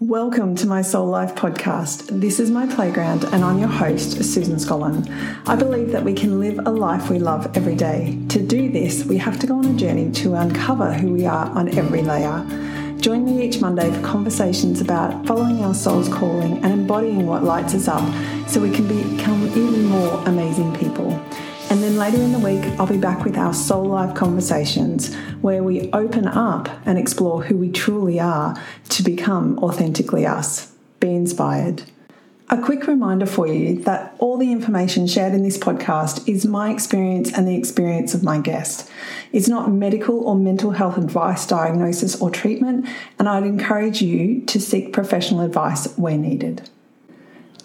Welcome 0.00 0.54
to 0.54 0.68
my 0.68 0.82
Soul 0.82 1.08
Life 1.08 1.34
podcast. 1.34 2.20
This 2.20 2.38
is 2.38 2.52
my 2.52 2.72
playground, 2.72 3.24
and 3.24 3.42
I'm 3.44 3.58
your 3.58 3.66
host, 3.66 4.22
Susan 4.22 4.54
Scollin. 4.54 5.04
I 5.44 5.56
believe 5.56 5.90
that 5.90 6.04
we 6.04 6.12
can 6.12 6.38
live 6.38 6.60
a 6.64 6.70
life 6.70 7.10
we 7.10 7.18
love 7.18 7.56
every 7.56 7.74
day. 7.74 8.16
To 8.28 8.40
do 8.40 8.70
this, 8.70 9.04
we 9.04 9.18
have 9.18 9.40
to 9.40 9.48
go 9.48 9.56
on 9.56 9.64
a 9.64 9.74
journey 9.74 10.12
to 10.12 10.34
uncover 10.34 10.92
who 10.92 11.12
we 11.12 11.26
are 11.26 11.46
on 11.46 11.76
every 11.76 12.02
layer. 12.02 12.46
Join 13.00 13.24
me 13.24 13.44
each 13.44 13.60
Monday 13.60 13.90
for 13.92 14.00
conversations 14.02 14.80
about 14.80 15.26
following 15.26 15.64
our 15.64 15.74
soul's 15.74 16.08
calling 16.08 16.62
and 16.62 16.72
embodying 16.72 17.26
what 17.26 17.42
lights 17.42 17.74
us 17.74 17.88
up 17.88 18.08
so 18.48 18.60
we 18.60 18.70
can 18.70 18.86
become 18.86 19.48
even 19.48 19.84
more 19.86 20.22
amazing 20.26 20.76
people. 20.76 21.10
Later 21.98 22.18
in 22.18 22.30
the 22.30 22.38
week, 22.38 22.62
I'll 22.78 22.86
be 22.86 22.96
back 22.96 23.24
with 23.24 23.36
our 23.36 23.52
Soul 23.52 23.86
Life 23.86 24.14
conversations 24.14 25.12
where 25.40 25.64
we 25.64 25.90
open 25.92 26.28
up 26.28 26.68
and 26.86 26.96
explore 26.96 27.42
who 27.42 27.56
we 27.56 27.72
truly 27.72 28.20
are 28.20 28.56
to 28.90 29.02
become 29.02 29.58
authentically 29.58 30.24
us. 30.24 30.72
Be 31.00 31.12
inspired. 31.12 31.82
A 32.50 32.62
quick 32.62 32.86
reminder 32.86 33.26
for 33.26 33.48
you 33.48 33.82
that 33.82 34.14
all 34.20 34.38
the 34.38 34.52
information 34.52 35.08
shared 35.08 35.34
in 35.34 35.42
this 35.42 35.58
podcast 35.58 36.28
is 36.28 36.46
my 36.46 36.70
experience 36.70 37.36
and 37.36 37.48
the 37.48 37.56
experience 37.56 38.14
of 38.14 38.22
my 38.22 38.38
guest. 38.38 38.88
It's 39.32 39.48
not 39.48 39.72
medical 39.72 40.20
or 40.20 40.36
mental 40.36 40.70
health 40.70 40.98
advice, 40.98 41.46
diagnosis, 41.46 42.20
or 42.20 42.30
treatment, 42.30 42.86
and 43.18 43.28
I'd 43.28 43.42
encourage 43.42 44.00
you 44.00 44.42
to 44.42 44.60
seek 44.60 44.92
professional 44.92 45.40
advice 45.40 45.92
where 45.98 46.16
needed. 46.16 46.70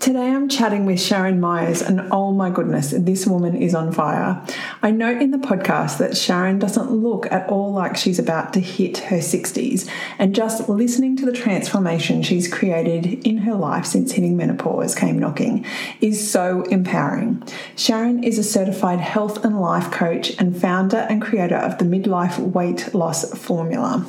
Today 0.04 0.34
I'm 0.34 0.50
chatting 0.50 0.86
with 0.86 1.00
Sharon 1.00 1.40
Myers, 1.40 1.82
and 1.82 2.02
oh 2.12 2.34
my 2.34 2.50
goodness, 2.50 2.92
this 2.92 3.26
woman 3.26 3.56
is 3.56 3.74
on 3.74 3.94
fire. 3.94 4.46
I 4.82 4.92
note 4.92 5.22
in 5.22 5.32
the 5.32 5.38
podcast 5.38 5.98
that 6.00 6.18
Sharon 6.18 6.60
doesn't 6.60 6.92
look 6.92 7.32
at 7.32 7.48
all 7.48 7.72
like 7.72 7.96
she's 7.96 8.20
about 8.20 8.52
to 8.52 8.60
hit 8.60 8.98
her 8.98 9.20
60s, 9.20 9.90
and 10.20 10.36
just 10.36 10.68
listening 10.68 11.16
to 11.16 11.26
the 11.26 11.32
transformation 11.32 12.22
she's 12.22 12.54
created 12.54 13.26
in 13.26 13.38
her 13.38 13.56
life 13.56 13.86
since 13.86 14.12
hitting 14.12 14.36
menopause 14.36 14.94
came 14.94 15.18
knocking 15.18 15.66
is 16.02 16.30
so 16.30 16.64
empowering. 16.64 17.42
Sharon 17.78 18.26
is 18.26 18.38
a 18.38 18.44
certified 18.44 19.00
health 19.00 19.46
and 19.46 19.62
life 19.62 19.90
coach 19.90 20.38
and 20.38 20.60
founder 20.60 21.08
and 21.10 21.22
creator 21.22 21.56
of 21.56 21.78
the 21.78 21.86
Midlife 21.86 22.38
Weight 22.40 22.94
Loss 22.94 23.38
Formula. 23.40 24.06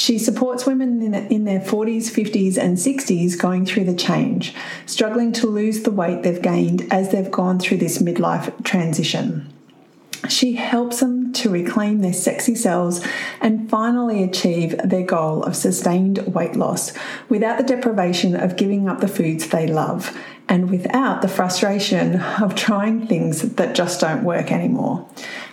She 0.00 0.18
supports 0.18 0.64
women 0.64 1.12
in 1.12 1.44
their 1.44 1.60
40s, 1.60 2.04
50s, 2.04 2.56
and 2.56 2.78
60s 2.78 3.38
going 3.38 3.66
through 3.66 3.84
the 3.84 3.94
change, 3.94 4.54
struggling 4.86 5.30
to 5.32 5.46
lose 5.46 5.82
the 5.82 5.90
weight 5.90 6.22
they've 6.22 6.40
gained 6.40 6.90
as 6.90 7.12
they've 7.12 7.30
gone 7.30 7.58
through 7.58 7.76
this 7.76 7.98
midlife 7.98 8.64
transition. 8.64 9.52
She 10.26 10.54
helps 10.54 11.00
them 11.00 11.34
to 11.34 11.50
reclaim 11.50 12.00
their 12.00 12.14
sexy 12.14 12.54
selves 12.54 13.06
and 13.42 13.68
finally 13.68 14.22
achieve 14.22 14.74
their 14.82 15.04
goal 15.04 15.42
of 15.42 15.54
sustained 15.54 16.18
weight 16.34 16.56
loss 16.56 16.94
without 17.28 17.58
the 17.58 17.64
deprivation 17.64 18.34
of 18.34 18.56
giving 18.56 18.88
up 18.88 19.00
the 19.00 19.08
foods 19.08 19.48
they 19.48 19.66
love 19.66 20.16
and 20.50 20.68
without 20.68 21.22
the 21.22 21.28
frustration 21.28 22.20
of 22.42 22.56
trying 22.56 23.06
things 23.06 23.54
that 23.54 23.74
just 23.74 24.00
don't 24.00 24.24
work 24.24 24.50
anymore. 24.50 25.08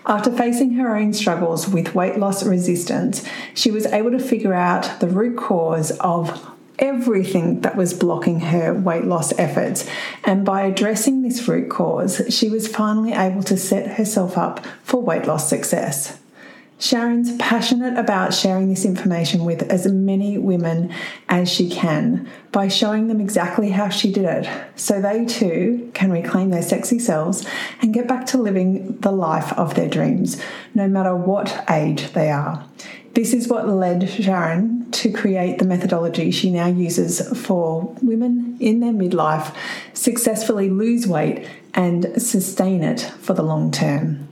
After 0.08 0.32
facing 0.32 0.74
her 0.74 0.98
own 0.98 1.14
struggles 1.14 1.70
with 1.70 1.94
weight 1.94 2.18
loss 2.18 2.44
resistance, 2.44 3.24
she 3.54 3.70
was 3.70 3.86
able 3.86 4.12
to 4.12 4.20
figure 4.20 4.56
out 4.56 5.00
the 5.00 5.08
root 5.08 5.38
cause 5.38 5.92
of 6.00 6.50
everything 6.80 7.62
that 7.62 7.76
was 7.76 7.94
blocking 7.94 8.40
her 8.40 8.74
weight 8.74 9.06
loss 9.06 9.38
efforts. 9.38 9.88
And 10.24 10.44
by 10.44 10.64
addressing 10.64 11.22
this 11.22 11.48
root 11.48 11.70
cause, 11.70 12.22
she 12.30 12.50
was 12.50 12.68
finally 12.68 13.14
able 13.14 13.44
to 13.44 13.58
set 13.58 13.98
herself 13.98 14.38
up 14.38 14.66
for 14.84 15.02
weight 15.02 15.26
loss 15.26 15.48
success. 15.48 16.18
Sharon's 16.80 17.36
passionate 17.38 17.98
about 17.98 18.36
sharing 18.36 18.70
this 18.70 18.86
information 18.86 19.46
with 19.46 19.64
as 19.64 19.88
many 19.88 20.38
women 20.38 20.94
as 21.28 21.52
she 21.52 21.70
can 21.70 22.30
by 22.52 22.68
showing 22.68 23.08
them 23.08 23.20
exactly 23.20 23.72
how 23.72 23.90
she 23.90 24.12
did 24.12 24.26
it 24.26 24.48
so 24.76 25.02
they 25.02 25.26
too 25.26 25.90
can 25.96 26.12
reclaim 26.12 26.52
their 26.52 26.62
sexy 26.62 27.00
selves 27.00 27.48
and 27.82 27.96
get 27.96 28.08
back 28.08 28.28
to 28.28 28.38
living 28.38 28.98
the 29.00 29.12
life 29.12 29.52
of 29.54 29.74
their 29.74 29.90
dreams, 29.90 30.40
no 30.76 30.88
matter 30.88 31.16
what 31.16 31.66
age 31.68 32.14
they 32.14 32.30
are. 32.30 32.64
This 33.16 33.34
is 33.34 33.48
what 33.48 33.68
led 33.68 34.08
Sharon 34.08 34.92
to 34.92 35.12
create 35.12 35.58
the 35.58 35.66
methodology 35.66 36.30
she 36.30 36.52
now 36.52 36.68
uses 36.68 37.28
for 37.46 37.96
women 38.04 38.56
in 38.60 38.80
their 38.82 38.94
midlife 38.94 39.56
successfully 39.96 40.70
lose 40.70 41.08
weight 41.08 41.48
and 41.74 42.22
sustain 42.22 42.84
it 42.84 43.02
for 43.20 43.34
the 43.34 43.42
long 43.42 43.72
term. 43.72 44.27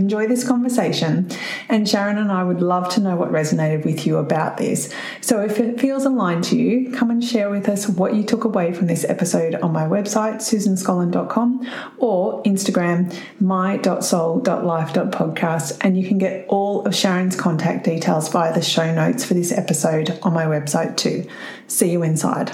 Enjoy 0.00 0.26
this 0.26 0.48
conversation, 0.48 1.28
and 1.68 1.86
Sharon 1.86 2.16
and 2.16 2.32
I 2.32 2.42
would 2.42 2.62
love 2.62 2.88
to 2.94 3.00
know 3.00 3.16
what 3.16 3.30
resonated 3.30 3.84
with 3.84 4.06
you 4.06 4.16
about 4.16 4.56
this. 4.56 4.90
So, 5.20 5.42
if 5.42 5.60
it 5.60 5.78
feels 5.78 6.06
aligned 6.06 6.44
to 6.44 6.56
you, 6.56 6.90
come 6.90 7.10
and 7.10 7.22
share 7.22 7.50
with 7.50 7.68
us 7.68 7.86
what 7.86 8.14
you 8.14 8.22
took 8.22 8.44
away 8.44 8.72
from 8.72 8.86
this 8.86 9.04
episode 9.04 9.56
on 9.56 9.72
my 9.72 9.82
website, 9.82 10.36
susanscollin.com, 10.36 11.68
or 11.98 12.42
Instagram, 12.44 13.14
my.soul.life.podcast, 13.40 15.76
and 15.82 16.00
you 16.00 16.08
can 16.08 16.16
get 16.16 16.46
all 16.48 16.86
of 16.86 16.94
Sharon's 16.94 17.36
contact 17.36 17.84
details 17.84 18.30
via 18.30 18.54
the 18.54 18.62
show 18.62 18.94
notes 18.94 19.26
for 19.26 19.34
this 19.34 19.52
episode 19.52 20.18
on 20.22 20.32
my 20.32 20.46
website 20.46 20.96
too. 20.96 21.28
See 21.66 21.92
you 21.92 22.02
inside. 22.02 22.52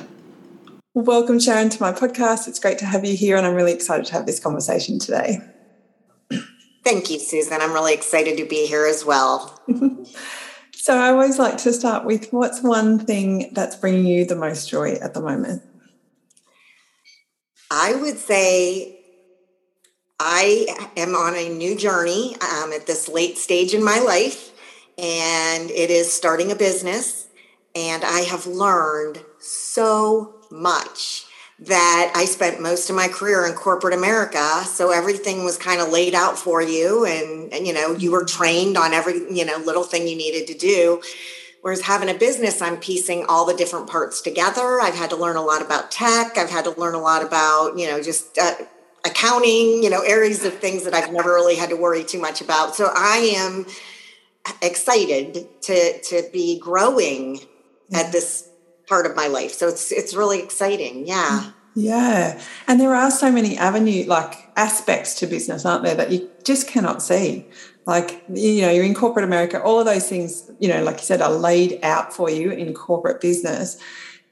Welcome, 0.94 1.38
Sharon, 1.38 1.68
to 1.68 1.80
my 1.80 1.92
podcast. 1.92 2.48
It's 2.48 2.58
great 2.58 2.78
to 2.78 2.86
have 2.86 3.04
you 3.04 3.16
here, 3.16 3.36
and 3.36 3.46
I'm 3.46 3.54
really 3.54 3.72
excited 3.72 4.06
to 4.06 4.14
have 4.14 4.26
this 4.26 4.40
conversation 4.40 4.98
today. 4.98 5.38
Thank 6.86 7.10
you, 7.10 7.18
Susan. 7.18 7.60
I'm 7.60 7.72
really 7.72 7.94
excited 7.94 8.36
to 8.36 8.44
be 8.44 8.64
here 8.64 8.86
as 8.86 9.04
well. 9.04 9.60
so, 10.72 10.96
I 10.96 11.08
always 11.08 11.36
like 11.36 11.58
to 11.58 11.72
start 11.72 12.04
with 12.04 12.32
what's 12.32 12.62
one 12.62 13.00
thing 13.00 13.50
that's 13.54 13.74
bringing 13.74 14.06
you 14.06 14.24
the 14.24 14.36
most 14.36 14.68
joy 14.68 14.92
at 14.92 15.12
the 15.12 15.20
moment? 15.20 15.64
I 17.72 17.96
would 17.96 18.18
say 18.18 19.00
I 20.20 20.90
am 20.96 21.16
on 21.16 21.34
a 21.34 21.48
new 21.48 21.74
journey 21.74 22.36
um, 22.36 22.72
at 22.72 22.86
this 22.86 23.08
late 23.08 23.36
stage 23.36 23.74
in 23.74 23.82
my 23.82 23.98
life, 23.98 24.52
and 24.96 25.68
it 25.72 25.90
is 25.90 26.12
starting 26.12 26.52
a 26.52 26.54
business. 26.54 27.26
And 27.74 28.04
I 28.04 28.20
have 28.20 28.46
learned 28.46 29.24
so 29.40 30.36
much 30.52 31.25
that 31.58 32.12
I 32.14 32.26
spent 32.26 32.60
most 32.60 32.90
of 32.90 32.96
my 32.96 33.08
career 33.08 33.46
in 33.46 33.54
corporate 33.54 33.94
America. 33.94 34.62
So 34.64 34.90
everything 34.90 35.44
was 35.44 35.56
kind 35.56 35.80
of 35.80 35.88
laid 35.88 36.14
out 36.14 36.38
for 36.38 36.60
you 36.60 37.06
and, 37.06 37.52
and, 37.52 37.66
you 37.66 37.72
know, 37.72 37.94
you 37.94 38.12
were 38.12 38.24
trained 38.24 38.76
on 38.76 38.92
every, 38.92 39.14
you 39.34 39.44
know, 39.44 39.56
little 39.64 39.82
thing 39.82 40.06
you 40.06 40.16
needed 40.16 40.46
to 40.48 40.54
do. 40.58 41.02
Whereas 41.62 41.80
having 41.80 42.10
a 42.10 42.14
business, 42.14 42.60
I'm 42.60 42.76
piecing 42.76 43.24
all 43.24 43.46
the 43.46 43.54
different 43.54 43.88
parts 43.88 44.20
together. 44.20 44.80
I've 44.80 44.94
had 44.94 45.10
to 45.10 45.16
learn 45.16 45.36
a 45.36 45.42
lot 45.42 45.62
about 45.62 45.90
tech. 45.90 46.36
I've 46.36 46.50
had 46.50 46.64
to 46.64 46.78
learn 46.78 46.94
a 46.94 47.00
lot 47.00 47.24
about, 47.24 47.78
you 47.78 47.86
know, 47.86 48.02
just 48.02 48.38
uh, 48.38 48.54
accounting, 49.04 49.82
you 49.82 49.88
know, 49.88 50.02
areas 50.02 50.44
of 50.44 50.58
things 50.58 50.84
that 50.84 50.94
I've 50.94 51.12
never 51.12 51.30
really 51.30 51.56
had 51.56 51.70
to 51.70 51.76
worry 51.76 52.04
too 52.04 52.20
much 52.20 52.40
about. 52.40 52.76
So 52.76 52.90
I 52.94 53.32
am 53.36 53.66
excited 54.62 55.48
to 55.62 56.00
to 56.02 56.28
be 56.32 56.58
growing 56.60 57.40
at 57.92 58.12
this 58.12 58.48
part 58.86 59.06
of 59.06 59.16
my 59.16 59.26
life. 59.26 59.52
So 59.52 59.68
it's 59.68 59.92
it's 59.92 60.14
really 60.14 60.40
exciting. 60.40 61.06
Yeah. 61.06 61.50
Yeah. 61.74 62.40
And 62.66 62.80
there 62.80 62.94
are 62.94 63.10
so 63.10 63.30
many 63.30 63.58
avenue 63.58 64.06
like 64.06 64.34
aspects 64.56 65.14
to 65.16 65.26
business, 65.26 65.66
aren't 65.66 65.84
there, 65.84 65.94
that 65.94 66.10
you 66.10 66.30
just 66.42 66.66
cannot 66.66 67.02
see. 67.02 67.46
Like, 67.84 68.24
you 68.32 68.62
know, 68.62 68.70
you're 68.70 68.84
in 68.84 68.94
corporate 68.94 69.24
America, 69.24 69.62
all 69.62 69.78
of 69.78 69.86
those 69.86 70.08
things, 70.08 70.50
you 70.58 70.68
know, 70.68 70.82
like 70.82 70.96
you 70.96 71.04
said, 71.04 71.20
are 71.20 71.30
laid 71.30 71.78
out 71.84 72.12
for 72.12 72.30
you 72.30 72.50
in 72.50 72.72
corporate 72.74 73.20
business 73.20 73.78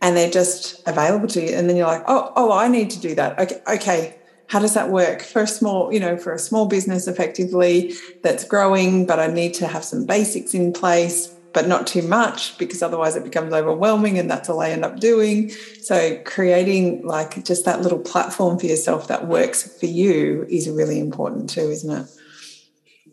and 0.00 0.16
they're 0.16 0.30
just 0.30 0.82
available 0.88 1.28
to 1.28 1.42
you. 1.42 1.54
And 1.54 1.68
then 1.68 1.76
you're 1.76 1.86
like, 1.86 2.02
oh, 2.08 2.32
oh, 2.34 2.50
I 2.50 2.66
need 2.66 2.90
to 2.90 3.00
do 3.00 3.14
that. 3.14 3.38
Okay, 3.38 3.62
okay. 3.68 4.18
How 4.48 4.58
does 4.58 4.74
that 4.74 4.90
work 4.90 5.22
for 5.22 5.42
a 5.42 5.46
small, 5.46 5.92
you 5.92 6.00
know, 6.00 6.16
for 6.16 6.32
a 6.32 6.38
small 6.38 6.66
business 6.66 7.06
effectively 7.06 7.94
that's 8.22 8.44
growing, 8.44 9.06
but 9.06 9.20
I 9.20 9.26
need 9.28 9.54
to 9.54 9.66
have 9.66 9.84
some 9.84 10.04
basics 10.06 10.54
in 10.54 10.72
place 10.72 11.34
but 11.54 11.68
not 11.68 11.86
too 11.86 12.02
much 12.02 12.58
because 12.58 12.82
otherwise 12.82 13.16
it 13.16 13.24
becomes 13.24 13.52
overwhelming 13.52 14.18
and 14.18 14.30
that's 14.30 14.50
all 14.50 14.60
I 14.60 14.70
end 14.70 14.84
up 14.84 15.00
doing. 15.00 15.50
So 15.80 16.20
creating 16.24 17.06
like 17.06 17.44
just 17.44 17.64
that 17.64 17.80
little 17.80 18.00
platform 18.00 18.58
for 18.58 18.66
yourself 18.66 19.08
that 19.08 19.28
works 19.28 19.78
for 19.78 19.86
you 19.86 20.44
is 20.50 20.68
really 20.68 20.98
important 20.98 21.48
too, 21.48 21.70
isn't 21.70 21.90
it? 21.90 22.08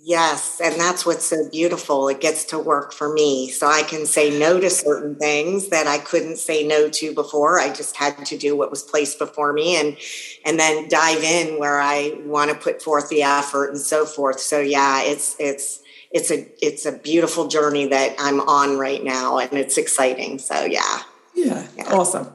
Yes, 0.04 0.60
and 0.64 0.80
that's 0.82 1.06
what's 1.06 1.26
so 1.26 1.48
beautiful. 1.52 2.08
It 2.08 2.20
gets 2.20 2.46
to 2.46 2.58
work 2.58 2.92
for 2.92 3.14
me. 3.14 3.52
So 3.52 3.68
I 3.68 3.84
can 3.84 4.08
say 4.08 4.36
no 4.38 4.60
to 4.60 4.68
certain 4.68 5.16
things 5.16 5.70
that 5.70 5.86
I 5.86 6.00
couldn't 6.00 6.38
say 6.38 6.66
no 6.66 6.90
to 6.90 7.14
before. 7.14 7.60
I 7.60 7.72
just 7.72 7.96
had 7.96 8.26
to 8.26 8.36
do 8.36 8.58
what 8.58 8.72
was 8.72 8.82
placed 8.82 9.20
before 9.20 9.54
me 9.54 9.80
and 9.80 9.96
and 10.44 10.60
then 10.60 10.88
dive 10.88 11.22
in 11.22 11.60
where 11.60 11.80
I 11.80 12.20
want 12.26 12.50
to 12.50 12.58
put 12.58 12.82
forth 12.82 13.10
the 13.10 13.22
effort 13.22 13.68
and 13.68 13.80
so 13.80 14.08
forth. 14.08 14.40
So 14.40 14.60
yeah, 14.60 15.04
it's 15.04 15.36
it's 15.40 15.84
it's 16.12 16.32
a 16.32 16.48
it's 16.66 16.86
a 16.86 16.92
beautiful 16.92 17.48
journey 17.48 17.88
that 17.88 18.16
I'm 18.20 18.42
on 18.42 18.78
right 18.78 19.04
now, 19.04 19.38
and 19.38 19.54
it's 19.54 19.78
exciting. 19.78 20.40
So 20.40 20.66
yeah, 20.66 21.02
yeah, 21.36 21.68
yeah. 21.78 21.94
awesome. 21.94 22.28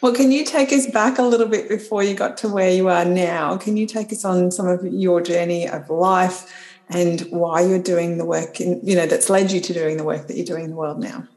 Well, 0.00 0.12
can 0.12 0.32
you 0.32 0.44
take 0.44 0.72
us 0.72 0.86
back 0.86 1.18
a 1.18 1.22
little 1.22 1.46
bit 1.46 1.68
before 1.68 2.02
you 2.02 2.14
got 2.14 2.36
to 2.38 2.48
where 2.48 2.70
you 2.70 2.88
are 2.88 3.04
now? 3.04 3.56
Can 3.56 3.76
you 3.76 3.86
take 3.86 4.12
us 4.12 4.24
on 4.24 4.50
some 4.50 4.66
of 4.66 4.84
your 4.84 5.20
journey 5.20 5.68
of 5.68 5.88
life 5.90 6.76
and 6.88 7.20
why 7.30 7.62
you're 7.62 7.82
doing 7.82 8.18
the 8.18 8.24
work, 8.24 8.60
in, 8.60 8.80
you 8.82 8.96
know, 8.96 9.06
that's 9.06 9.30
led 9.30 9.52
you 9.52 9.60
to 9.60 9.72
doing 9.72 9.96
the 9.96 10.04
work 10.04 10.26
that 10.26 10.36
you're 10.36 10.44
doing 10.44 10.64
in 10.64 10.70
the 10.70 10.76
world 10.76 10.98
now? 10.98 11.28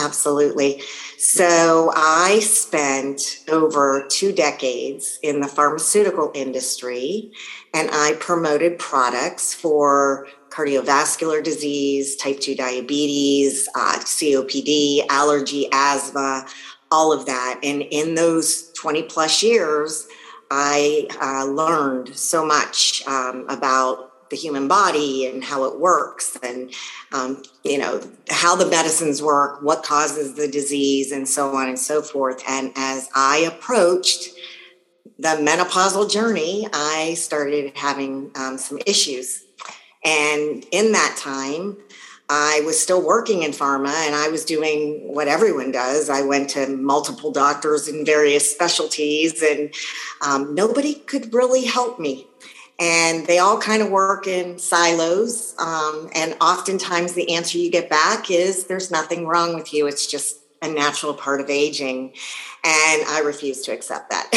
Absolutely. 0.00 0.82
So 1.18 1.92
I 1.94 2.40
spent 2.40 3.44
over 3.48 4.06
two 4.08 4.32
decades 4.32 5.18
in 5.22 5.40
the 5.40 5.48
pharmaceutical 5.48 6.32
industry 6.34 7.30
and 7.74 7.90
I 7.92 8.14
promoted 8.18 8.78
products 8.78 9.52
for 9.52 10.26
cardiovascular 10.52 11.42
disease, 11.42 12.14
type 12.16 12.38
2 12.40 12.54
diabetes, 12.54 13.68
uh, 13.74 13.98
COPD, 14.00 15.06
allergy, 15.08 15.68
asthma, 15.72 16.46
all 16.90 17.12
of 17.12 17.26
that. 17.26 17.60
And 17.62 17.82
in 17.82 18.14
those 18.14 18.70
20 18.72 19.04
plus 19.04 19.42
years, 19.42 20.06
I 20.50 21.08
uh, 21.20 21.50
learned 21.50 22.14
so 22.14 22.44
much 22.44 23.02
um, 23.06 23.46
about 23.48 24.10
the 24.28 24.36
human 24.36 24.66
body 24.66 25.26
and 25.26 25.44
how 25.44 25.64
it 25.64 25.78
works 25.78 26.38
and 26.42 26.72
um, 27.12 27.42
you 27.64 27.76
know 27.76 28.00
how 28.30 28.56
the 28.56 28.64
medicines 28.64 29.22
work 29.22 29.60
what 29.62 29.82
causes 29.82 30.34
the 30.36 30.48
disease 30.48 31.12
and 31.12 31.28
so 31.28 31.54
on 31.54 31.68
and 31.68 31.78
so 31.78 32.00
forth 32.00 32.42
and 32.48 32.72
as 32.74 33.10
i 33.14 33.36
approached 33.40 34.30
the 35.18 35.28
menopausal 35.28 36.10
journey 36.10 36.66
i 36.72 37.12
started 37.12 37.76
having 37.76 38.30
um, 38.34 38.56
some 38.56 38.78
issues 38.86 39.44
and 40.04 40.64
in 40.70 40.92
that 40.92 41.16
time 41.18 41.76
I 42.28 42.62
was 42.64 42.80
still 42.80 43.04
working 43.04 43.42
in 43.42 43.50
pharma 43.50 43.92
and 44.06 44.14
I 44.14 44.28
was 44.28 44.44
doing 44.44 45.12
what 45.12 45.28
everyone 45.28 45.70
does. 45.70 46.08
I 46.08 46.22
went 46.22 46.50
to 46.50 46.66
multiple 46.66 47.30
doctors 47.30 47.88
in 47.88 48.06
various 48.06 48.50
specialties, 48.50 49.42
and 49.42 49.74
um, 50.26 50.54
nobody 50.54 50.94
could 50.94 51.34
really 51.34 51.66
help 51.66 52.00
me 52.00 52.26
and 52.82 53.26
they 53.26 53.38
all 53.38 53.58
kind 53.58 53.80
of 53.80 53.90
work 53.90 54.26
in 54.26 54.58
silos. 54.58 55.54
Um, 55.58 56.10
and 56.14 56.34
oftentimes 56.40 57.12
the 57.12 57.34
answer 57.34 57.58
you 57.58 57.70
get 57.70 57.88
back 57.88 58.30
is 58.30 58.64
there's 58.64 58.90
nothing 58.90 59.26
wrong 59.26 59.54
with 59.54 59.72
you. 59.72 59.86
It's 59.86 60.06
just 60.06 60.38
a 60.62 60.68
natural 60.68 61.14
part 61.14 61.40
of 61.40 61.48
aging. 61.48 62.12
And 62.64 63.04
I 63.06 63.22
refuse 63.24 63.62
to 63.62 63.72
accept 63.72 64.10
that. 64.10 64.30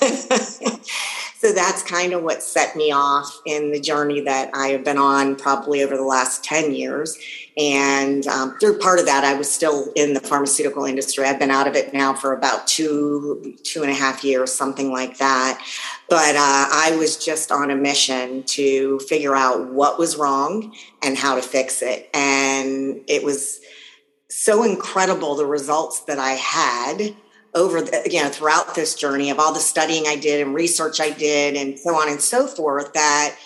so 1.42 1.52
that's 1.52 1.82
kind 1.82 2.12
of 2.12 2.22
what 2.22 2.40
set 2.42 2.76
me 2.76 2.92
off 2.92 3.40
in 3.44 3.72
the 3.72 3.80
journey 3.80 4.20
that 4.20 4.50
I 4.54 4.68
have 4.68 4.84
been 4.84 4.98
on 4.98 5.34
probably 5.34 5.82
over 5.82 5.96
the 5.96 6.04
last 6.04 6.44
10 6.44 6.72
years 6.72 7.18
and 7.56 8.26
um, 8.28 8.56
through 8.58 8.78
part 8.78 8.98
of 8.98 9.06
that, 9.06 9.24
I 9.24 9.34
was 9.34 9.50
still 9.50 9.92
in 9.94 10.14
the 10.14 10.20
pharmaceutical 10.20 10.84
industry. 10.84 11.24
I've 11.24 11.38
been 11.38 11.50
out 11.50 11.66
of 11.66 11.74
it 11.74 11.92
now 11.92 12.14
for 12.14 12.32
about 12.32 12.66
two, 12.66 13.56
two 13.62 13.82
and 13.82 13.90
a 13.90 13.94
half 13.94 14.24
years, 14.24 14.52
something 14.52 14.90
like 14.90 15.18
that. 15.18 15.62
But 16.08 16.34
uh, 16.34 16.38
I 16.38 16.96
was 16.98 17.22
just 17.22 17.52
on 17.52 17.70
a 17.70 17.76
mission 17.76 18.44
to 18.44 18.98
figure 19.00 19.36
out 19.36 19.70
what 19.70 19.98
was 19.98 20.16
wrong 20.16 20.74
and 21.02 21.16
how 21.16 21.34
to 21.34 21.42
fix 21.42 21.82
it. 21.82 22.08
And 22.14 23.02
it 23.06 23.22
was 23.22 23.60
so 24.28 24.62
incredible 24.62 25.34
the 25.34 25.44
results 25.44 26.00
that 26.04 26.18
I 26.18 26.30
had 26.30 27.14
over 27.54 27.82
the, 27.82 28.08
you 28.10 28.22
know 28.22 28.28
throughout 28.28 28.74
this 28.74 28.94
journey 28.94 29.30
of 29.30 29.38
all 29.38 29.52
the 29.52 29.60
studying 29.60 30.06
I 30.06 30.16
did 30.16 30.44
and 30.44 30.54
research 30.54 31.00
I 31.00 31.10
did 31.10 31.56
and 31.56 31.78
so 31.78 31.94
on 31.94 32.08
and 32.08 32.20
so 32.20 32.46
forth 32.46 32.92
that 32.94 33.36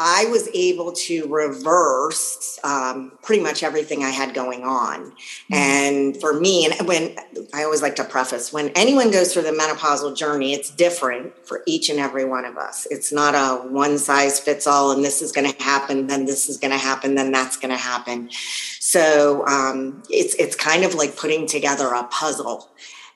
I 0.00 0.26
was 0.26 0.48
able 0.54 0.92
to 0.92 1.26
reverse 1.26 2.60
um, 2.62 3.18
pretty 3.22 3.42
much 3.42 3.64
everything 3.64 4.04
I 4.04 4.10
had 4.10 4.32
going 4.32 4.62
on. 4.62 5.10
Mm-hmm. 5.10 5.54
And 5.54 6.20
for 6.20 6.38
me, 6.38 6.66
and 6.66 6.86
when 6.86 7.16
I 7.52 7.64
always 7.64 7.82
like 7.82 7.96
to 7.96 8.04
preface, 8.04 8.52
when 8.52 8.68
anyone 8.76 9.10
goes 9.10 9.32
through 9.32 9.42
the 9.42 9.50
menopausal 9.50 10.16
journey, 10.16 10.52
it's 10.52 10.70
different 10.70 11.44
for 11.44 11.62
each 11.66 11.90
and 11.90 11.98
every 11.98 12.24
one 12.24 12.44
of 12.44 12.56
us. 12.56 12.86
It's 12.92 13.12
not 13.12 13.34
a 13.34 13.68
one 13.68 13.98
size 13.98 14.38
fits 14.38 14.68
all, 14.68 14.92
and 14.92 15.04
this 15.04 15.20
is 15.20 15.32
going 15.32 15.52
to 15.52 15.62
happen, 15.62 16.06
then 16.06 16.26
this 16.26 16.48
is 16.48 16.58
going 16.58 16.72
to 16.72 16.78
happen, 16.78 17.16
then 17.16 17.32
that's 17.32 17.56
going 17.56 17.72
to 17.72 17.76
happen. 17.76 18.30
So 18.78 19.44
um, 19.48 20.04
it's 20.08 20.34
it's 20.36 20.54
kind 20.54 20.84
of 20.84 20.94
like 20.94 21.16
putting 21.16 21.48
together 21.48 21.88
a 21.88 22.04
puzzle 22.04 22.70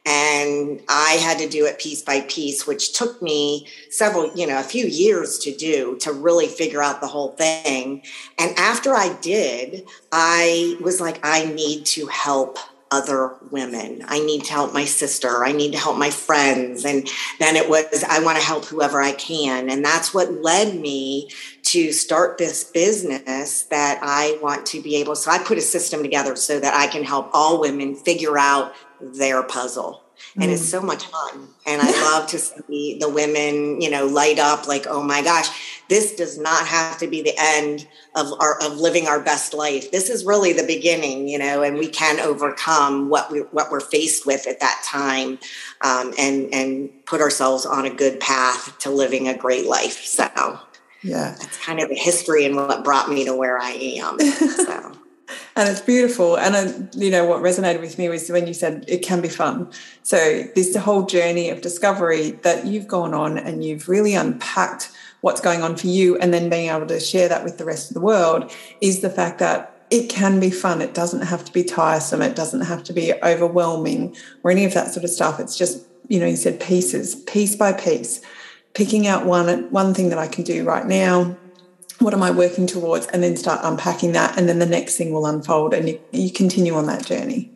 and 0.05 0.81
i 0.89 1.13
had 1.23 1.39
to 1.39 1.49
do 1.49 1.65
it 1.65 1.79
piece 1.79 2.03
by 2.03 2.21
piece 2.23 2.67
which 2.67 2.93
took 2.93 3.23
me 3.23 3.67
several 3.91 4.35
you 4.35 4.47
know 4.47 4.59
a 4.59 4.65
few 4.65 4.87
years 4.87 5.39
to 5.39 5.55
do 5.55 5.97
to 5.99 6.13
really 6.13 6.47
figure 6.47 6.83
out 6.83 7.01
the 7.01 7.07
whole 7.07 7.33
thing 7.33 8.03
and 8.39 8.57
after 8.59 8.95
i 8.95 9.17
did 9.21 9.87
i 10.11 10.77
was 10.81 11.01
like 11.01 11.21
i 11.23 11.45
need 11.45 11.85
to 11.87 12.07
help 12.07 12.59
other 12.93 13.35
women. 13.51 14.05
I 14.07 14.21
need 14.21 14.45
to 14.45 14.53
help 14.53 14.75
my 14.75 14.85
sister. 14.85 15.45
I 15.45 15.53
need 15.53 15.73
to 15.73 15.79
help 15.79 15.97
my 15.97 16.11
friends. 16.11 16.85
And 16.85 17.09
then 17.41 17.57
it 17.57 17.69
was, 17.69 18.05
I 18.05 18.23
want 18.23 18.39
to 18.39 18.45
help 18.45 18.67
whoever 18.67 19.01
I 19.01 19.13
can. 19.13 19.71
And 19.71 19.83
that's 19.83 20.13
what 20.13 20.31
led 20.31 20.79
me 20.79 21.31
to 21.65 21.91
start 21.91 22.37
this 22.37 22.65
business 22.65 23.63
that 23.65 23.99
I 24.03 24.39
want 24.43 24.67
to 24.67 24.83
be 24.83 24.97
able. 24.97 25.17
So 25.17 25.31
I 25.31 25.39
put 25.39 25.57
a 25.57 25.63
system 25.63 26.03
together 26.03 26.37
so 26.37 26.61
that 26.61 26.75
I 26.75 26.87
can 26.87 27.03
help 27.03 27.31
all 27.33 27.61
women 27.61 27.97
figure 27.97 28.37
out 28.37 28.75
their 29.03 29.43
puzzle. 29.43 30.03
And 30.37 30.45
mm. 30.45 30.55
it's 30.55 30.69
so 30.69 30.81
much 30.81 31.07
fun. 31.07 31.49
And 31.67 31.83
i 31.83 31.91
love 31.91 32.29
to 32.29 32.39
see 32.39 32.99
the 33.01 33.09
women 33.09 33.81
you 33.81 33.91
know 33.91 34.07
light 34.07 34.39
up 34.39 34.69
like 34.69 34.87
oh 34.89 35.03
my 35.03 35.23
gosh 35.23 35.49
this 35.89 36.15
does 36.17 36.39
not 36.39 36.67
have 36.67 36.99
to 36.99 37.07
be 37.07 37.23
the 37.23 37.35
end 37.39 37.87
of 38.15 38.27
our 38.41 38.61
of 38.63 38.79
living 38.79 39.07
our 39.07 39.21
best 39.21 39.53
life. 39.53 39.91
This 39.91 40.09
is 40.09 40.25
really 40.25 40.53
the 40.53 40.67
beginning 40.67 41.29
you 41.29 41.39
know 41.39 41.63
and 41.63 41.77
we 41.77 41.89
can 41.89 42.21
overcome 42.21 43.09
what 43.09 43.31
we 43.31 43.41
what 43.41 43.71
we're 43.71 43.81
faced 43.81 44.27
with 44.27 44.47
at 44.47 44.61
that 44.61 44.83
time 44.87 45.39
um, 45.81 46.13
and 46.19 46.53
and 46.55 46.91
put 47.07 47.21
ourselves 47.21 47.67
on 47.67 47.85
a 47.85 47.91
good 47.91 48.21
path 48.21 48.79
to 48.81 48.91
living 48.91 49.29
a 49.29 49.37
great 49.37 49.67
life. 49.67 50.05
So 50.05 50.61
yeah. 51.03 51.35
that's 51.39 51.59
kind 51.59 51.81
of 51.81 51.89
the 51.89 51.97
history 51.97 52.45
and 52.45 52.55
what 52.55 52.85
brought 52.85 53.09
me 53.09 53.25
to 53.25 53.35
where 53.35 53.59
i 53.59 53.71
am. 53.71 54.19
So 54.63 54.93
and 55.57 55.69
it's 55.69 55.81
beautiful. 55.81 56.37
And 56.37 56.57
uh, 56.57 56.73
you 56.95 57.11
know 57.11 57.25
what 57.25 57.43
resonated 57.43 57.81
with 57.81 57.99
me 57.99 58.09
was 58.09 58.29
when 58.31 58.47
you 58.47 58.55
said 58.55 58.85
it 58.89 58.99
can 58.99 59.21
be 59.21 59.29
fun. 59.29 59.71
So 60.03 60.45
this 60.55 60.75
whole 60.77 61.05
journey 61.05 61.51
of 61.51 61.61
discovery 61.61 62.33
that 62.43 62.67
you've 62.67 62.89
gone 62.89 63.15
on 63.15 63.39
and 63.39 63.65
you've 63.65 63.89
really 63.89 64.15
unpacked 64.15 64.91
what's 65.21 65.41
going 65.41 65.63
on 65.63 65.77
for 65.77 65.87
you, 65.87 66.19
and 66.19 66.35
then 66.35 66.51
being 66.51 66.69
able 66.69 66.87
to 66.87 66.99
share 66.99 67.29
that 67.29 67.45
with 67.45 67.59
the 67.59 67.65
rest 67.65 67.91
of 67.91 67.95
the 67.95 68.01
world 68.01 68.53
is 68.81 69.01
the 69.01 69.11
fact 69.11 69.39
that 69.39 69.69
it 69.91 70.09
can 70.09 70.41
be 70.41 70.51
fun. 70.51 70.81
It 70.81 70.95
doesn't 70.95 71.23
have 71.23 71.45
to 71.45 71.53
be 71.53 71.63
tiresome. 71.63 72.23
It 72.23 72.35
doesn't 72.35 72.63
have 72.63 72.83
to 72.85 72.93
be 72.93 73.13
overwhelming 73.23 74.17
or 74.43 74.51
any 74.51 74.65
of 74.65 74.75
that 74.75 74.93
sort 74.93 75.05
of 75.05 75.11
stuff. 75.11 75.39
It's 75.39 75.57
just 75.57 75.87
you 76.09 76.19
know 76.19 76.27
you 76.27 76.37
said 76.37 76.61
pieces, 76.61 77.15
piece 77.15 77.55
by 77.57 77.73
piece, 77.73 78.21
picking 78.75 79.07
out 79.07 79.27
one 79.27 79.71
one 79.71 79.93
thing 79.95 80.09
that 80.09 80.19
I 80.19 80.29
can 80.29 80.45
do 80.45 80.65
right 80.65 80.87
now 80.87 81.37
what 82.03 82.15
am 82.15 82.23
I 82.23 82.31
working 82.31 82.67
towards? 82.67 83.07
And 83.09 83.23
then 83.23 83.37
start 83.37 83.61
unpacking 83.63 84.13
that. 84.13 84.39
And 84.39 84.49
then 84.49 84.59
the 84.59 84.67
next 84.67 84.97
thing 84.97 85.13
will 85.13 85.27
unfold 85.27 85.75
and 85.75 85.89
you, 85.89 86.01
you 86.13 86.31
continue 86.31 86.75
on 86.75 86.87
that 86.87 87.05
journey. 87.05 87.53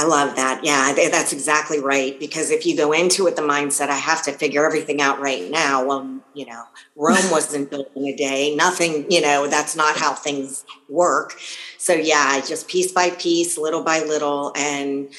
I 0.00 0.04
love 0.04 0.36
that. 0.36 0.62
Yeah, 0.62 0.92
that's 1.10 1.32
exactly 1.32 1.80
right. 1.80 2.18
Because 2.20 2.52
if 2.52 2.64
you 2.64 2.76
go 2.76 2.92
into 2.92 3.26
it 3.26 3.34
the 3.34 3.42
mindset, 3.42 3.88
I 3.88 3.96
have 3.96 4.22
to 4.22 4.32
figure 4.32 4.64
everything 4.64 5.00
out 5.00 5.20
right 5.20 5.50
now. 5.50 5.84
Well, 5.84 6.20
you 6.34 6.46
know, 6.46 6.62
Rome 6.94 7.16
wasn't 7.32 7.68
built 7.68 7.90
in 7.96 8.06
a 8.06 8.14
day. 8.14 8.54
Nothing, 8.54 9.10
you 9.10 9.20
know, 9.20 9.48
that's 9.48 9.74
not 9.74 9.96
how 9.96 10.14
things 10.14 10.64
work. 10.88 11.34
So 11.78 11.94
yeah, 11.94 12.40
just 12.46 12.68
piece 12.68 12.92
by 12.92 13.10
piece, 13.10 13.58
little 13.58 13.82
by 13.82 14.04
little, 14.04 14.52
and 14.56 15.12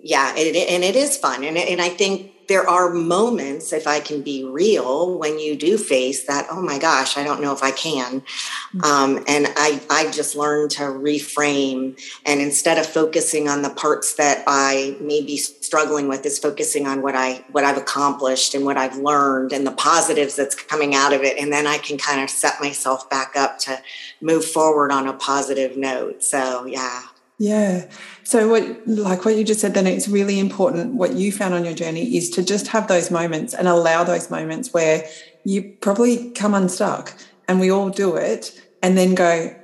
yeah, 0.00 0.34
it, 0.36 0.56
and 0.68 0.82
it 0.82 0.96
is 0.96 1.16
fun. 1.16 1.44
And 1.44 1.56
and 1.56 1.80
I 1.80 1.88
think 1.88 2.32
there 2.48 2.68
are 2.68 2.90
moments, 2.90 3.72
if 3.74 3.86
I 3.86 4.00
can 4.00 4.22
be 4.22 4.42
real, 4.42 5.18
when 5.18 5.38
you 5.38 5.54
do 5.54 5.76
face 5.76 6.24
that, 6.24 6.46
oh 6.50 6.62
my 6.62 6.78
gosh, 6.78 7.18
I 7.18 7.22
don't 7.22 7.42
know 7.42 7.52
if 7.52 7.62
I 7.62 7.70
can. 7.70 8.22
Mm-hmm. 8.22 8.80
Um, 8.80 9.24
and 9.28 9.46
I, 9.56 9.80
I 9.90 10.10
just 10.10 10.34
learned 10.34 10.70
to 10.72 10.84
reframe. 10.84 12.00
And 12.24 12.40
instead 12.40 12.78
of 12.78 12.86
focusing 12.86 13.48
on 13.48 13.60
the 13.60 13.70
parts 13.70 14.14
that 14.14 14.44
I 14.46 14.96
may 14.98 15.22
be 15.22 15.36
struggling 15.36 16.08
with, 16.08 16.24
is 16.24 16.38
focusing 16.38 16.86
on 16.86 17.02
what 17.02 17.14
I 17.14 17.44
what 17.52 17.64
I've 17.64 17.76
accomplished 17.76 18.54
and 18.54 18.64
what 18.64 18.78
I've 18.78 18.96
learned 18.96 19.52
and 19.52 19.66
the 19.66 19.72
positives 19.72 20.34
that's 20.34 20.54
coming 20.54 20.94
out 20.94 21.12
of 21.12 21.22
it. 21.22 21.38
And 21.38 21.52
then 21.52 21.66
I 21.66 21.76
can 21.76 21.98
kind 21.98 22.22
of 22.22 22.30
set 22.30 22.60
myself 22.60 23.10
back 23.10 23.36
up 23.36 23.58
to 23.60 23.80
move 24.22 24.44
forward 24.44 24.90
on 24.90 25.06
a 25.06 25.12
positive 25.12 25.76
note. 25.76 26.22
So 26.24 26.64
yeah. 26.64 27.02
Yeah. 27.38 27.88
So 28.24 28.48
what 28.48 28.86
like 28.86 29.24
what 29.24 29.36
you 29.36 29.44
just 29.44 29.60
said 29.60 29.74
then 29.74 29.86
it's 29.86 30.08
really 30.08 30.40
important 30.40 30.94
what 30.94 31.14
you 31.14 31.30
found 31.30 31.54
on 31.54 31.64
your 31.64 31.74
journey 31.74 32.16
is 32.16 32.30
to 32.30 32.42
just 32.42 32.66
have 32.68 32.88
those 32.88 33.12
moments 33.12 33.54
and 33.54 33.68
allow 33.68 34.02
those 34.02 34.28
moments 34.28 34.74
where 34.74 35.06
you 35.44 35.76
probably 35.80 36.32
come 36.32 36.52
unstuck 36.52 37.14
and 37.46 37.60
we 37.60 37.70
all 37.70 37.90
do 37.90 38.16
it 38.16 38.60
and 38.82 38.98
then 38.98 39.14
go 39.14 39.54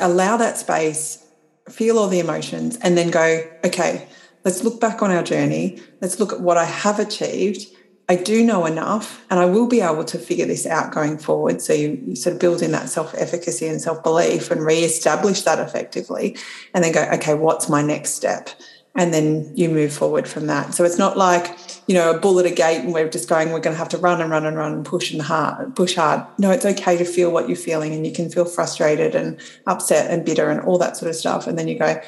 allow 0.00 0.36
that 0.36 0.58
space 0.58 1.26
feel 1.68 1.98
all 1.98 2.08
the 2.08 2.20
emotions 2.20 2.78
and 2.82 2.96
then 2.96 3.10
go 3.10 3.44
okay 3.64 4.06
let's 4.44 4.62
look 4.62 4.80
back 4.80 5.02
on 5.02 5.10
our 5.10 5.24
journey 5.24 5.80
let's 6.00 6.20
look 6.20 6.32
at 6.32 6.40
what 6.40 6.56
I 6.56 6.64
have 6.64 7.00
achieved 7.00 7.66
I 8.08 8.16
do 8.16 8.44
know 8.44 8.66
enough 8.66 9.24
and 9.30 9.38
I 9.38 9.46
will 9.46 9.68
be 9.68 9.80
able 9.80 10.04
to 10.04 10.18
figure 10.18 10.46
this 10.46 10.66
out 10.66 10.92
going 10.92 11.18
forward. 11.18 11.62
So 11.62 11.72
you, 11.72 12.02
you 12.06 12.16
sort 12.16 12.34
of 12.34 12.40
build 12.40 12.60
in 12.60 12.72
that 12.72 12.88
self 12.88 13.14
efficacy 13.14 13.66
and 13.66 13.80
self 13.80 14.02
belief 14.02 14.50
and 14.50 14.60
re 14.60 14.80
establish 14.80 15.42
that 15.42 15.58
effectively. 15.58 16.36
And 16.74 16.82
then 16.82 16.92
go, 16.92 17.02
okay, 17.14 17.34
what's 17.34 17.68
my 17.68 17.80
next 17.80 18.10
step? 18.10 18.50
And 18.94 19.14
then 19.14 19.50
you 19.56 19.70
move 19.70 19.92
forward 19.92 20.28
from 20.28 20.48
that. 20.48 20.74
So 20.74 20.84
it's 20.84 20.98
not 20.98 21.16
like, 21.16 21.56
you 21.86 21.94
know, 21.94 22.10
a 22.10 22.18
bull 22.18 22.38
at 22.38 22.44
a 22.44 22.50
gate 22.50 22.80
and 22.80 22.92
we're 22.92 23.08
just 23.08 23.28
going, 23.28 23.50
we're 23.50 23.60
going 23.60 23.74
to 23.74 23.78
have 23.78 23.88
to 23.90 23.98
run 23.98 24.20
and 24.20 24.30
run 24.30 24.44
and 24.44 24.56
run 24.56 24.74
and 24.74 24.84
push 24.84 25.12
and 25.12 25.22
hard, 25.22 25.74
push 25.74 25.94
hard. 25.94 26.26
No, 26.38 26.50
it's 26.50 26.66
okay 26.66 26.98
to 26.98 27.04
feel 27.04 27.30
what 27.30 27.48
you're 27.48 27.56
feeling 27.56 27.94
and 27.94 28.06
you 28.06 28.12
can 28.12 28.28
feel 28.28 28.44
frustrated 28.44 29.14
and 29.14 29.40
upset 29.66 30.10
and 30.10 30.26
bitter 30.26 30.50
and 30.50 30.60
all 30.60 30.76
that 30.78 30.98
sort 30.98 31.08
of 31.08 31.16
stuff. 31.16 31.46
And 31.46 31.58
then 31.58 31.68
you 31.68 31.78
go, 31.78 32.02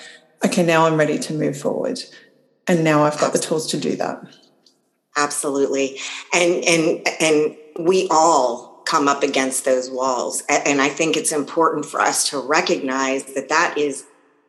okay, 0.44 0.62
now 0.62 0.84
I'm 0.84 0.98
ready 0.98 1.18
to 1.18 1.32
move 1.32 1.56
forward. 1.56 2.00
And 2.66 2.84
now 2.84 3.04
I've 3.04 3.18
got 3.18 3.32
the 3.32 3.38
tools 3.38 3.66
to 3.70 3.78
do 3.78 3.96
that. 3.96 4.22
Absolutely. 5.16 5.99
And 6.33 6.64
and 6.64 7.09
and 7.21 7.56
we 7.78 8.09
all 8.11 8.83
come 8.85 9.09
up 9.09 9.23
against 9.23 9.64
those 9.64 9.90
walls. 9.90 10.42
And 10.49 10.80
I 10.80 10.88
think 10.88 11.16
it's 11.16 11.33
important 11.33 11.87
for 11.87 12.00
us 12.00 12.28
to 12.30 12.38
recognize 12.38 13.25
that 13.35 13.49
that 13.49 13.76
is 13.78 14.04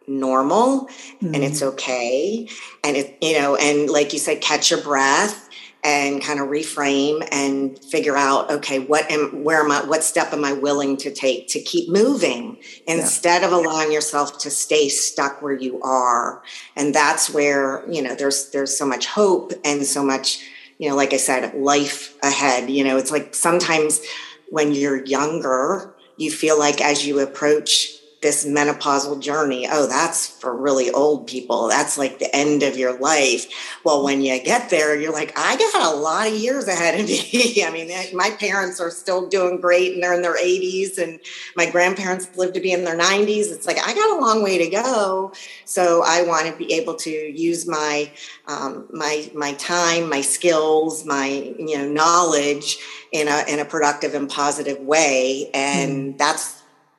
normal 0.07 0.85
mm-hmm. 0.85 1.33
and 1.33 1.43
it's 1.43 1.61
okay. 1.61 2.47
And 2.83 2.97
it, 2.97 3.17
you 3.21 3.39
know, 3.39 3.55
and 3.55 3.89
like 3.89 4.13
you 4.13 4.19
said, 4.19 4.41
catch 4.41 4.71
your 4.71 4.81
breath 4.81 5.49
and 5.83 6.21
kind 6.21 6.39
of 6.39 6.47
reframe 6.47 7.25
and 7.31 7.77
figure 7.77 8.17
out 8.17 8.49
okay 8.49 8.79
what 8.79 9.09
am 9.11 9.43
where 9.43 9.61
am 9.61 9.71
i 9.71 9.85
what 9.85 10.03
step 10.03 10.33
am 10.33 10.43
i 10.43 10.51
willing 10.51 10.97
to 10.97 11.13
take 11.13 11.47
to 11.47 11.59
keep 11.59 11.87
moving 11.87 12.57
instead 12.87 13.41
yeah. 13.41 13.47
of 13.47 13.53
allowing 13.53 13.91
yourself 13.91 14.39
to 14.39 14.49
stay 14.49 14.89
stuck 14.89 15.43
where 15.43 15.53
you 15.53 15.79
are 15.83 16.41
and 16.75 16.95
that's 16.95 17.29
where 17.29 17.87
you 17.87 18.01
know 18.01 18.15
there's 18.15 18.49
there's 18.49 18.75
so 18.75 18.83
much 18.83 19.05
hope 19.05 19.53
and 19.63 19.85
so 19.85 20.03
much 20.03 20.43
you 20.77 20.89
know 20.89 20.95
like 20.95 21.13
i 21.13 21.17
said 21.17 21.53
life 21.55 22.15
ahead 22.23 22.69
you 22.69 22.83
know 22.83 22.97
it's 22.97 23.11
like 23.11 23.33
sometimes 23.35 24.01
when 24.49 24.73
you're 24.73 25.03
younger 25.05 25.93
you 26.17 26.31
feel 26.31 26.57
like 26.57 26.81
as 26.81 27.05
you 27.05 27.19
approach 27.19 27.93
this 28.25 28.43
menopausal 28.43 29.21
journey. 29.21 29.67
Oh, 29.69 29.85
that's 29.85 30.25
for 30.25 30.55
really 30.57 30.89
old 30.89 31.27
people. 31.27 31.67
That's 31.67 31.95
like 31.95 32.17
the 32.17 32.35
end 32.35 32.63
of 32.63 32.75
your 32.75 32.97
life. 32.97 33.45
Well, 33.83 34.03
when 34.03 34.23
you 34.23 34.41
get 34.41 34.71
there, 34.71 34.99
you're 34.99 35.13
like, 35.13 35.31
I 35.37 35.55
got 35.55 35.93
a 35.93 35.95
lot 35.95 36.27
of 36.27 36.33
years 36.33 36.67
ahead 36.67 36.99
of 36.99 37.05
me. 37.07 37.63
I 37.63 37.69
mean, 37.69 37.91
my 38.15 38.31
parents 38.31 38.81
are 38.81 38.89
still 38.89 39.27
doing 39.27 39.61
great 39.61 39.93
and 39.93 40.01
they're 40.01 40.15
in 40.15 40.23
their 40.23 40.35
80s, 40.35 40.97
and 40.97 41.19
my 41.55 41.69
grandparents 41.69 42.35
lived 42.35 42.55
to 42.55 42.59
be 42.59 42.71
in 42.71 42.83
their 42.83 42.97
90s. 42.97 43.51
It's 43.51 43.67
like, 43.67 43.77
I 43.77 43.93
got 43.93 44.17
a 44.17 44.19
long 44.19 44.41
way 44.41 44.57
to 44.57 44.71
go. 44.71 45.31
So 45.65 46.01
I 46.03 46.23
want 46.23 46.47
to 46.47 46.57
be 46.57 46.73
able 46.73 46.95
to 46.95 47.11
use 47.11 47.67
my, 47.67 48.09
um, 48.47 48.87
my, 48.91 49.29
my 49.35 49.53
time, 49.53 50.09
my 50.09 50.21
skills, 50.21 51.05
my, 51.05 51.27
you 51.59 51.77
know, 51.77 51.87
knowledge 51.87 52.79
in 53.11 53.27
a, 53.27 53.45
in 53.47 53.59
a 53.59 53.65
productive 53.65 54.15
and 54.15 54.27
positive 54.27 54.79
way. 54.79 55.51
And 55.53 56.15
mm. 56.15 56.17
that's, 56.17 56.54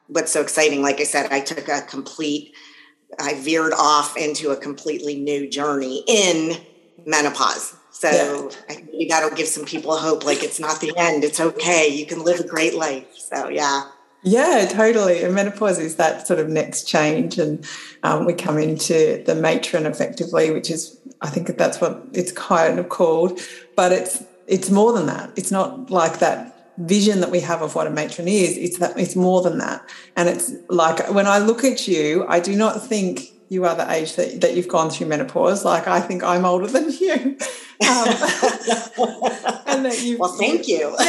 what's 0.08 0.32
so 0.32 0.40
exciting, 0.40 0.82
like 0.82 1.00
I 1.00 1.04
said, 1.04 1.32
I 1.32 1.40
took 1.40 1.68
a 1.68 1.82
complete, 1.82 2.54
I 3.18 3.34
veered 3.34 3.72
off 3.72 4.16
into 4.16 4.50
a 4.50 4.56
completely 4.56 5.16
new 5.16 5.48
journey 5.48 6.04
in 6.06 6.56
menopause. 7.04 7.76
So 7.90 8.50
yeah. 8.68 8.76
you 8.92 9.08
got 9.08 9.28
to 9.28 9.34
give 9.34 9.46
some 9.48 9.64
people 9.64 9.96
hope. 9.96 10.24
Like 10.24 10.42
it's 10.42 10.60
not 10.60 10.80
the 10.80 10.92
end. 10.96 11.24
It's 11.24 11.40
okay. 11.40 11.88
You 11.88 12.04
can 12.04 12.22
live 12.22 12.40
a 12.40 12.46
great 12.46 12.74
life. 12.74 13.06
So 13.16 13.48
yeah. 13.48 13.90
Yeah, 14.22 14.66
totally. 14.70 15.22
And 15.22 15.34
menopause 15.34 15.78
is 15.78 15.96
that 15.96 16.26
sort 16.26 16.40
of 16.40 16.48
next 16.48 16.88
change, 16.88 17.38
and 17.38 17.64
um, 18.02 18.24
we 18.24 18.34
come 18.34 18.58
into 18.58 19.22
the 19.24 19.36
matron 19.36 19.86
effectively, 19.86 20.50
which 20.50 20.68
is 20.68 20.98
I 21.20 21.28
think 21.28 21.56
that's 21.56 21.80
what 21.80 22.02
it's 22.12 22.32
kind 22.32 22.80
of 22.80 22.88
called, 22.88 23.38
but 23.76 23.92
it's 23.92 24.24
it's 24.48 24.68
more 24.68 24.92
than 24.92 25.06
that. 25.06 25.30
It's 25.36 25.52
not 25.52 25.90
like 25.90 26.18
that 26.18 26.55
vision 26.78 27.20
that 27.20 27.30
we 27.30 27.40
have 27.40 27.62
of 27.62 27.74
what 27.74 27.86
a 27.86 27.90
matron 27.90 28.28
is 28.28 28.56
it's 28.56 28.78
that 28.78 28.98
it's 28.98 29.16
more 29.16 29.42
than 29.42 29.58
that. 29.58 29.88
And 30.14 30.28
it's 30.28 30.52
like 30.68 31.10
when 31.12 31.26
i 31.26 31.38
look 31.38 31.64
at 31.64 31.88
you 31.88 32.24
i 32.28 32.40
do 32.40 32.54
not 32.54 32.84
think 32.84 33.32
you 33.48 33.64
are 33.64 33.76
the 33.76 33.88
age 33.92 34.16
that, 34.16 34.40
that 34.40 34.56
you've 34.56 34.66
gone 34.66 34.90
through 34.90 35.06
menopause. 35.06 35.64
Like 35.64 35.86
i 35.88 36.00
think 36.00 36.22
i'm 36.22 36.44
older 36.44 36.66
than 36.66 36.90
you. 36.90 37.38
Um, 37.86 38.08
and 39.66 39.84
that 39.84 40.00
you 40.02 40.18
well 40.18 40.32
thank 40.32 40.68
you. 40.68 40.96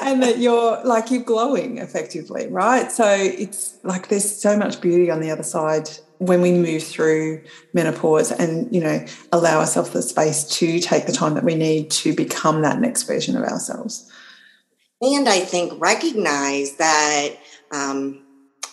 And 0.00 0.22
that 0.22 0.38
you're 0.38 0.82
like 0.84 1.10
you're 1.10 1.22
glowing 1.22 1.78
effectively 1.78 2.46
right? 2.46 2.90
So 2.90 3.06
it's 3.06 3.78
like 3.82 4.08
there's 4.08 4.40
so 4.40 4.56
much 4.56 4.80
beauty 4.80 5.10
on 5.10 5.20
the 5.20 5.30
other 5.30 5.42
side 5.42 5.90
when 6.18 6.40
we 6.40 6.52
move 6.52 6.82
through 6.82 7.42
menopause 7.72 8.32
and 8.32 8.74
you 8.74 8.80
know 8.80 9.04
allow 9.32 9.60
ourselves 9.60 9.90
the 9.90 10.02
space 10.02 10.44
to 10.44 10.80
take 10.80 11.06
the 11.06 11.12
time 11.12 11.34
that 11.34 11.44
we 11.44 11.54
need 11.54 11.90
to 11.90 12.14
become 12.14 12.62
that 12.62 12.80
next 12.80 13.04
version 13.04 13.36
of 13.36 13.42
ourselves 13.44 14.10
and 15.00 15.28
I 15.28 15.40
think 15.40 15.80
recognize 15.80 16.76
that 16.76 17.30
um, 17.70 18.22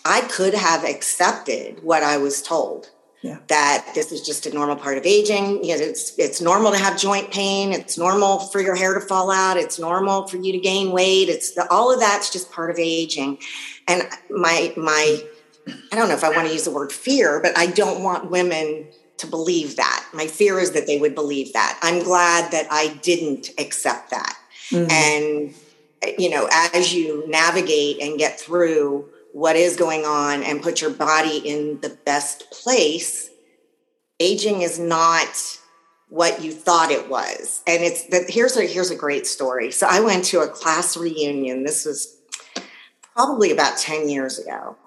I 0.03 0.21
could 0.21 0.53
have 0.53 0.83
accepted 0.83 1.83
what 1.83 2.03
I 2.03 2.17
was 2.17 2.41
told. 2.41 2.91
Yeah. 3.21 3.39
That 3.47 3.91
this 3.95 4.11
is 4.11 4.21
just 4.21 4.45
a 4.45 4.53
normal 4.53 4.75
part 4.75 4.99
of 4.99 5.05
aging. 5.05 5.63
You 5.63 5.75
know, 5.75 5.83
it's 5.83 6.17
it's 6.19 6.41
normal 6.41 6.71
to 6.71 6.77
have 6.77 6.95
joint 6.95 7.31
pain. 7.31 7.73
It's 7.73 7.97
normal 7.97 8.37
for 8.37 8.61
your 8.61 8.75
hair 8.75 8.93
to 8.93 9.01
fall 9.01 9.31
out. 9.31 9.57
It's 9.57 9.79
normal 9.79 10.27
for 10.27 10.37
you 10.37 10.51
to 10.51 10.59
gain 10.59 10.91
weight. 10.91 11.27
It's 11.27 11.55
the, 11.55 11.67
all 11.71 11.91
of 11.91 11.99
that's 11.99 12.31
just 12.31 12.51
part 12.51 12.69
of 12.69 12.77
aging. 12.77 13.39
And 13.87 14.03
my 14.29 14.73
my, 14.77 15.23
I 15.91 15.95
don't 15.95 16.07
know 16.07 16.13
if 16.13 16.23
I 16.23 16.29
want 16.29 16.47
to 16.47 16.53
use 16.53 16.65
the 16.65 16.71
word 16.71 16.91
fear, 16.91 17.39
but 17.41 17.57
I 17.57 17.65
don't 17.65 18.03
want 18.03 18.29
women 18.29 18.85
to 19.17 19.25
believe 19.25 19.75
that. 19.77 20.05
My 20.13 20.27
fear 20.27 20.59
is 20.59 20.73
that 20.73 20.85
they 20.85 20.99
would 20.99 21.15
believe 21.15 21.51
that. 21.53 21.79
I'm 21.81 22.03
glad 22.03 22.51
that 22.51 22.67
I 22.69 22.89
didn't 23.01 23.49
accept 23.57 24.11
that. 24.11 24.37
Mm-hmm. 24.69 24.91
And 24.91 25.55
you 26.17 26.29
know, 26.29 26.47
as 26.51 26.93
you 26.93 27.27
navigate 27.27 28.01
and 28.01 28.17
get 28.17 28.39
through 28.39 29.09
what 29.33 29.55
is 29.55 29.75
going 29.75 30.05
on 30.05 30.43
and 30.43 30.61
put 30.61 30.81
your 30.81 30.91
body 30.91 31.37
in 31.37 31.79
the 31.81 31.97
best 32.05 32.49
place, 32.51 33.29
aging 34.19 34.61
is 34.61 34.79
not 34.79 35.59
what 36.09 36.41
you 36.41 36.51
thought 36.51 36.91
it 36.91 37.09
was. 37.09 37.61
And 37.67 37.83
it's 37.83 38.05
that 38.07 38.29
here's 38.29 38.55
a 38.57 38.65
here's 38.65 38.91
a 38.91 38.95
great 38.95 39.27
story. 39.27 39.71
So 39.71 39.87
I 39.89 39.99
went 39.99 40.25
to 40.25 40.39
a 40.39 40.47
class 40.47 40.95
reunion. 40.95 41.63
This 41.63 41.85
was 41.85 42.17
probably 43.15 43.51
about 43.51 43.77
10 43.77 44.09
years 44.09 44.39
ago. 44.39 44.77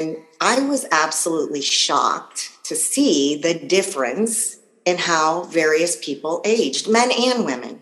And 0.00 0.18
I 0.40 0.60
was 0.60 0.86
absolutely 0.90 1.60
shocked 1.60 2.50
to 2.64 2.76
see 2.76 3.40
the 3.40 3.54
difference 3.54 4.58
in 4.84 4.98
how 4.98 5.42
various 5.44 5.96
people 6.02 6.40
aged, 6.44 6.88
men 6.88 7.10
and 7.12 7.44
women. 7.44 7.80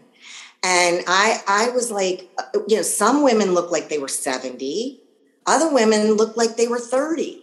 And 0.68 1.04
I, 1.06 1.40
I 1.46 1.70
was 1.70 1.92
like, 1.92 2.28
you 2.66 2.75
know, 2.75 2.82
some 2.82 3.23
women 3.23 3.54
look 3.54 3.70
like 3.70 3.88
they 3.88 3.99
were 3.99 4.08
70, 4.08 5.00
other 5.46 5.73
women 5.73 6.14
look 6.14 6.37
like 6.37 6.56
they 6.56 6.66
were 6.66 6.80
30. 6.80 7.40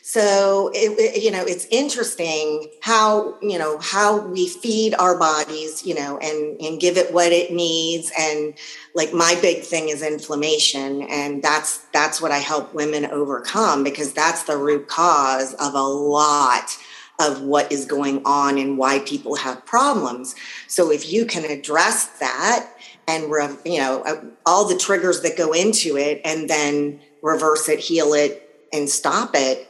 So, 0.00 0.70
it, 0.72 0.98
it, 0.98 1.22
you 1.22 1.30
know, 1.30 1.44
it's 1.44 1.66
interesting 1.70 2.68
how, 2.80 3.36
you 3.42 3.58
know, 3.58 3.78
how 3.78 4.26
we 4.26 4.48
feed 4.48 4.94
our 4.94 5.18
bodies, 5.18 5.84
you 5.84 5.94
know, 5.94 6.16
and, 6.16 6.58
and 6.62 6.80
give 6.80 6.96
it 6.96 7.12
what 7.12 7.30
it 7.30 7.52
needs. 7.52 8.10
And 8.18 8.54
like 8.94 9.12
my 9.12 9.38
big 9.42 9.64
thing 9.64 9.90
is 9.90 10.00
inflammation. 10.00 11.02
And 11.02 11.42
that's, 11.42 11.78
that's 11.92 12.22
what 12.22 12.32
I 12.32 12.38
help 12.38 12.72
women 12.72 13.04
overcome 13.04 13.84
because 13.84 14.14
that's 14.14 14.44
the 14.44 14.56
root 14.56 14.88
cause 14.88 15.52
of 15.54 15.74
a 15.74 15.82
lot 15.82 16.74
of 17.20 17.42
what 17.42 17.70
is 17.70 17.84
going 17.84 18.22
on 18.24 18.58
and 18.58 18.78
why 18.78 18.98
people 19.00 19.36
have 19.36 19.64
problems. 19.64 20.34
So 20.66 20.90
if 20.90 21.12
you 21.12 21.24
can 21.26 21.44
address 21.44 22.06
that 22.18 22.68
and 23.06 23.24
you 23.64 23.78
know 23.78 24.02
uh, 24.02 24.24
all 24.46 24.68
the 24.68 24.76
triggers 24.76 25.20
that 25.22 25.36
go 25.36 25.52
into 25.52 25.96
it 25.96 26.20
and 26.24 26.48
then 26.48 27.00
reverse 27.22 27.68
it, 27.68 27.78
heal 27.78 28.14
it 28.14 28.48
and 28.72 28.88
stop 28.88 29.30
it, 29.34 29.68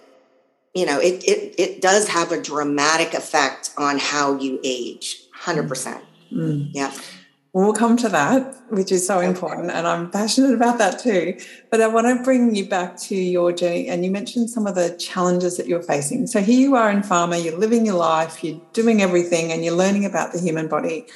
you 0.75 0.87
know, 0.87 0.99
it 0.99 1.22
it 1.25 1.54
it 1.58 1.80
does 1.82 2.08
have 2.08 2.32
a 2.32 2.40
dramatic 2.40 3.14
effect 3.14 3.70
on 3.76 3.99
how 3.99 4.38
you 4.38 4.58
age. 4.64 5.18
100%. 5.42 6.00
Mm. 6.32 6.70
Yeah. 6.72 6.92
We'll 7.54 7.75
come 7.75 7.99
to 7.99 8.09
that, 8.09 8.56
which 8.71 8.90
is 8.90 9.06
so 9.06 9.21
important. 9.21 9.71
And 9.71 9.87
I'm 9.87 10.11
passionate 10.11 10.54
about 10.54 10.78
that 10.78 10.99
too. 10.99 11.38
But 11.71 11.82
I 11.82 11.87
want 11.87 12.06
to 12.06 12.25
bring 12.25 12.54
you 12.54 12.66
back 12.66 12.97
to 13.09 13.14
your 13.14 13.52
journey. 13.52 13.88
And 13.88 14.06
you 14.06 14.11
mentioned 14.11 14.49
some 14.49 14.66
of 14.66 14.75
the 14.75 14.97
challenges 14.97 15.59
that 15.59 15.66
you're 15.66 15.82
facing. 15.82 16.26
So 16.28 16.40
here 16.40 16.59
you 16.59 16.76
are 16.76 16.90
in 16.90 17.02
pharma, 17.02 17.44
you're 17.44 17.59
living 17.59 17.85
your 17.85 17.97
life, 17.97 18.42
you're 18.42 18.61
doing 18.73 19.02
everything, 19.02 19.52
and 19.52 19.62
you're 19.62 19.75
learning 19.75 20.06
about 20.06 20.32
the 20.32 20.40
human 20.40 20.66
body. 20.66 21.06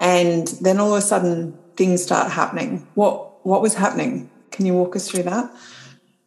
And 0.00 0.48
then 0.60 0.80
all 0.80 0.92
of 0.92 0.98
a 0.98 1.06
sudden, 1.06 1.56
things 1.76 2.02
start 2.02 2.32
happening. 2.32 2.88
What, 2.94 3.46
what 3.46 3.62
was 3.62 3.74
happening? 3.74 4.30
Can 4.50 4.66
you 4.66 4.74
walk 4.74 4.96
us 4.96 5.08
through 5.08 5.24
that? 5.24 5.54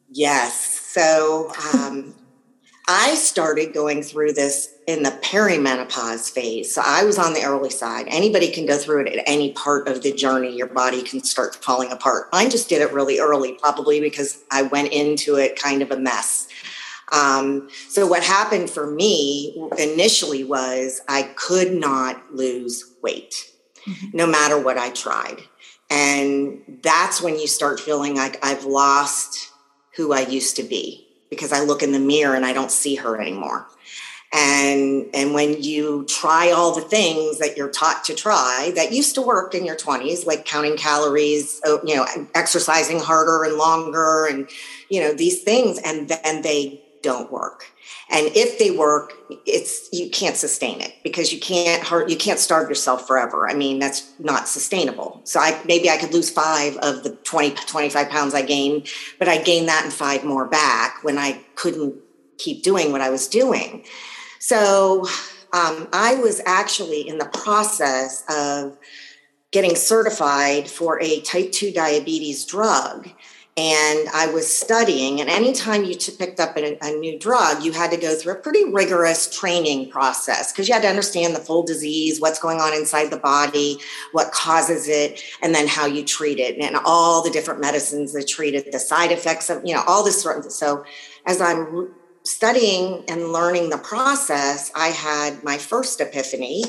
Yes. 0.09 0.55
So 0.93 1.51
um, 1.73 2.15
I 2.87 3.15
started 3.15 3.73
going 3.73 4.01
through 4.01 4.33
this 4.33 4.73
in 4.87 5.03
the 5.03 5.11
perimenopause 5.11 6.31
phase. 6.31 6.73
So 6.73 6.81
I 6.83 7.03
was 7.03 7.19
on 7.19 7.33
the 7.33 7.43
early 7.43 7.69
side. 7.69 8.07
Anybody 8.07 8.49
can 8.49 8.65
go 8.65 8.77
through 8.77 9.01
it 9.01 9.17
at 9.17 9.23
any 9.27 9.51
part 9.51 9.89
of 9.89 10.01
the 10.01 10.13
journey. 10.13 10.55
Your 10.55 10.67
body 10.67 11.03
can 11.03 11.21
start 11.21 11.55
falling 11.55 11.91
apart. 11.91 12.29
I 12.31 12.47
just 12.47 12.69
did 12.69 12.81
it 12.81 12.93
really 12.93 13.19
early, 13.19 13.53
probably 13.53 13.99
because 13.99 14.43
I 14.49 14.61
went 14.61 14.93
into 14.93 15.35
it 15.35 15.61
kind 15.61 15.81
of 15.81 15.91
a 15.91 15.97
mess. 15.97 16.47
Um, 17.11 17.69
so 17.89 18.07
what 18.07 18.23
happened 18.23 18.69
for 18.69 18.89
me 18.89 19.69
initially 19.77 20.45
was 20.45 21.01
I 21.09 21.23
could 21.35 21.73
not 21.73 22.33
lose 22.33 22.95
weight, 23.01 23.51
mm-hmm. 23.85 24.17
no 24.17 24.25
matter 24.25 24.57
what 24.57 24.77
I 24.77 24.91
tried. 24.91 25.41
And 25.89 26.79
that's 26.81 27.21
when 27.21 27.37
you 27.37 27.47
start 27.47 27.79
feeling 27.81 28.15
like 28.15 28.43
I've 28.43 28.63
lost 28.63 29.51
who 29.95 30.13
I 30.13 30.21
used 30.21 30.55
to 30.57 30.63
be 30.63 31.07
because 31.29 31.51
I 31.51 31.61
look 31.61 31.83
in 31.83 31.91
the 31.91 31.99
mirror 31.99 32.35
and 32.35 32.45
I 32.45 32.53
don't 32.53 32.71
see 32.71 32.95
her 32.95 33.19
anymore. 33.19 33.67
And 34.33 35.05
and 35.13 35.33
when 35.33 35.61
you 35.61 36.05
try 36.05 36.51
all 36.51 36.75
the 36.75 36.81
things 36.81 37.39
that 37.39 37.55
you're 37.55 37.71
taught 37.71 38.03
to 38.05 38.15
try 38.15 38.73
that 38.75 38.91
used 38.91 39.15
to 39.15 39.21
work 39.21 39.55
in 39.55 39.65
your 39.65 39.77
20s, 39.77 40.25
like 40.25 40.45
counting 40.45 40.75
calories, 40.75 41.61
oh, 41.65 41.79
you 41.85 41.95
know, 41.95 42.05
exercising 42.35 42.99
harder 42.99 43.43
and 43.45 43.55
longer, 43.55 44.25
and 44.25 44.49
you 44.89 44.99
know 44.99 45.13
these 45.13 45.43
things, 45.43 45.79
and 45.79 46.09
then 46.09 46.41
they 46.41 46.83
don't 47.01 47.31
work. 47.31 47.71
And 48.09 48.27
if 48.35 48.59
they 48.59 48.71
work, 48.71 49.13
it's 49.45 49.89
you 49.93 50.09
can't 50.09 50.35
sustain 50.35 50.81
it 50.81 50.93
because 51.03 51.31
you 51.31 51.39
can't 51.39 51.83
hurt 51.83 52.09
you 52.09 52.17
can't 52.17 52.39
starve 52.39 52.67
yourself 52.67 53.07
forever. 53.07 53.49
I 53.49 53.53
mean, 53.53 53.79
that's 53.79 54.11
not 54.19 54.49
sustainable. 54.49 55.21
So 55.23 55.39
I 55.39 55.57
maybe 55.65 55.89
I 55.89 55.97
could 55.97 56.13
lose 56.13 56.29
5 56.29 56.77
of 56.77 57.03
the 57.03 57.11
20 57.11 57.51
25 57.51 58.09
pounds 58.09 58.33
I 58.33 58.41
gained, 58.41 58.87
but 59.19 59.29
I 59.29 59.41
gained 59.41 59.69
that 59.69 59.83
and 59.85 59.93
5 59.93 60.25
more 60.25 60.45
back 60.45 61.03
when 61.03 61.17
I 61.17 61.41
couldn't 61.55 61.95
keep 62.37 62.63
doing 62.63 62.91
what 62.91 63.01
I 63.01 63.09
was 63.09 63.27
doing. 63.27 63.85
So 64.39 65.05
um, 65.53 65.87
I 65.93 66.15
was 66.15 66.41
actually 66.45 67.07
in 67.07 67.17
the 67.17 67.25
process 67.25 68.23
of 68.29 68.77
getting 69.51 69.75
certified 69.75 70.69
for 70.69 71.01
a 71.01 71.21
type 71.21 71.51
2 71.51 71.71
diabetes 71.71 72.45
drug 72.45 73.09
and 73.57 74.07
I 74.13 74.29
was 74.31 74.47
studying. 74.47 75.19
And 75.19 75.31
anytime 75.31 75.83
you 75.83 75.95
t- 75.95 76.11
picked 76.11 76.39
up 76.39 76.55
a, 76.57 76.77
a, 76.79 76.91
new 76.91 77.17
drug, 77.17 77.63
you 77.63 77.71
had 77.71 77.89
to 77.89 77.97
go 77.97 78.13
through 78.13 78.33
a 78.33 78.35
pretty 78.35 78.65
rigorous 78.65 79.35
training 79.35 79.89
process 79.89 80.51
because 80.51 80.67
you 80.67 80.75
had 80.75 80.83
to 80.83 80.89
understand 80.89 81.35
the 81.35 81.39
full 81.39 81.63
disease, 81.63 82.21
what's 82.21 82.37
going 82.37 82.59
on 82.61 82.75
inside 82.75 83.09
the 83.09 83.17
body, 83.17 83.79
what 84.11 84.31
causes 84.31 84.87
it, 84.87 85.23
and 85.41 85.55
then 85.55 85.67
how 85.67 85.87
you 85.87 86.05
treat 86.05 86.37
it, 86.37 86.55
and 86.59 86.77
all 86.85 87.23
the 87.23 87.31
different 87.31 87.59
medicines 87.59 88.13
that 88.13 88.27
treat 88.27 88.53
it, 88.53 88.71
the 88.71 88.79
side 88.79 89.11
effects 89.11 89.49
of, 89.49 89.63
you 89.65 89.73
know, 89.73 89.83
all 89.87 90.03
this 90.03 90.21
sort 90.21 90.37
of. 90.37 90.51
So, 90.51 90.85
as 91.25 91.41
I'm 91.41 91.89
studying 92.27 93.03
and 93.07 93.31
learning 93.31 93.69
the 93.69 93.77
process, 93.77 94.71
I 94.75 94.87
had 94.87 95.43
my 95.43 95.57
first 95.57 96.01
epiphany, 96.01 96.63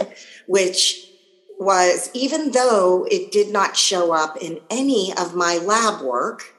which 0.47 1.07
was 1.59 2.11
even 2.15 2.53
though 2.53 3.07
it 3.11 3.33
did 3.33 3.53
not 3.53 3.77
show 3.77 4.13
up 4.13 4.37
in 4.41 4.61
any 4.71 5.13
of 5.19 5.35
my 5.35 5.59
lab 5.59 6.03
work 6.03 6.55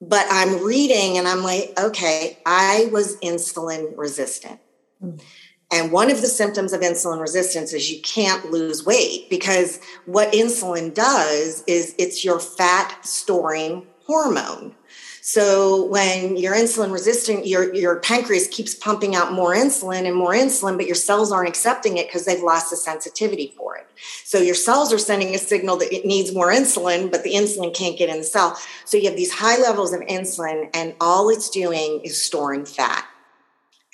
but 0.00 0.26
I'm 0.30 0.64
reading 0.64 1.18
and 1.18 1.28
I'm 1.28 1.42
like, 1.42 1.78
okay, 1.78 2.38
I 2.46 2.88
was 2.90 3.18
insulin 3.18 3.92
resistant. 3.96 4.60
Mm. 5.02 5.20
And 5.72 5.92
one 5.92 6.10
of 6.10 6.20
the 6.20 6.26
symptoms 6.26 6.72
of 6.72 6.80
insulin 6.80 7.20
resistance 7.20 7.72
is 7.72 7.92
you 7.92 8.00
can't 8.02 8.50
lose 8.50 8.84
weight 8.84 9.30
because 9.30 9.78
what 10.06 10.32
insulin 10.32 10.92
does 10.92 11.62
is 11.66 11.94
it's 11.96 12.24
your 12.24 12.40
fat 12.40 13.04
storing 13.04 13.86
hormone. 14.06 14.74
So 15.32 15.84
when 15.84 16.36
you're 16.36 16.56
insulin 16.56 16.90
resistant, 16.90 17.46
your, 17.46 17.72
your 17.72 18.00
pancreas 18.00 18.48
keeps 18.48 18.74
pumping 18.74 19.14
out 19.14 19.32
more 19.32 19.54
insulin 19.54 20.04
and 20.04 20.16
more 20.16 20.32
insulin, 20.32 20.76
but 20.76 20.86
your 20.86 20.96
cells 20.96 21.30
aren't 21.30 21.48
accepting 21.48 21.98
it 21.98 22.08
because 22.08 22.24
they've 22.24 22.42
lost 22.42 22.70
the 22.70 22.76
sensitivity 22.76 23.54
for 23.56 23.76
it. 23.76 23.86
So 24.24 24.38
your 24.38 24.56
cells 24.56 24.92
are 24.92 24.98
sending 24.98 25.32
a 25.32 25.38
signal 25.38 25.76
that 25.76 25.94
it 25.94 26.04
needs 26.04 26.34
more 26.34 26.50
insulin, 26.50 27.12
but 27.12 27.22
the 27.22 27.34
insulin 27.34 27.72
can't 27.72 27.96
get 27.96 28.08
in 28.08 28.18
the 28.18 28.24
cell. 28.24 28.58
So 28.84 28.96
you 28.96 29.08
have 29.08 29.16
these 29.16 29.32
high 29.32 29.56
levels 29.58 29.92
of 29.92 30.00
insulin, 30.00 30.68
and 30.74 30.96
all 31.00 31.28
it's 31.28 31.48
doing 31.48 32.00
is 32.02 32.20
storing 32.20 32.64
fat. 32.64 33.06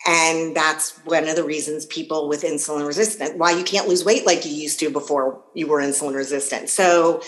And 0.07 0.57
that's 0.57 0.97
one 1.05 1.29
of 1.29 1.37
the 1.37 1.45
reasons 1.45 1.85
people 1.85 2.29
with 2.29 2.45
insulin 2.45 2.87
resistant, 2.87 3.37
why 3.37 3.51
you 3.51 3.63
can't 3.63 3.89
lose 3.89 4.07
weight 4.07 4.25
like 4.25 4.47
you 4.47 4.53
used 4.53 4.81
to 4.81 4.89
before 4.89 5.43
you 5.53 5.67
were 5.67 5.83
insulin 5.83 6.15
resistant. 6.15 6.71
So 6.71 7.23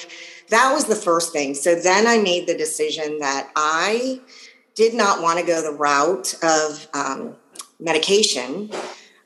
that 0.50 0.72
was 0.72 0.86
the 0.86 0.96
first 0.96 1.32
thing. 1.32 1.54
So 1.54 1.74
then 1.74 2.06
I 2.06 2.18
made 2.18 2.46
the 2.46 2.56
decision 2.56 3.18
that 3.20 3.50
I 3.56 4.20
did 4.74 4.94
not 4.94 5.22
want 5.22 5.38
to 5.38 5.44
go 5.44 5.60
the 5.60 5.76
route 5.76 6.34
of 6.42 6.88
um, 6.94 7.36
medication. 7.80 8.70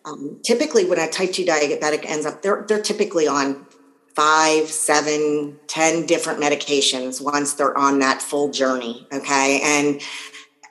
Um, 0.05 0.41
typically, 0.43 0.85
when 0.85 0.99
a 0.99 1.09
type 1.09 1.33
2 1.33 1.45
diabetic 1.45 2.05
ends 2.07 2.27
up, 2.27 2.43
they're, 2.43 2.65
they're 2.67 2.83
typically 2.83 3.29
on 3.29 3.67
five, 4.15 4.69
seven, 4.69 5.59
ten 5.69 6.07
different 6.07 6.41
medications 6.41 7.23
once 7.23 7.55
they're 7.55 7.77
on 7.77 7.99
that 8.01 8.21
full 8.21 8.51
journey. 8.51 9.07
Okay. 9.13 9.61
And 9.63 10.01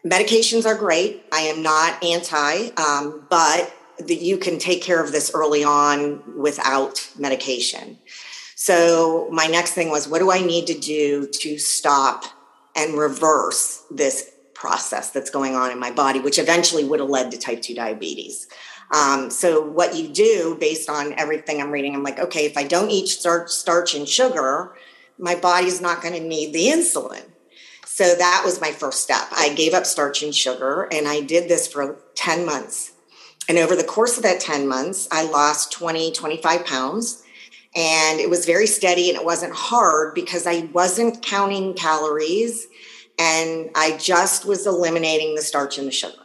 medications 0.06 0.66
are 0.66 0.76
great. 0.76 1.24
I 1.32 1.42
am 1.42 1.64
not 1.64 2.04
anti, 2.04 2.70
um, 2.76 3.26
but 3.30 3.74
that 4.00 4.22
you 4.22 4.38
can 4.38 4.58
take 4.58 4.82
care 4.82 5.04
of 5.04 5.12
this 5.12 5.32
early 5.34 5.64
on 5.64 6.40
without 6.40 7.10
medication. 7.18 7.98
So 8.64 9.28
my 9.32 9.48
next 9.48 9.72
thing 9.72 9.90
was, 9.90 10.08
what 10.08 10.20
do 10.20 10.30
I 10.30 10.40
need 10.40 10.68
to 10.68 10.78
do 10.78 11.26
to 11.26 11.58
stop 11.58 12.26
and 12.76 12.96
reverse 12.96 13.84
this 13.90 14.30
process 14.54 15.10
that's 15.10 15.32
going 15.32 15.56
on 15.56 15.72
in 15.72 15.80
my 15.80 15.90
body, 15.90 16.20
which 16.20 16.38
eventually 16.38 16.84
would 16.84 17.00
have 17.00 17.10
led 17.10 17.32
to 17.32 17.40
type 17.40 17.64
2 17.64 17.74
diabetes. 17.74 18.48
Um, 18.94 19.32
so 19.32 19.66
what 19.66 19.96
you 19.96 20.10
do 20.10 20.56
based 20.60 20.92
on 20.92 21.14
everything 21.14 21.60
I'm 21.60 21.72
reading, 21.72 21.96
I'm 21.96 22.04
like, 22.04 22.20
okay, 22.20 22.46
if 22.46 22.56
I 22.56 22.62
don't 22.62 22.92
eat 22.92 23.08
starch, 23.08 23.96
and 23.96 24.08
sugar, 24.08 24.76
my 25.18 25.34
body's 25.34 25.82
not 25.82 26.04
going 26.04 26.14
to 26.14 26.20
need 26.20 26.54
the 26.54 26.68
insulin. 26.68 27.24
So 27.88 28.14
that 28.14 28.44
was 28.46 28.62
my 28.62 28.72
first 28.72 29.02
step. 29.02 29.28
I 29.32 29.56
gave 29.56 29.74
up 29.74 29.88
starch 29.88 30.22
and 30.22 30.36
sugar, 30.36 30.88
and 30.92 31.08
I 31.08 31.22
did 31.22 31.50
this 31.50 31.68
for 31.68 31.98
10 32.14 32.46
months. 32.46 32.92
And 33.50 33.58
over 33.58 33.76
the 33.76 33.84
course 33.84 34.18
of 34.18 34.24
that 34.24 34.40
10 34.40 34.68
months, 34.68 35.08
I 35.12 35.24
lost 35.24 35.72
20, 35.72 36.12
25 36.12 36.64
pounds 36.64 37.21
and 37.76 38.20
it 38.20 38.30
was 38.30 38.46
very 38.46 38.68
steady 38.68 39.10
and 39.10 39.18
it 39.18 39.26
wasn't 39.26 39.54
hard 39.54 40.14
because 40.14 40.46
I 40.46 40.70
wasn't 40.74 41.22
counting 41.22 41.74
calories 41.74 42.68
and 43.18 43.70
I 43.76 43.98
just 43.98 44.46
was 44.46 44.68
eliminating 44.68 45.36
the 45.36 45.42
starch 45.42 45.78
and 45.78 45.88
the 45.88 45.92
sugar. 45.92 46.18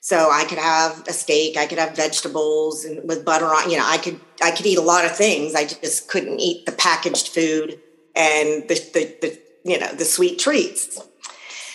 So 0.00 0.30
I 0.30 0.44
could 0.44 0.58
have 0.58 1.06
a 1.08 1.14
steak, 1.14 1.56
I 1.56 1.66
could 1.66 1.78
have 1.78 1.96
vegetables 1.96 2.84
and 2.84 3.08
with 3.08 3.24
butter 3.24 3.46
on, 3.46 3.70
you 3.70 3.78
know, 3.78 3.86
I 3.86 3.96
could 3.96 4.20
I 4.42 4.50
could 4.50 4.66
eat 4.66 4.76
a 4.76 4.82
lot 4.82 5.06
of 5.06 5.16
things. 5.16 5.54
I 5.54 5.64
just 5.64 6.08
couldn't 6.08 6.40
eat 6.40 6.66
the 6.66 6.72
packaged 6.72 7.28
food 7.28 7.80
and 8.14 8.68
the 8.68 8.74
the, 8.92 9.16
the 9.22 9.40
you 9.64 9.80
know, 9.80 9.90
the 9.94 10.04
sweet 10.04 10.38
treats. 10.38 11.00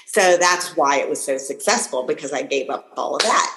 So 0.06 0.38
that's 0.38 0.78
why 0.78 0.98
it 0.98 1.10
was 1.10 1.24
so 1.24 1.40
successful 1.40 2.04
because 2.04 2.32
I 2.32 2.44
gave 2.44 2.70
up 2.70 2.92
all 2.96 3.16
of 3.16 3.24
that. 3.24 3.56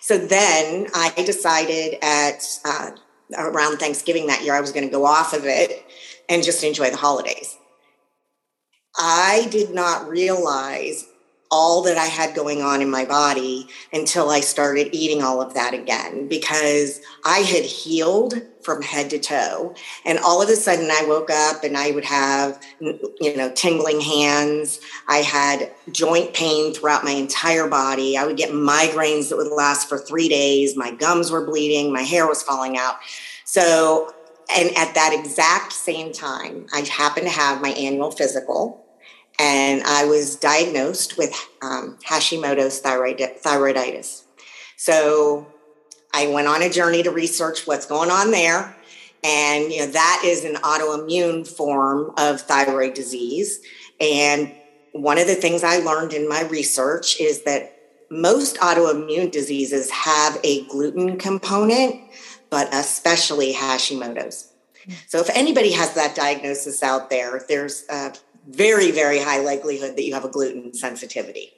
So 0.00 0.18
then 0.18 0.86
I 0.94 1.10
decided 1.24 1.98
at 2.02 2.44
uh, 2.64 2.90
around 3.36 3.78
Thanksgiving 3.78 4.26
that 4.26 4.42
year, 4.44 4.54
I 4.54 4.60
was 4.60 4.72
going 4.72 4.86
to 4.86 4.92
go 4.92 5.04
off 5.04 5.32
of 5.32 5.44
it 5.44 5.84
and 6.28 6.42
just 6.42 6.64
enjoy 6.64 6.90
the 6.90 6.96
holidays. 6.96 7.56
I 8.96 9.48
did 9.50 9.70
not 9.70 10.08
realize 10.08 11.06
all 11.52 11.82
that 11.82 11.98
I 11.98 12.06
had 12.06 12.34
going 12.34 12.62
on 12.62 12.80
in 12.80 12.90
my 12.90 13.04
body 13.04 13.68
until 13.92 14.30
I 14.30 14.40
started 14.40 14.88
eating 14.92 15.22
all 15.22 15.42
of 15.42 15.52
that 15.52 15.74
again 15.74 16.26
because 16.26 17.02
I 17.26 17.40
had 17.40 17.64
healed 17.64 18.40
from 18.62 18.80
head 18.80 19.10
to 19.10 19.18
toe. 19.18 19.74
And 20.06 20.18
all 20.18 20.40
of 20.40 20.48
a 20.48 20.56
sudden 20.56 20.88
I 20.90 21.04
woke 21.06 21.28
up 21.30 21.62
and 21.62 21.76
I 21.76 21.90
would 21.90 22.06
have, 22.06 22.58
you 22.80 23.36
know, 23.36 23.52
tingling 23.54 24.00
hands. 24.00 24.80
I 25.08 25.18
had 25.18 25.70
joint 25.90 26.32
pain 26.32 26.72
throughout 26.72 27.04
my 27.04 27.10
entire 27.10 27.68
body. 27.68 28.16
I 28.16 28.24
would 28.24 28.38
get 28.38 28.50
migraines 28.50 29.28
that 29.28 29.36
would 29.36 29.52
last 29.52 29.90
for 29.90 29.98
three 29.98 30.30
days. 30.30 30.74
My 30.74 30.90
gums 30.90 31.30
were 31.30 31.44
bleeding. 31.44 31.92
My 31.92 32.02
hair 32.02 32.26
was 32.26 32.42
falling 32.42 32.78
out. 32.78 32.96
So, 33.44 34.14
and 34.56 34.70
at 34.76 34.94
that 34.94 35.12
exact 35.12 35.74
same 35.74 36.12
time, 36.12 36.66
I 36.72 36.80
happened 36.80 37.26
to 37.26 37.32
have 37.32 37.60
my 37.60 37.70
annual 37.70 38.10
physical 38.10 38.81
and 39.42 39.82
I 39.82 40.04
was 40.04 40.36
diagnosed 40.36 41.18
with 41.18 41.34
um, 41.62 41.98
Hashimoto's 42.06 42.78
thyroid, 42.78 43.18
thyroiditis. 43.18 44.22
So 44.76 45.48
I 46.14 46.28
went 46.28 46.46
on 46.46 46.62
a 46.62 46.70
journey 46.70 47.02
to 47.02 47.10
research 47.10 47.66
what's 47.66 47.84
going 47.84 48.08
on 48.10 48.30
there. 48.30 48.76
And 49.24 49.72
you 49.72 49.80
know 49.80 49.86
that 49.88 50.22
is 50.24 50.44
an 50.44 50.54
autoimmune 50.54 51.46
form 51.46 52.12
of 52.16 52.40
thyroid 52.40 52.94
disease. 52.94 53.60
And 54.00 54.54
one 54.92 55.18
of 55.18 55.26
the 55.26 55.34
things 55.34 55.64
I 55.64 55.78
learned 55.78 56.12
in 56.12 56.28
my 56.28 56.42
research 56.42 57.20
is 57.20 57.42
that 57.42 57.76
most 58.10 58.58
autoimmune 58.58 59.32
diseases 59.32 59.90
have 59.90 60.38
a 60.44 60.64
gluten 60.66 61.18
component, 61.18 62.00
but 62.48 62.72
especially 62.72 63.54
Hashimoto's. 63.54 64.52
So 65.08 65.18
if 65.18 65.30
anybody 65.30 65.72
has 65.72 65.94
that 65.94 66.14
diagnosis 66.14 66.82
out 66.82 67.10
there, 67.10 67.44
there's 67.48 67.84
a 67.88 68.12
very, 68.48 68.90
very 68.90 69.18
high 69.18 69.40
likelihood 69.40 69.96
that 69.96 70.04
you 70.04 70.14
have 70.14 70.24
a 70.24 70.28
gluten 70.28 70.74
sensitivity. 70.74 71.52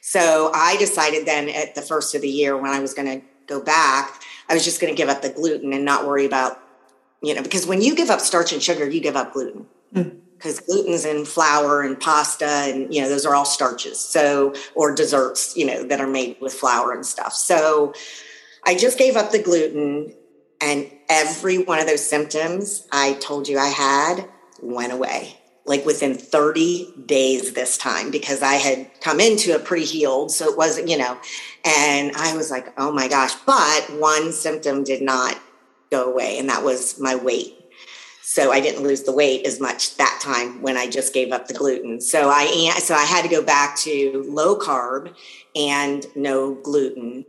So 0.00 0.50
I 0.54 0.76
decided 0.78 1.26
then 1.26 1.48
at 1.48 1.74
the 1.74 1.82
first 1.82 2.14
of 2.14 2.22
the 2.22 2.28
year 2.28 2.56
when 2.56 2.70
I 2.70 2.80
was 2.80 2.94
going 2.94 3.20
to 3.20 3.26
go 3.46 3.60
back, 3.60 4.22
I 4.48 4.54
was 4.54 4.64
just 4.64 4.80
going 4.80 4.92
to 4.92 4.96
give 4.96 5.08
up 5.08 5.22
the 5.22 5.30
gluten 5.30 5.72
and 5.72 5.84
not 5.84 6.06
worry 6.06 6.24
about, 6.24 6.60
you 7.22 7.34
know, 7.34 7.42
because 7.42 7.66
when 7.66 7.82
you 7.82 7.94
give 7.94 8.10
up 8.10 8.20
starch 8.20 8.52
and 8.52 8.62
sugar, 8.62 8.88
you 8.88 9.00
give 9.00 9.16
up 9.16 9.32
gluten. 9.32 9.66
Because 9.92 10.60
mm. 10.60 10.66
gluten's 10.66 11.04
in 11.04 11.24
flour 11.24 11.82
and 11.82 12.00
pasta, 12.00 12.46
and 12.46 12.94
you 12.94 13.02
know 13.02 13.08
those 13.08 13.26
are 13.26 13.34
all 13.34 13.44
starches. 13.44 13.98
So, 13.98 14.54
or 14.76 14.94
desserts, 14.94 15.56
you 15.56 15.66
know, 15.66 15.82
that 15.84 16.00
are 16.00 16.06
made 16.06 16.36
with 16.40 16.52
flour 16.52 16.92
and 16.92 17.04
stuff. 17.04 17.32
So, 17.32 17.92
I 18.64 18.76
just 18.76 18.98
gave 18.98 19.16
up 19.16 19.32
the 19.32 19.42
gluten, 19.42 20.14
and 20.60 20.88
every 21.08 21.58
one 21.58 21.80
of 21.80 21.88
those 21.88 22.08
symptoms 22.08 22.86
I 22.92 23.14
told 23.14 23.48
you 23.48 23.58
I 23.58 23.66
had 23.66 24.28
went 24.62 24.92
away 24.92 25.39
like 25.70 25.86
within 25.86 26.14
30 26.14 26.92
days 27.06 27.52
this 27.52 27.78
time 27.78 28.10
because 28.10 28.42
I 28.42 28.54
had 28.54 28.90
come 29.00 29.20
into 29.20 29.52
it 29.52 29.64
pretty 29.64 29.84
healed. 29.84 30.32
So 30.32 30.50
it 30.50 30.58
wasn't, 30.58 30.88
you 30.88 30.98
know, 30.98 31.16
and 31.64 32.10
I 32.16 32.36
was 32.36 32.50
like, 32.50 32.74
oh 32.76 32.90
my 32.90 33.06
gosh. 33.06 33.34
But 33.46 33.88
one 34.00 34.32
symptom 34.32 34.82
did 34.82 35.00
not 35.00 35.40
go 35.92 36.12
away, 36.12 36.38
and 36.38 36.48
that 36.48 36.64
was 36.64 36.98
my 36.98 37.14
weight. 37.14 37.54
so 38.22 38.50
I 38.50 38.60
didn't 38.60 38.82
lose 38.82 39.04
the 39.04 39.12
weight 39.12 39.46
as 39.46 39.60
much 39.60 39.96
that 39.96 40.20
time 40.20 40.60
when 40.60 40.76
I 40.76 40.88
just 40.88 41.14
gave 41.14 41.30
up 41.30 41.46
the 41.46 41.54
gluten. 41.54 42.00
So 42.00 42.28
I 42.28 42.46
so 42.78 42.96
I 42.96 43.04
had 43.04 43.22
to 43.22 43.28
go 43.28 43.42
back 43.42 43.76
to 43.78 44.24
low 44.28 44.58
carb 44.58 45.14
and 45.54 46.04
no 46.16 46.54
gluten, 46.54 47.24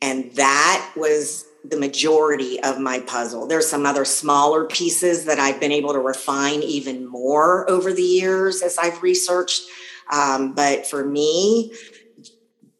and 0.00 0.30
that 0.36 0.92
was 0.96 1.44
the 1.64 1.76
majority 1.76 2.62
of 2.62 2.78
my 2.78 3.00
puzzle. 3.00 3.46
There's 3.46 3.68
some 3.68 3.86
other 3.86 4.04
smaller 4.04 4.64
pieces 4.64 5.26
that 5.26 5.38
I've 5.38 5.60
been 5.60 5.72
able 5.72 5.92
to 5.92 5.98
refine 5.98 6.62
even 6.62 7.06
more 7.06 7.68
over 7.70 7.92
the 7.92 8.02
years 8.02 8.62
as 8.62 8.78
I've 8.78 9.02
researched. 9.02 9.62
Um, 10.10 10.54
but 10.54 10.86
for 10.86 11.04
me, 11.04 11.72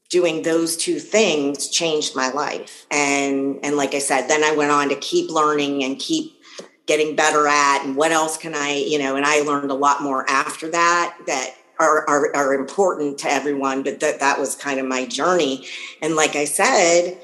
doing 0.09 0.43
those 0.43 0.77
two 0.77 0.99
things 0.99 1.69
changed 1.69 2.17
my 2.17 2.31
life. 2.31 2.87
And 2.91 3.61
and 3.63 3.77
like 3.77 3.95
I 3.95 4.01
said, 4.01 4.29
then 4.29 4.43
I 4.43 4.53
went 4.53 4.73
on 4.73 4.89
to 4.89 4.97
keep 4.97 5.31
learning 5.31 5.85
and 5.85 5.99
keep 5.99 6.41
getting 6.87 7.15
better 7.15 7.47
at 7.47 7.85
and 7.85 7.95
what 7.97 8.11
else 8.11 8.37
can 8.37 8.53
I, 8.53 8.73
you 8.75 8.99
know, 8.99 9.15
and 9.15 9.25
I 9.25 9.43
learned 9.43 9.71
a 9.71 9.75
lot 9.75 10.03
more 10.03 10.29
after 10.29 10.69
that 10.71 11.17
that 11.29 11.55
are, 11.79 12.09
are, 12.11 12.35
are 12.35 12.55
important 12.55 13.19
to 13.19 13.31
everyone, 13.31 13.85
but 13.85 14.01
that 14.01 14.21
that 14.21 14.41
was 14.41 14.57
kind 14.57 14.81
of 14.81 14.87
my 14.87 15.07
journey. 15.07 15.67
And 16.03 16.17
like 16.17 16.35
I 16.35 16.45
said, 16.45 17.17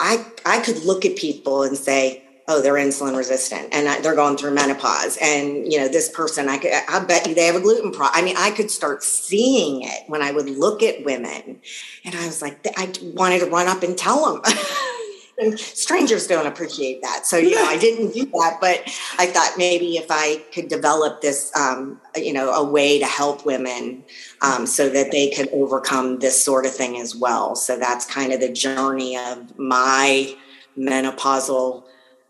I 0.00 0.26
I 0.44 0.60
could 0.60 0.84
look 0.84 1.04
at 1.04 1.16
people 1.16 1.62
and 1.62 1.76
say, 1.76 2.24
oh, 2.50 2.60
they're 2.60 2.74
insulin 2.74 3.16
resistant 3.16 3.68
and 3.72 4.04
they're 4.04 4.16
going 4.16 4.36
through 4.36 4.52
menopause. 4.52 5.16
And, 5.22 5.72
you 5.72 5.78
know, 5.78 5.86
this 5.86 6.08
person, 6.08 6.48
I 6.48 6.58
could, 6.58 6.72
I 6.88 6.98
bet 7.04 7.28
you 7.28 7.34
they 7.34 7.46
have 7.46 7.54
a 7.54 7.60
gluten 7.60 7.92
problem. 7.92 8.10
I 8.12 8.22
mean, 8.22 8.36
I 8.36 8.50
could 8.50 8.72
start 8.72 9.04
seeing 9.04 9.82
it 9.82 10.08
when 10.08 10.20
I 10.20 10.32
would 10.32 10.50
look 10.50 10.82
at 10.82 11.04
women 11.04 11.60
and 12.04 12.14
I 12.16 12.26
was 12.26 12.42
like, 12.42 12.58
I 12.76 12.92
wanted 13.14 13.40
to 13.40 13.46
run 13.46 13.68
up 13.68 13.84
and 13.84 13.96
tell 13.96 14.34
them. 14.34 14.42
and 15.40 15.58
strangers 15.58 16.26
don't 16.26 16.46
appreciate 16.46 17.00
that. 17.02 17.26
So, 17.26 17.38
you 17.38 17.54
know, 17.54 17.64
I 17.64 17.78
didn't 17.78 18.12
do 18.12 18.26
that, 18.26 18.58
but 18.60 18.82
I 19.18 19.26
thought 19.26 19.54
maybe 19.56 19.96
if 19.96 20.06
I 20.10 20.36
could 20.52 20.68
develop 20.68 21.22
this, 21.22 21.50
um, 21.56 22.00
you 22.14 22.32
know, 22.32 22.50
a 22.52 22.62
way 22.62 22.98
to 22.98 23.06
help 23.06 23.46
women 23.46 24.04
um, 24.42 24.66
so 24.66 24.88
that 24.90 25.10
they 25.10 25.30
could 25.30 25.48
overcome 25.52 26.18
this 26.18 26.42
sort 26.42 26.66
of 26.66 26.74
thing 26.74 27.00
as 27.00 27.16
well. 27.16 27.56
So 27.56 27.78
that's 27.78 28.04
kind 28.04 28.32
of 28.32 28.40
the 28.40 28.52
journey 28.52 29.16
of 29.16 29.58
my 29.58 30.36
menopausal 30.78 31.84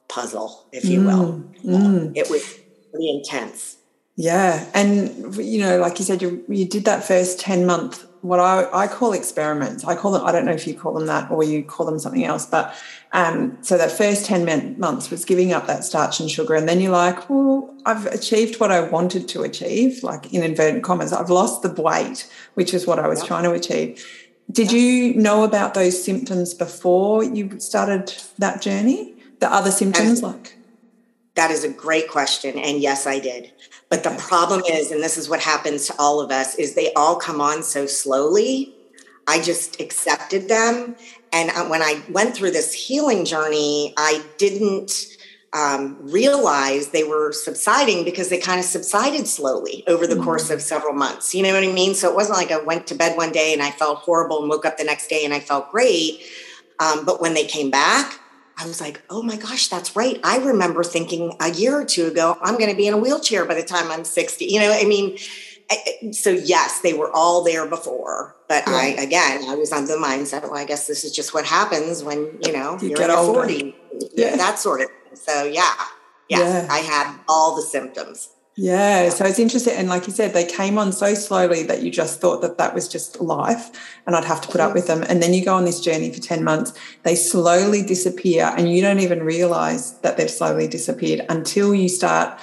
puzzle, 0.09 0.67
if 0.73 0.85
you 0.85 1.05
will. 1.05 1.43
Mm, 1.65 1.65
mm. 1.65 2.13
It 2.17 2.31
was 2.31 2.59
pretty 2.91 3.11
intense. 3.11 3.77
Yeah. 4.17 4.69
And, 4.75 5.35
you 5.37 5.61
know, 5.61 5.79
like 5.79 5.99
you 5.99 6.05
said, 6.05 6.23
you, 6.23 6.45
you 6.49 6.67
did 6.67 6.85
that 6.85 7.05
first 7.05 7.41
10 7.41 7.67
month, 7.67 8.05
what 8.23 8.41
I, 8.41 8.69
I 8.73 8.87
call 8.87 9.13
experiments. 9.13 9.85
I 9.85 9.97
call 9.97 10.13
them, 10.13 10.25
I 10.25 10.33
don't 10.33 10.45
know 10.45 10.53
if 10.53 10.67
you 10.67 10.75
call 10.75 10.93
them 10.93 11.07
that 11.07 11.31
or 11.31 11.43
you 11.43 11.63
call 11.63 11.87
them 11.87 11.99
something 11.99 12.25
else, 12.25 12.47
but 12.47 12.75
um, 13.13 13.59
so 13.63 13.79
that 13.79 13.91
first 13.91 14.27
10 14.27 14.79
months 14.79 15.11
was 15.11 15.25
giving 15.25 15.53
up 15.53 15.67
that 15.67 15.85
starch 15.85 16.21
and 16.21 16.31
sugar. 16.31 16.55
And 16.55 16.69
then 16.69 16.81
you're 16.81 16.93
like, 16.93 17.31
well, 17.31 17.75
I've 17.87 18.07
achieved 18.07 18.61
what 18.61 18.71
I 18.71 18.81
wanted 18.83 19.29
to 19.29 19.43
achieve, 19.43 20.03
like 20.03 20.33
in 20.33 20.43
inverted 20.43 20.83
commas. 20.83 21.13
I've 21.13 21.31
lost 21.31 21.63
the 21.63 21.83
weight, 21.83 22.31
which 22.55 22.75
is 22.75 22.87
what 22.87 22.99
I 22.99 23.09
was 23.09 23.21
yep. 23.21 23.29
trying 23.29 23.45
to 23.45 23.53
achieve. 23.53 24.07
Did 24.51 24.73
yep. 24.73 24.81
you 24.81 25.15
know 25.15 25.45
about 25.45 25.75
those 25.75 26.03
symptoms 26.03 26.55
before 26.55 27.25
you 27.25 27.59
started 27.59 28.13
that 28.39 28.61
journey? 28.61 29.17
the 29.41 29.53
other 29.53 29.71
symptoms 29.71 30.23
like? 30.23 30.57
That 31.41 31.51
is 31.51 31.65
a 31.65 31.71
great 31.71 32.11
question. 32.11 32.59
And 32.59 32.83
yes, 32.83 33.07
I 33.07 33.19
did. 33.19 33.51
But 33.89 34.05
the 34.05 34.11
problem 34.19 34.61
is, 34.71 34.91
and 34.91 35.03
this 35.03 35.17
is 35.17 35.27
what 35.27 35.41
happens 35.41 35.87
to 35.87 35.95
all 35.99 36.21
of 36.21 36.31
us, 36.31 36.55
is 36.57 36.75
they 36.75 36.93
all 36.93 37.17
come 37.17 37.41
on 37.41 37.63
so 37.63 37.87
slowly. 37.87 38.75
I 39.27 39.41
just 39.41 39.81
accepted 39.81 40.51
them. 40.51 40.97
And 41.33 41.49
uh, 41.49 41.65
when 41.65 41.81
I 41.81 42.03
went 42.11 42.37
through 42.37 42.51
this 42.51 42.75
healing 42.75 43.25
journey, 43.25 43.95
I 43.97 44.23
didn't 44.37 45.17
um, 45.55 45.97
realize 46.03 46.89
they 46.89 47.05
were 47.05 47.33
subsiding 47.33 48.05
because 48.05 48.29
they 48.29 48.39
kind 48.39 48.61
of 48.61 48.67
subsided 48.67 49.27
slowly 49.27 49.83
over 49.87 50.07
the 50.07 50.17
mm-hmm. 50.17 50.25
course 50.25 50.51
of 50.51 50.61
several 50.61 50.93
months. 50.93 51.35
You 51.35 51.43
know 51.43 51.55
what 51.55 51.65
I 51.65 51.73
mean? 51.73 51.95
So 51.95 52.11
it 52.11 52.15
wasn't 52.15 52.37
like 52.37 52.51
I 52.51 52.59
went 52.63 52.87
to 52.89 52.95
bed 52.95 53.17
one 53.17 53.33
day 53.33 53.55
and 53.55 53.63
I 53.63 53.71
felt 53.71 54.01
horrible 54.01 54.41
and 54.41 54.51
woke 54.51 54.67
up 54.67 54.77
the 54.77 54.85
next 54.85 55.09
day 55.09 55.25
and 55.25 55.33
I 55.33 55.41
felt 55.41 55.71
great. 55.71 56.21
Um, 56.79 57.07
but 57.07 57.23
when 57.23 57.33
they 57.33 57.47
came 57.47 57.71
back, 57.71 58.20
I 58.61 58.67
was 58.67 58.81
like, 58.81 59.03
oh 59.09 59.23
my 59.23 59.37
gosh, 59.37 59.69
that's 59.69 59.97
right. 59.97 60.21
I 60.23 60.39
remember 60.39 60.85
thinking 60.85 61.35
a 61.41 61.51
year 61.51 61.81
or 61.81 61.85
two 61.85 62.07
ago, 62.07 62.37
I'm 62.43 62.59
going 62.59 62.71
to 62.71 62.77
be 62.77 62.87
in 62.87 62.95
a 62.95 62.99
wheelchair 62.99 63.47
by 63.47 63.55
the 63.55 63.63
time 63.63 63.91
I'm 63.91 64.05
60. 64.05 64.45
You 64.45 64.61
know, 64.61 64.73
I 64.73 64.85
mean, 64.85 65.17
so 66.13 66.31
yes, 66.31 66.81
they 66.81 66.93
were 66.93 67.11
all 67.13 67.45
there 67.45 67.67
before, 67.67 68.37
but 68.49 68.65
yeah. 68.67 68.73
I 68.75 68.85
again, 68.99 69.49
I 69.49 69.55
was 69.55 69.73
on 69.73 69.87
the 69.87 69.95
mindset. 69.95 70.43
Well, 70.43 70.57
I 70.57 70.65
guess 70.65 70.87
this 70.87 71.05
is 71.05 71.13
just 71.13 71.33
what 71.33 71.45
happens 71.45 72.03
when 72.03 72.39
you 72.45 72.53
know 72.53 72.77
you 72.81 72.97
are 72.97 73.07
your 73.07 73.35
40, 73.35 73.77
yeah. 74.17 74.37
that 74.37 74.59
sort 74.59 74.81
of 74.81 74.89
thing. 74.89 75.17
So 75.17 75.45
yeah, 75.45 75.73
yes, 76.29 76.67
yeah, 76.67 76.67
I 76.73 76.79
had 76.79 77.17
all 77.29 77.55
the 77.55 77.63
symptoms. 77.63 78.31
Yeah, 78.63 79.09
so 79.09 79.25
it's 79.25 79.39
interesting. 79.39 79.73
And 79.75 79.89
like 79.89 80.07
you 80.07 80.13
said, 80.13 80.35
they 80.35 80.45
came 80.45 80.77
on 80.77 80.93
so 80.93 81.15
slowly 81.15 81.63
that 81.63 81.81
you 81.81 81.91
just 81.91 82.21
thought 82.21 82.43
that 82.43 82.59
that 82.59 82.75
was 82.75 82.89
just 82.89 83.19
life 83.19 83.71
and 84.07 84.15
I'd 84.15 84.27
have 84.27 84.43
to 84.43 84.49
put 84.49 84.61
up 84.61 84.75
with 84.75 84.87
mm-hmm. 84.87 85.01
them. 85.01 85.11
And 85.11 85.23
then 85.23 85.33
you 85.33 85.43
go 85.43 85.55
on 85.55 85.65
this 85.65 85.81
journey 85.81 86.13
for 86.13 86.21
10 86.21 86.45
months, 86.45 86.75
they 87.03 87.15
slowly 87.15 87.83
disappear 87.83 88.53
and 88.59 88.71
you 88.71 88.83
don't 88.83 89.01
even 89.01 89.23
realize 89.23 89.99
that 90.01 90.19
they've 90.19 90.31
slowly 90.31 90.69
disappeared 90.69 91.25
until 91.31 91.75
you 91.75 91.89
start 91.89 92.39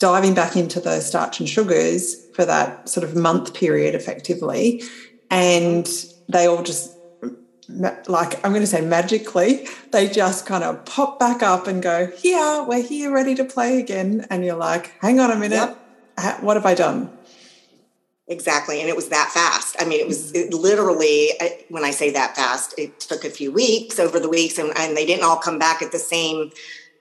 diving 0.00 0.34
back 0.34 0.56
into 0.56 0.80
the 0.80 0.98
starch 0.98 1.38
and 1.38 1.48
sugars 1.48 2.26
for 2.34 2.44
that 2.44 2.88
sort 2.88 3.04
of 3.04 3.14
month 3.14 3.54
period 3.54 3.94
effectively. 3.94 4.82
And 5.30 5.88
they 6.28 6.46
all 6.46 6.64
just 6.64 6.93
like 7.68 8.44
I'm 8.44 8.52
going 8.52 8.62
to 8.62 8.66
say 8.66 8.80
magically, 8.80 9.66
they 9.92 10.08
just 10.08 10.46
kind 10.46 10.64
of 10.64 10.84
pop 10.84 11.18
back 11.18 11.42
up 11.42 11.66
and 11.66 11.82
go, 11.82 12.06
"Here, 12.06 12.62
we're 12.62 12.82
here, 12.82 13.12
ready 13.12 13.34
to 13.36 13.44
play 13.44 13.78
again." 13.78 14.26
And 14.30 14.44
you're 14.44 14.56
like, 14.56 14.94
"Hang 15.00 15.20
on 15.20 15.30
a 15.30 15.36
minute, 15.36 15.76
yep. 16.16 16.42
what 16.42 16.56
have 16.56 16.66
I 16.66 16.74
done?" 16.74 17.10
Exactly, 18.26 18.80
and 18.80 18.88
it 18.88 18.96
was 18.96 19.10
that 19.10 19.30
fast. 19.32 19.76
I 19.78 19.84
mean, 19.84 20.00
it 20.00 20.06
was 20.06 20.32
mm-hmm. 20.32 20.48
it 20.48 20.54
literally 20.54 21.30
when 21.68 21.84
I 21.84 21.90
say 21.90 22.10
that 22.10 22.36
fast, 22.36 22.74
it 22.78 23.00
took 23.00 23.24
a 23.24 23.30
few 23.30 23.52
weeks 23.52 23.98
over 23.98 24.18
the 24.18 24.28
weeks, 24.28 24.58
and, 24.58 24.72
and 24.76 24.96
they 24.96 25.06
didn't 25.06 25.24
all 25.24 25.36
come 25.36 25.58
back 25.58 25.82
at 25.82 25.92
the 25.92 25.98
same 25.98 26.50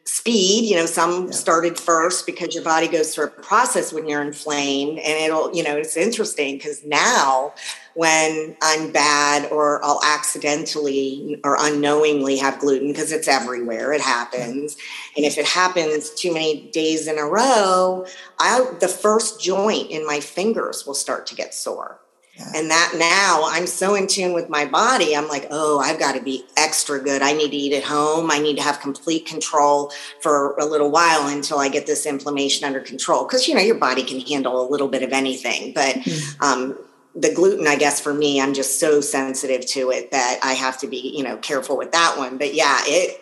speed 0.05 0.69
you 0.69 0.75
know 0.75 0.85
some 0.85 1.25
yeah. 1.25 1.31
started 1.31 1.79
first 1.79 2.25
because 2.25 2.53
your 2.53 2.63
body 2.63 2.89
goes 2.89 3.15
through 3.15 3.25
a 3.25 3.29
process 3.29 3.93
when 3.93 4.07
you're 4.07 4.21
inflamed 4.21 4.99
and 4.99 5.23
it'll 5.23 5.55
you 5.55 5.63
know 5.63 5.77
it's 5.77 5.95
interesting 5.95 6.55
because 6.55 6.83
now 6.83 7.53
when 7.93 8.55
i'm 8.61 8.91
bad 8.91 9.49
or 9.49 9.83
i'll 9.83 10.01
accidentally 10.03 11.39
or 11.45 11.55
unknowingly 11.57 12.35
have 12.35 12.59
gluten 12.59 12.89
because 12.89 13.13
it's 13.13 13.29
everywhere 13.29 13.93
it 13.93 14.01
happens 14.01 14.75
and 15.15 15.25
if 15.25 15.37
it 15.37 15.45
happens 15.45 16.09
too 16.09 16.33
many 16.33 16.69
days 16.71 17.07
in 17.07 17.17
a 17.17 17.25
row 17.25 18.05
i 18.39 18.65
the 18.81 18.89
first 18.89 19.39
joint 19.41 19.89
in 19.89 20.05
my 20.05 20.19
fingers 20.19 20.85
will 20.85 20.93
start 20.93 21.25
to 21.25 21.33
get 21.33 21.53
sore 21.53 21.97
and 22.37 22.71
that 22.71 22.93
now 22.97 23.43
I'm 23.45 23.67
so 23.67 23.93
in 23.93 24.07
tune 24.07 24.33
with 24.33 24.49
my 24.49 24.65
body. 24.65 25.15
I'm 25.15 25.27
like, 25.27 25.47
oh, 25.51 25.79
I've 25.79 25.99
got 25.99 26.15
to 26.15 26.21
be 26.21 26.45
extra 26.57 26.99
good. 26.99 27.21
I 27.21 27.33
need 27.33 27.51
to 27.51 27.57
eat 27.57 27.73
at 27.73 27.83
home. 27.83 28.31
I 28.31 28.39
need 28.39 28.55
to 28.57 28.63
have 28.63 28.79
complete 28.79 29.27
control 29.27 29.91
for 30.21 30.55
a 30.55 30.65
little 30.65 30.89
while 30.89 31.27
until 31.27 31.59
I 31.59 31.69
get 31.69 31.85
this 31.85 32.05
inflammation 32.05 32.65
under 32.65 32.79
control. 32.79 33.25
Because, 33.25 33.47
you 33.47 33.53
know, 33.53 33.61
your 33.61 33.77
body 33.77 34.03
can 34.03 34.19
handle 34.19 34.67
a 34.67 34.67
little 34.67 34.87
bit 34.87 35.03
of 35.03 35.11
anything. 35.11 35.73
But 35.73 35.95
mm-hmm. 35.95 36.43
um, 36.43 36.77
the 37.15 37.31
gluten, 37.33 37.67
I 37.67 37.75
guess 37.75 37.99
for 37.99 38.13
me, 38.13 38.41
I'm 38.41 38.55
just 38.55 38.79
so 38.79 38.99
sensitive 38.99 39.65
to 39.67 39.91
it 39.91 40.09
that 40.09 40.39
I 40.41 40.53
have 40.53 40.79
to 40.79 40.87
be, 40.87 41.13
you 41.15 41.23
know, 41.23 41.37
careful 41.37 41.77
with 41.77 41.91
that 41.91 42.15
one. 42.17 42.39
But 42.39 42.55
yeah, 42.55 42.79
it, 42.85 43.21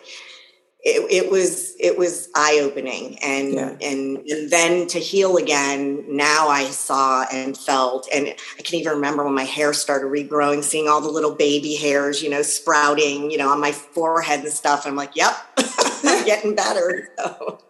it, 0.84 1.24
it 1.24 1.30
was 1.30 1.74
it 1.78 1.96
was 1.96 2.28
eye 2.34 2.58
opening 2.60 3.16
and, 3.22 3.54
yeah. 3.54 3.76
and 3.80 4.18
and 4.18 4.50
then 4.50 4.88
to 4.88 4.98
heal 4.98 5.36
again 5.36 6.04
now 6.08 6.48
I 6.48 6.64
saw 6.64 7.24
and 7.32 7.56
felt 7.56 8.08
and 8.12 8.34
I 8.58 8.62
can 8.62 8.80
even 8.80 8.94
remember 8.94 9.24
when 9.24 9.34
my 9.34 9.44
hair 9.44 9.72
started 9.74 10.06
regrowing 10.06 10.64
seeing 10.64 10.88
all 10.88 11.00
the 11.00 11.08
little 11.08 11.36
baby 11.36 11.76
hairs 11.76 12.20
you 12.20 12.28
know 12.28 12.42
sprouting 12.42 13.30
you 13.30 13.38
know 13.38 13.48
on 13.50 13.60
my 13.60 13.70
forehead 13.70 14.40
and 14.40 14.48
stuff. 14.48 14.84
I'm 14.84 14.96
like 14.96 15.14
yep 15.14 15.34
I'm 16.04 16.26
getting 16.26 16.56
better. 16.56 17.10
So. 17.16 17.60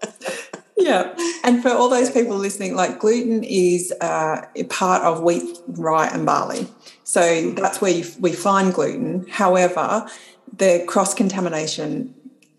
yeah. 0.79 1.15
And 1.45 1.63
for 1.63 1.69
all 1.69 1.91
those 1.91 2.11
people 2.11 2.37
listening 2.37 2.75
like 2.75 2.99
gluten 2.99 3.45
is 3.45 3.93
uh, 4.01 4.47
part 4.71 5.03
of 5.03 5.23
wheat 5.23 5.59
rye 5.67 6.09
and 6.09 6.25
barley. 6.25 6.67
So 7.05 7.51
that's 7.51 7.83
where 7.83 7.93
you, 7.93 8.07
we 8.21 8.33
find 8.33 8.73
gluten. 8.73 9.27
However 9.29 10.09
the 10.57 10.85
cross 10.87 11.13
contamination 11.13 12.15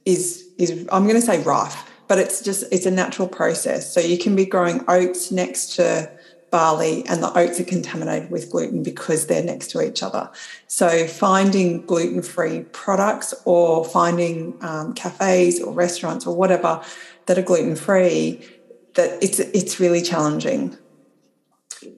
is 0.06 0.43
is 0.58 0.88
I'm 0.92 1.04
going 1.04 1.20
to 1.20 1.22
say 1.22 1.42
rife, 1.44 1.92
but 2.08 2.18
it's 2.18 2.42
just 2.42 2.66
it's 2.72 2.86
a 2.86 2.92
natural 2.92 3.28
process. 3.28 3.94
So 3.94 4.00
you 4.00 4.18
can 4.18 4.36
be 4.36 4.46
growing 4.46 4.84
oats 4.88 5.32
next 5.32 5.76
to 5.76 6.12
barley 6.54 7.04
and 7.08 7.24
the 7.24 7.36
oats 7.36 7.60
are 7.60 7.64
contaminated 7.64 8.30
with 8.30 8.52
gluten 8.52 8.84
because 8.84 9.26
they're 9.26 9.44
next 9.44 9.72
to 9.72 9.82
each 9.82 10.04
other. 10.04 10.30
So 10.68 11.08
finding 11.08 11.84
gluten-free 11.88 12.66
products 12.72 13.34
or 13.46 13.84
finding 13.84 14.56
um, 14.62 14.94
cafes 14.94 15.60
or 15.60 15.74
restaurants 15.74 16.28
or 16.28 16.36
whatever 16.36 16.80
that 17.26 17.40
are 17.40 17.42
gluten-free, 17.42 18.48
that 18.94 19.24
it's 19.24 19.40
it's 19.40 19.80
really 19.80 20.04
challenging. 20.04 20.78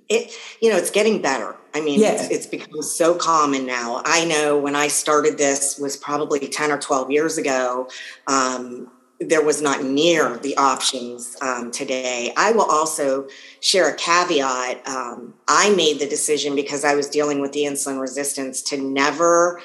It 0.08 0.32
you 0.62 0.70
know 0.72 0.78
it's 0.78 0.92
getting 0.92 1.22
better. 1.22 1.58
I 1.76 1.82
mean, 1.82 2.00
yeah. 2.00 2.14
it's, 2.14 2.32
it's 2.32 2.46
become 2.46 2.82
so 2.82 3.16
common 3.16 3.66
now. 3.66 4.02
I 4.06 4.24
know 4.24 4.58
when 4.58 4.78
I 4.78 4.88
started 4.88 5.38
this 5.38 5.78
was 5.78 5.98
probably 5.98 6.40
10 6.40 6.72
or 6.72 6.78
12 6.78 7.12
years 7.12 7.38
ago. 7.38 7.90
Um, 8.28 8.90
there 9.20 9.44
was 9.44 9.62
not 9.62 9.84
near 9.84 10.38
the 10.38 10.56
options 10.56 11.36
um, 11.42 11.72
today. 11.72 12.34
I 12.38 12.54
will 12.54 12.70
also 12.70 13.28
share 13.60 13.90
a 13.90 13.96
caveat. 13.96 14.88
Um, 14.88 15.34
I 15.50 15.76
made 15.76 16.00
the 16.00 16.08
decision 16.08 16.56
because 16.56 16.86
I 16.86 16.96
was 16.96 17.10
dealing 17.10 17.42
with 17.42 17.52
the 17.52 17.64
insulin 17.64 18.00
resistance 18.00 18.62
to 18.64 18.78
never 18.78 19.62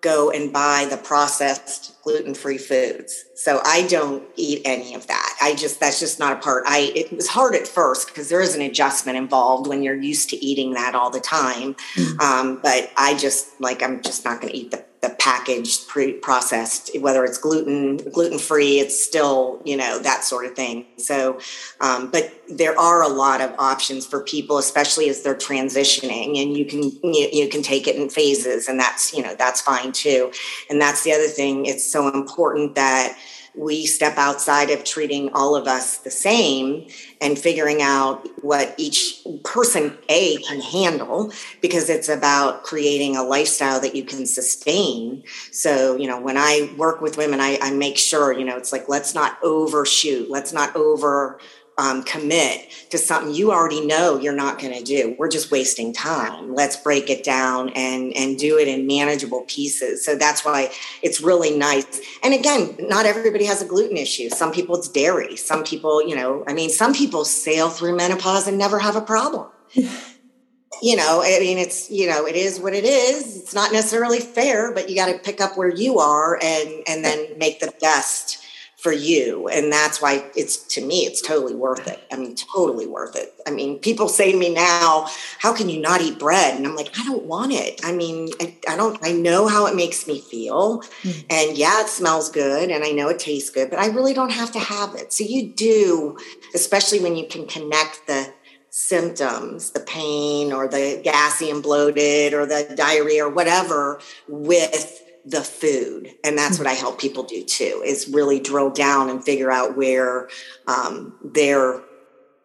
go 0.00 0.32
and 0.32 0.52
buy 0.52 0.88
the 0.90 0.96
processed 0.96 1.93
gluten-free 2.04 2.58
foods. 2.58 3.24
So 3.34 3.60
I 3.64 3.86
don't 3.86 4.22
eat 4.36 4.62
any 4.64 4.94
of 4.94 5.06
that. 5.06 5.36
I 5.42 5.54
just 5.54 5.80
that's 5.80 5.98
just 5.98 6.18
not 6.18 6.34
a 6.34 6.40
part. 6.40 6.64
I 6.66 6.92
it 6.94 7.12
was 7.12 7.26
hard 7.26 7.54
at 7.54 7.66
first 7.66 8.08
because 8.08 8.28
there 8.28 8.40
is 8.40 8.54
an 8.54 8.62
adjustment 8.62 9.16
involved 9.16 9.66
when 9.66 9.82
you're 9.82 9.96
used 9.96 10.28
to 10.30 10.44
eating 10.44 10.74
that 10.74 10.94
all 10.94 11.10
the 11.10 11.20
time. 11.20 11.74
Mm. 11.96 12.20
Um, 12.20 12.60
but 12.62 12.90
I 12.96 13.14
just 13.16 13.60
like 13.60 13.82
I'm 13.82 14.02
just 14.02 14.24
not 14.24 14.40
going 14.40 14.52
to 14.52 14.58
eat 14.58 14.70
the 14.70 14.83
packaged 15.24 15.88
pre-processed 15.88 16.90
whether 17.00 17.24
it's 17.24 17.38
gluten 17.38 17.96
gluten 18.12 18.38
free 18.38 18.78
it's 18.78 19.02
still 19.02 19.58
you 19.64 19.74
know 19.74 19.98
that 19.98 20.22
sort 20.22 20.44
of 20.44 20.54
thing. 20.54 20.84
So 20.98 21.40
um, 21.80 22.10
but 22.10 22.30
there 22.46 22.78
are 22.78 23.02
a 23.02 23.08
lot 23.08 23.40
of 23.40 23.54
options 23.58 24.04
for 24.04 24.20
people 24.20 24.58
especially 24.58 25.08
as 25.08 25.22
they're 25.22 25.34
transitioning 25.34 26.42
and 26.42 26.54
you 26.54 26.66
can 26.66 26.82
you, 27.02 27.28
you 27.32 27.48
can 27.48 27.62
take 27.62 27.88
it 27.88 27.96
in 27.96 28.10
phases 28.10 28.68
and 28.68 28.78
that's 28.78 29.14
you 29.14 29.22
know 29.22 29.34
that's 29.34 29.62
fine 29.62 29.92
too. 29.92 30.30
And 30.68 30.78
that's 30.78 31.04
the 31.04 31.12
other 31.12 31.28
thing 31.28 31.64
it's 31.64 31.90
so 31.90 32.12
important 32.12 32.74
that 32.74 33.16
we 33.56 33.86
step 33.86 34.16
outside 34.16 34.70
of 34.70 34.84
treating 34.84 35.32
all 35.32 35.54
of 35.54 35.66
us 35.66 35.98
the 35.98 36.10
same 36.10 36.88
and 37.20 37.38
figuring 37.38 37.80
out 37.82 38.28
what 38.42 38.74
each 38.76 39.20
person 39.44 39.96
a 40.08 40.36
can 40.38 40.60
handle 40.60 41.32
because 41.60 41.88
it's 41.88 42.08
about 42.08 42.62
creating 42.62 43.16
a 43.16 43.22
lifestyle 43.22 43.80
that 43.80 43.94
you 43.94 44.04
can 44.04 44.26
sustain. 44.26 45.22
So 45.52 45.96
you 45.96 46.08
know 46.08 46.20
when 46.20 46.36
i 46.36 46.72
work 46.76 47.00
with 47.00 47.16
women 47.16 47.40
i, 47.40 47.58
I 47.60 47.70
make 47.70 47.98
sure 47.98 48.32
you 48.32 48.44
know 48.44 48.56
it's 48.56 48.72
like 48.72 48.88
let's 48.88 49.14
not 49.14 49.38
overshoot. 49.42 50.30
Let's 50.30 50.52
not 50.52 50.74
over 50.76 51.38
um, 51.76 52.04
commit 52.04 52.70
to 52.90 52.98
something 52.98 53.34
you 53.34 53.50
already 53.52 53.84
know 53.84 54.18
you're 54.18 54.34
not 54.34 54.60
going 54.60 54.72
to 54.72 54.84
do. 54.84 55.16
We're 55.18 55.28
just 55.28 55.50
wasting 55.50 55.92
time. 55.92 56.54
Let's 56.54 56.76
break 56.76 57.10
it 57.10 57.24
down 57.24 57.70
and 57.70 58.16
and 58.16 58.38
do 58.38 58.58
it 58.58 58.68
in 58.68 58.86
manageable 58.86 59.42
pieces. 59.48 60.04
So 60.04 60.14
that's 60.14 60.44
why 60.44 60.72
it's 61.02 61.20
really 61.20 61.56
nice. 61.56 62.00
And 62.22 62.32
again, 62.32 62.76
not 62.78 63.06
everybody 63.06 63.44
has 63.46 63.60
a 63.60 63.66
gluten 63.66 63.96
issue. 63.96 64.28
Some 64.30 64.52
people 64.52 64.76
it's 64.76 64.88
dairy. 64.88 65.36
Some 65.36 65.64
people, 65.64 66.06
you 66.06 66.14
know, 66.14 66.44
I 66.46 66.54
mean, 66.54 66.70
some 66.70 66.94
people 66.94 67.24
sail 67.24 67.68
through 67.68 67.96
menopause 67.96 68.46
and 68.46 68.56
never 68.56 68.78
have 68.78 68.96
a 68.96 69.02
problem. 69.02 69.50
you 69.74 70.96
know, 70.96 71.22
I 71.24 71.40
mean, 71.40 71.58
it's 71.58 71.90
you 71.90 72.08
know, 72.08 72.26
it 72.26 72.36
is 72.36 72.60
what 72.60 72.74
it 72.74 72.84
is. 72.84 73.36
It's 73.36 73.54
not 73.54 73.72
necessarily 73.72 74.20
fair, 74.20 74.72
but 74.72 74.88
you 74.88 74.94
got 74.94 75.10
to 75.10 75.18
pick 75.18 75.40
up 75.40 75.56
where 75.56 75.74
you 75.74 75.98
are 75.98 76.38
and 76.40 76.84
and 76.86 77.04
then 77.04 77.36
make 77.36 77.58
the 77.58 77.72
best 77.80 78.43
for 78.84 78.92
you 78.92 79.48
and 79.48 79.72
that's 79.72 80.02
why 80.02 80.22
it's 80.36 80.58
to 80.58 80.84
me 80.84 81.06
it's 81.06 81.22
totally 81.22 81.54
worth 81.54 81.88
it. 81.88 82.04
I 82.12 82.18
mean 82.18 82.36
totally 82.36 82.86
worth 82.86 83.16
it. 83.16 83.32
I 83.46 83.50
mean 83.50 83.78
people 83.78 84.08
say 84.08 84.30
to 84.30 84.36
me 84.36 84.52
now 84.52 85.08
how 85.38 85.54
can 85.54 85.70
you 85.70 85.80
not 85.80 86.02
eat 86.02 86.18
bread? 86.18 86.54
And 86.54 86.66
i'm 86.66 86.76
like 86.76 86.90
i 86.98 87.02
don't 87.02 87.24
want 87.24 87.52
it. 87.52 87.80
I 87.82 87.92
mean 87.92 88.28
i, 88.42 88.54
I 88.68 88.76
don't 88.76 88.98
i 89.02 89.10
know 89.10 89.48
how 89.48 89.64
it 89.64 89.74
makes 89.74 90.06
me 90.06 90.20
feel 90.20 90.82
mm. 91.02 91.24
and 91.30 91.56
yeah 91.56 91.80
it 91.80 91.88
smells 91.88 92.30
good 92.30 92.70
and 92.70 92.84
i 92.84 92.90
know 92.90 93.08
it 93.08 93.18
tastes 93.18 93.48
good 93.48 93.70
but 93.70 93.78
i 93.78 93.86
really 93.86 94.12
don't 94.12 94.32
have 94.32 94.52
to 94.52 94.58
have 94.58 94.94
it. 94.96 95.14
So 95.14 95.24
you 95.24 95.48
do 95.48 96.18
especially 96.54 97.00
when 97.00 97.16
you 97.16 97.26
can 97.26 97.46
connect 97.46 98.06
the 98.06 98.34
symptoms 98.68 99.70
the 99.70 99.80
pain 99.80 100.52
or 100.52 100.68
the 100.68 101.00
gassy 101.02 101.48
and 101.48 101.62
bloated 101.62 102.34
or 102.34 102.44
the 102.44 102.70
diarrhea 102.76 103.24
or 103.24 103.30
whatever 103.30 103.98
with 104.28 105.03
the 105.26 105.42
food 105.42 106.10
and 106.22 106.36
that's 106.36 106.58
what 106.58 106.66
i 106.66 106.72
help 106.72 107.00
people 107.00 107.22
do 107.22 107.42
too 107.44 107.82
is 107.84 108.08
really 108.08 108.38
drill 108.38 108.68
down 108.70 109.08
and 109.08 109.24
figure 109.24 109.50
out 109.50 109.76
where 109.76 110.28
um, 110.66 111.18
their 111.24 111.80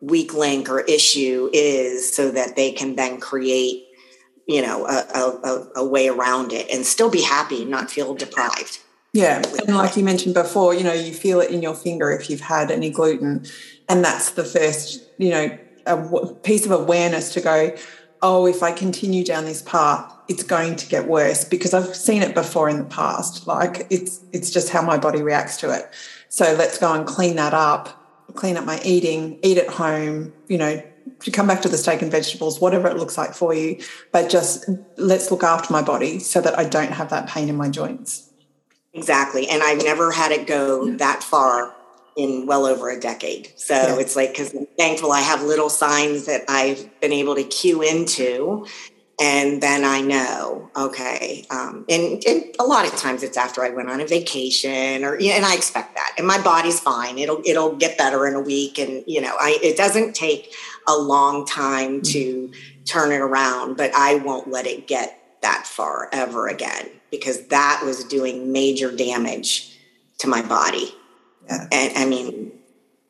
weak 0.02 0.34
link 0.34 0.70
or 0.70 0.80
issue 0.82 1.50
is 1.52 2.16
so 2.16 2.32
that 2.32 2.56
they 2.56 2.72
can 2.72 2.96
then 2.96 3.20
create 3.20 3.86
you 4.48 4.62
know 4.62 4.86
a, 4.88 5.06
a, 5.14 5.68
a 5.78 5.86
way 5.86 6.08
around 6.08 6.54
it 6.54 6.70
and 6.72 6.86
still 6.86 7.10
be 7.10 7.22
happy 7.22 7.62
and 7.64 7.72
not 7.72 7.92
feel 7.92 8.16
deprived. 8.16 8.80
Yeah 9.12 9.42
and 9.68 9.76
like 9.76 9.98
you 9.98 10.04
mentioned 10.04 10.34
before 10.34 10.74
you 10.74 10.84
know 10.84 10.94
you 10.94 11.14
feel 11.14 11.42
it 11.42 11.52
in 11.52 11.62
your 11.62 11.76
finger 11.76 12.12
if 12.12 12.30
you've 12.30 12.42
had 12.42 12.72
any 12.72 12.90
gluten 12.90 13.46
and 13.90 14.06
that's 14.06 14.32
the 14.32 14.46
first 14.46 15.04
you 15.18 15.30
know 15.32 15.58
a 15.86 16.28
piece 16.44 16.66
of 16.66 16.72
awareness 16.72 17.34
to 17.34 17.42
go 17.42 17.76
oh 18.22 18.46
if 18.46 18.62
i 18.62 18.72
continue 18.72 19.26
down 19.26 19.46
this 19.46 19.64
path 19.64 20.14
it's 20.30 20.44
going 20.44 20.76
to 20.76 20.88
get 20.88 21.08
worse 21.08 21.44
because 21.44 21.74
I've 21.74 21.96
seen 21.96 22.22
it 22.22 22.36
before 22.36 22.70
in 22.70 22.78
the 22.78 22.86
past. 22.86 23.48
Like 23.48 23.88
it's 23.90 24.22
it's 24.32 24.52
just 24.52 24.70
how 24.70 24.82
my 24.82 24.98
body 24.98 25.22
reacts 25.22 25.58
to 25.58 25.72
it. 25.72 25.90
So 26.30 26.54
let's 26.54 26.78
go 26.78 26.94
and 26.94 27.06
clean 27.06 27.36
that 27.38 27.54
up, 27.54 27.90
clean 28.36 28.56
up 28.56 28.64
my 28.64 28.80
eating, 28.86 29.40
eat 29.42 29.58
at 29.58 29.68
home, 29.68 30.32
you 30.48 30.60
know, 30.60 30.82
to 31.22 31.32
come 31.32 31.48
back 31.48 31.64
to 31.64 31.70
the 31.70 31.78
steak 31.78 32.04
and 32.04 32.12
vegetables, 32.12 32.62
whatever 32.62 32.88
it 32.88 32.98
looks 32.98 33.18
like 33.18 33.34
for 33.34 33.54
you. 33.54 33.82
But 34.12 34.30
just 34.30 34.70
let's 34.98 35.32
look 35.32 35.44
after 35.44 35.74
my 35.74 35.82
body 35.82 36.20
so 36.20 36.40
that 36.42 36.58
I 36.58 36.64
don't 36.64 36.92
have 36.92 37.10
that 37.10 37.28
pain 37.28 37.50
in 37.50 37.58
my 37.58 37.70
joints. 37.70 38.30
Exactly. 38.94 39.48
And 39.48 39.64
I've 39.64 39.84
never 39.84 40.12
had 40.12 40.32
it 40.32 40.46
go 40.46 40.96
that 40.98 41.24
far 41.24 41.76
in 42.16 42.46
well 42.46 42.66
over 42.66 42.90
a 42.90 43.00
decade. 43.00 43.52
So 43.56 43.74
yeah. 43.74 44.00
it's 44.00 44.16
like, 44.16 44.32
because 44.32 44.54
I'm 44.54 44.68
thankful 44.78 45.12
I 45.12 45.22
have 45.22 45.42
little 45.44 45.70
signs 45.70 46.26
that 46.26 46.44
I've 46.48 47.00
been 47.00 47.14
able 47.14 47.36
to 47.36 47.44
cue 47.44 47.82
into 47.82 48.68
and 49.20 49.62
then 49.62 49.84
I 49.84 50.00
know, 50.00 50.72
okay. 50.78 51.46
Um, 51.50 51.86
and, 51.90 52.24
and, 52.26 52.56
a 52.58 52.64
lot 52.64 52.86
of 52.86 52.96
times 52.96 53.22
it's 53.22 53.36
after 53.36 53.62
I 53.64 53.70
went 53.70 53.90
on 53.90 54.00
a 54.00 54.08
vacation, 54.08 55.04
or 55.04 55.16
and 55.16 55.46
I 55.46 55.56
expect 55.56 55.96
that, 55.96 56.16
and 56.18 56.26
my 56.26 56.42
body's 56.42 56.80
fine. 56.80 57.18
It'll 57.18 57.42
it'll 57.46 57.76
get 57.76 57.98
better 57.98 58.26
in 58.28 58.34
a 58.34 58.40
week, 58.40 58.78
and 58.78 59.04
you 59.08 59.22
know, 59.22 59.36
I 59.40 59.60
it 59.62 59.76
doesn't 59.76 60.14
take 60.14 60.54
a 60.88 60.96
long 60.96 61.46
time 61.46 62.02
mm. 62.02 62.12
to 62.14 62.52
turn 62.86 63.12
it 63.12 63.22
around, 63.22 63.76
but 63.76 63.92
I 63.94 64.16
won't 64.16 64.50
let 64.50 64.66
it 64.66 64.88
get 64.88 65.22
that 65.42 65.68
far 65.68 66.10
ever 66.12 66.48
again 66.48 66.90
because 67.12 67.48
that 67.48 67.82
was 67.86 68.04
doing 68.06 68.52
major 68.52 68.96
damage 68.96 69.78
to 70.20 70.28
my 70.28 70.42
body, 70.42 70.94
yeah. 71.46 71.68
and 71.72 71.98
I 71.98 72.06
mean 72.06 72.52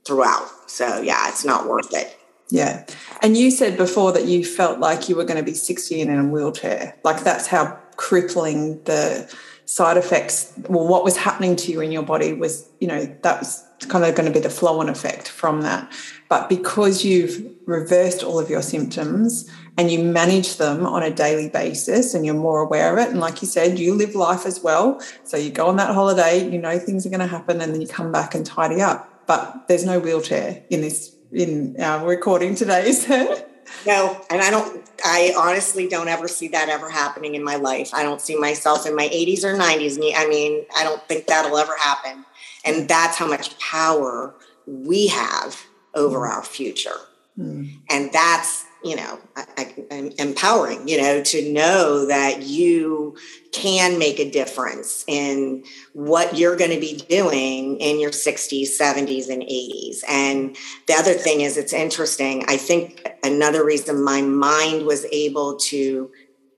throughout. 0.06 0.50
So 0.68 1.02
yeah, 1.02 1.30
it's 1.30 1.46
not 1.46 1.68
worth 1.68 1.94
it. 1.94 2.19
Yeah. 2.50 2.86
And 3.22 3.38
you 3.38 3.52
said 3.52 3.78
before 3.78 4.12
that 4.14 4.26
you 4.26 4.44
felt 4.44 4.80
like 4.80 5.08
you 5.08 5.16
were 5.16 5.26
going 5.26 5.38
to 5.38 5.44
be 5.44 5.54
60 5.54 6.02
and 6.02 6.12
in 6.12 6.20
a 6.20 6.28
wheelchair. 6.28 6.98
Like 7.04 7.24
that's 7.24 7.48
how 7.48 7.78
crippling 7.96 8.82
the 8.84 9.32
side 9.66 9.98
effects, 9.98 10.52
well, 10.68 10.88
what 10.88 11.04
was 11.04 11.16
happening 11.16 11.56
to 11.56 11.72
you 11.72 11.80
in 11.80 11.92
your 11.92 12.02
body 12.02 12.34
was, 12.34 12.68
you 12.80 12.88
know, 12.88 13.06
that 13.22 13.40
was 13.40 13.64
kind 13.88 14.04
of 14.04 14.16
going 14.16 14.26
to 14.26 14.34
be 14.34 14.40
the 14.40 14.50
flow 14.50 14.80
on 14.80 14.90
effect 14.90 15.28
from 15.28 15.62
that. 15.62 15.92
But 16.28 16.50
because 16.50 17.06
you've 17.06 17.54
reversed 17.66 18.24
all 18.24 18.40
of 18.40 18.50
your 18.50 18.64
symptoms 18.64 19.48
and 19.78 19.92
you 19.92 20.04
manage 20.04 20.58
them 20.58 20.88
on 20.88 21.04
a 21.04 21.14
daily 21.14 21.50
basis 21.50 22.16
and 22.16 22.26
you're 22.26 22.34
more 22.34 22.62
aware 22.62 22.92
of 22.92 23.00
it, 23.06 23.12
and 23.12 23.20
like 23.20 23.44
you 23.44 23.48
said, 23.48 23.78
you 23.78 23.94
live 23.94 24.16
life 24.16 24.48
as 24.48 24.62
well. 24.62 25.00
So 25.24 25.38
you 25.38 25.52
go 25.52 25.68
on 25.68 25.76
that 25.76 25.94
holiday, 25.94 26.50
you 26.50 26.58
know 26.58 26.80
things 26.80 27.06
are 27.06 27.10
going 27.10 27.20
to 27.20 27.28
happen, 27.28 27.62
and 27.62 27.72
then 27.72 27.80
you 27.80 27.88
come 27.88 28.12
back 28.12 28.34
and 28.34 28.44
tidy 28.44 28.82
up. 28.82 29.28
But 29.28 29.68
there's 29.68 29.86
no 29.86 30.00
wheelchair 30.00 30.64
in 30.72 30.82
this 30.82 31.16
in 31.32 31.76
our 31.80 32.06
recording 32.06 32.56
today, 32.56 32.88
is 32.88 33.06
there? 33.06 33.46
No, 33.86 34.20
and 34.30 34.42
I 34.42 34.50
don't, 34.50 34.84
I 35.06 35.34
honestly 35.38 35.88
don't 35.88 36.08
ever 36.08 36.28
see 36.28 36.48
that 36.50 36.70
ever 36.70 36.90
happening 36.90 37.36
in 37.36 37.44
my 37.44 37.56
life. 37.56 37.94
I 37.94 38.04
don't 38.04 38.20
see 38.20 38.36
myself 38.36 38.86
in 38.86 38.96
my 38.96 39.08
80s 39.08 39.44
or 39.44 39.56
90s. 39.56 40.00
I 40.16 40.28
mean, 40.28 40.66
I 40.76 40.84
don't 40.84 41.02
think 41.08 41.28
that'll 41.28 41.58
ever 41.58 41.76
happen. 41.78 42.26
And 42.66 42.88
that's 42.88 43.18
how 43.18 43.28
much 43.28 43.58
power 43.60 44.34
we 44.66 45.08
have 45.08 45.62
over 45.94 46.20
mm. 46.20 46.30
our 46.30 46.44
future. 46.44 46.98
Mm. 47.38 47.78
And 47.90 48.12
that's 48.12 48.66
you 48.84 48.96
know 48.96 49.20
I, 49.36 49.74
I, 49.92 50.14
empowering 50.18 50.88
you 50.88 51.02
know 51.02 51.22
to 51.22 51.52
know 51.52 52.06
that 52.08 52.44
you 52.44 53.16
can 53.52 53.98
make 53.98 54.20
a 54.20 54.30
difference 54.30 55.04
in 55.08 55.64
what 55.94 56.38
you're 56.38 56.56
going 56.56 56.72
to 56.72 56.80
be 56.80 56.98
doing 57.10 57.78
in 57.78 58.00
your 58.00 58.12
60s 58.12 58.80
70s 58.80 59.30
and 59.30 59.42
80s 59.42 60.04
and 60.08 60.56
the 60.88 60.94
other 60.94 61.14
thing 61.14 61.42
is 61.42 61.58
it's 61.58 61.74
interesting 61.74 62.46
i 62.48 62.58
think 62.58 63.08
another 63.24 63.66
reason 63.66 64.04
my 64.04 64.22
mind 64.22 64.86
was 64.86 65.06
able 65.12 65.58
to 65.58 66.12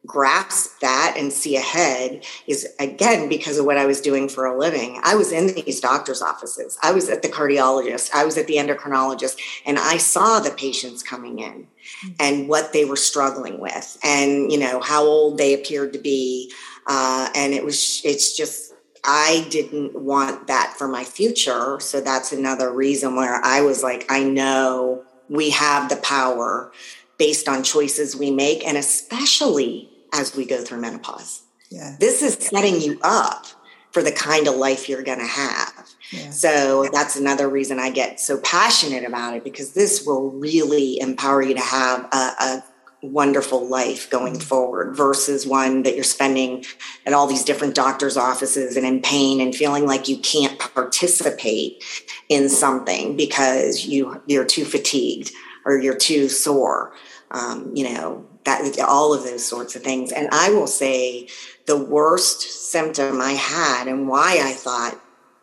grasp 0.05 0.79
that 0.79 1.13
and 1.15 1.31
see 1.31 1.55
ahead 1.55 2.25
is 2.47 2.67
again 2.79 3.29
because 3.29 3.59
of 3.59 3.65
what 3.65 3.77
I 3.77 3.85
was 3.85 4.01
doing 4.01 4.27
for 4.27 4.45
a 4.45 4.57
living. 4.57 4.99
I 5.03 5.15
was 5.15 5.31
in 5.31 5.47
these 5.53 5.79
doctors' 5.79 6.21
offices, 6.21 6.77
I 6.81 6.91
was 6.91 7.09
at 7.09 7.21
the 7.21 7.29
cardiologist, 7.29 8.11
I 8.13 8.25
was 8.25 8.37
at 8.37 8.47
the 8.47 8.55
endocrinologist, 8.55 9.37
and 9.65 9.77
I 9.77 9.97
saw 9.97 10.39
the 10.39 10.51
patients 10.51 11.03
coming 11.03 11.39
in 11.39 11.67
mm-hmm. 11.67 12.09
and 12.19 12.49
what 12.49 12.73
they 12.73 12.85
were 12.85 12.95
struggling 12.95 13.59
with, 13.59 13.97
and 14.03 14.51
you 14.51 14.57
know 14.57 14.79
how 14.81 15.03
old 15.03 15.37
they 15.37 15.53
appeared 15.53 15.93
to 15.93 15.99
be, 15.99 16.51
uh, 16.87 17.29
and 17.35 17.53
it 17.53 17.63
was 17.63 18.01
it's 18.03 18.35
just. 18.35 18.69
I 19.03 19.47
didn't 19.49 19.99
want 19.99 20.45
that 20.45 20.75
for 20.77 20.87
my 20.87 21.03
future. 21.03 21.79
So 21.79 22.01
that's 22.01 22.31
another 22.31 22.71
reason 22.71 23.15
where 23.15 23.43
I 23.43 23.61
was 23.61 23.81
like, 23.81 24.05
I 24.09 24.21
know 24.21 25.03
we 25.27 25.49
have 25.49 25.89
the 25.89 25.95
power 25.95 26.71
based 27.17 27.49
on 27.49 27.63
choices 27.63 28.15
we 28.15 28.29
make, 28.29 28.63
and 28.63 28.77
especially 28.77 29.90
as 30.13 30.35
we 30.35 30.45
go 30.45 30.61
through 30.61 30.81
menopause. 30.81 31.43
Yeah. 31.69 31.95
This 31.99 32.21
is 32.21 32.33
setting 32.35 32.81
you 32.81 32.99
up 33.01 33.47
for 33.91 34.01
the 34.01 34.11
kind 34.11 34.47
of 34.47 34.55
life 34.55 34.87
you're 34.87 35.03
going 35.03 35.19
to 35.19 35.25
have. 35.25 35.89
Yeah. 36.11 36.29
So 36.29 36.87
that's 36.91 37.15
another 37.15 37.47
reason 37.49 37.79
I 37.79 37.89
get 37.89 38.19
so 38.19 38.37
passionate 38.39 39.05
about 39.05 39.35
it 39.35 39.43
because 39.43 39.73
this 39.73 40.05
will 40.05 40.31
really 40.31 40.99
empower 40.99 41.41
you 41.41 41.53
to 41.53 41.61
have 41.61 42.05
a, 42.13 42.33
a 42.39 42.63
wonderful 43.01 43.67
life 43.67 44.09
going 44.09 44.33
mm-hmm. 44.33 44.43
forward 44.43 44.95
versus 44.95 45.47
one 45.47 45.83
that 45.83 45.95
you're 45.95 46.03
spending 46.03 46.63
at 47.05 47.13
all 47.13 47.27
these 47.27 47.43
different 47.43 47.75
doctors' 47.75 48.17
offices 48.17 48.77
and 48.77 48.85
in 48.85 49.01
pain 49.01 49.41
and 49.41 49.55
feeling 49.55 49.85
like 49.85 50.07
you 50.07 50.17
can't 50.17 50.59
participate 50.59 51.83
in 52.29 52.47
something 52.49 53.15
because 53.15 53.85
you 53.85 54.21
you're 54.27 54.45
too 54.45 54.65
fatigued 54.65 55.31
or 55.65 55.77
you're 55.77 55.97
too 55.97 56.29
sore. 56.29 56.93
Um, 57.31 57.71
you 57.73 57.93
know 57.93 58.27
that 58.45 58.79
all 58.79 59.13
of 59.13 59.23
those 59.23 59.45
sorts 59.45 59.75
of 59.75 59.83
things. 59.83 60.11
And 60.11 60.29
I 60.31 60.49
will 60.51 60.67
say 60.67 61.27
the 61.65 61.77
worst 61.77 62.41
symptom 62.71 63.21
I 63.21 63.33
had 63.33 63.87
and 63.87 64.07
why 64.07 64.41
I 64.43 64.53
thought 64.53 64.99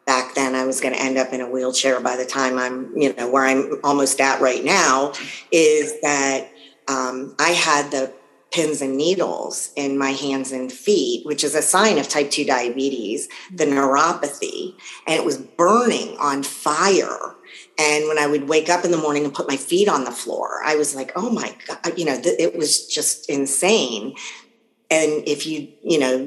back 0.06 0.34
then 0.34 0.54
I 0.54 0.64
was 0.64 0.80
going 0.80 0.94
to 0.94 1.00
end 1.00 1.18
up 1.18 1.32
in 1.32 1.40
a 1.40 1.48
wheelchair 1.48 2.00
by 2.00 2.16
the 2.16 2.24
time 2.24 2.58
I'm, 2.58 2.96
you 2.96 3.12
know, 3.14 3.30
where 3.30 3.44
I'm 3.44 3.78
almost 3.84 4.20
at 4.20 4.40
right 4.40 4.64
now 4.64 5.12
is 5.52 6.00
that 6.00 6.48
um, 6.88 7.34
I 7.38 7.50
had 7.50 7.90
the 7.90 8.12
pins 8.50 8.80
and 8.80 8.96
needles 8.96 9.70
in 9.76 9.98
my 9.98 10.10
hands 10.10 10.52
and 10.52 10.72
feet, 10.72 11.26
which 11.26 11.44
is 11.44 11.54
a 11.54 11.60
sign 11.60 11.98
of 11.98 12.08
type 12.08 12.30
2 12.30 12.46
diabetes, 12.46 13.28
the 13.52 13.66
neuropathy, 13.66 14.74
and 15.06 15.14
it 15.16 15.24
was 15.24 15.36
burning 15.36 16.16
on 16.18 16.42
fire. 16.42 17.34
And 17.78 18.08
when 18.08 18.18
I 18.18 18.26
would 18.26 18.48
wake 18.48 18.68
up 18.68 18.84
in 18.84 18.90
the 18.90 18.96
morning 18.96 19.24
and 19.24 19.32
put 19.32 19.48
my 19.48 19.56
feet 19.56 19.88
on 19.88 20.04
the 20.04 20.10
floor, 20.10 20.60
I 20.64 20.74
was 20.74 20.96
like, 20.96 21.12
oh 21.14 21.30
my 21.30 21.54
God, 21.66 21.96
you 21.96 22.04
know, 22.04 22.20
th- 22.20 22.38
it 22.38 22.56
was 22.56 22.86
just 22.86 23.30
insane. 23.30 24.16
And 24.90 25.26
if 25.28 25.46
you, 25.46 25.68
you 25.82 25.98
know, 25.98 26.26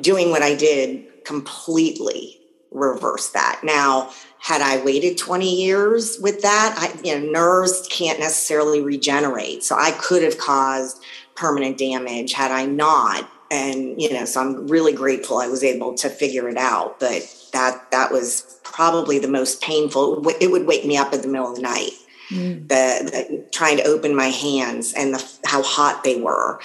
doing 0.00 0.30
what 0.30 0.42
I 0.42 0.54
did 0.54 1.24
completely 1.24 2.40
reverse 2.70 3.30
that. 3.30 3.62
Now, 3.64 4.12
had 4.38 4.62
I 4.62 4.82
waited 4.84 5.18
20 5.18 5.62
years 5.62 6.18
with 6.20 6.42
that, 6.42 6.74
I, 6.78 7.00
you 7.02 7.18
know, 7.18 7.30
nerves 7.30 7.86
can't 7.90 8.20
necessarily 8.20 8.80
regenerate. 8.80 9.64
So 9.64 9.76
I 9.76 9.90
could 9.90 10.22
have 10.22 10.38
caused 10.38 11.02
permanent 11.34 11.78
damage 11.78 12.32
had 12.32 12.50
I 12.50 12.66
not. 12.66 13.28
And, 13.50 14.00
you 14.00 14.12
know, 14.12 14.24
so 14.24 14.40
I'm 14.40 14.68
really 14.68 14.92
grateful 14.92 15.38
I 15.38 15.48
was 15.48 15.64
able 15.64 15.94
to 15.94 16.08
figure 16.08 16.48
it 16.48 16.56
out. 16.56 17.00
But 17.00 17.22
that, 17.52 17.90
that 17.90 18.12
was 18.12 18.58
probably 18.62 19.18
the 19.18 19.28
most 19.28 19.60
painful. 19.60 20.26
It 20.40 20.50
would 20.50 20.66
wake 20.66 20.84
me 20.84 20.96
up 20.96 21.12
in 21.12 21.22
the 21.22 21.28
middle 21.28 21.50
of 21.50 21.56
the 21.56 21.62
night. 21.62 21.90
Mm. 22.30 22.68
The, 22.68 23.10
the, 23.10 23.48
trying 23.50 23.76
to 23.78 23.84
open 23.84 24.14
my 24.14 24.28
hands 24.28 24.92
and 24.94 25.14
the, 25.14 25.38
how 25.44 25.62
hot 25.62 26.04
they 26.04 26.20
were. 26.20 26.60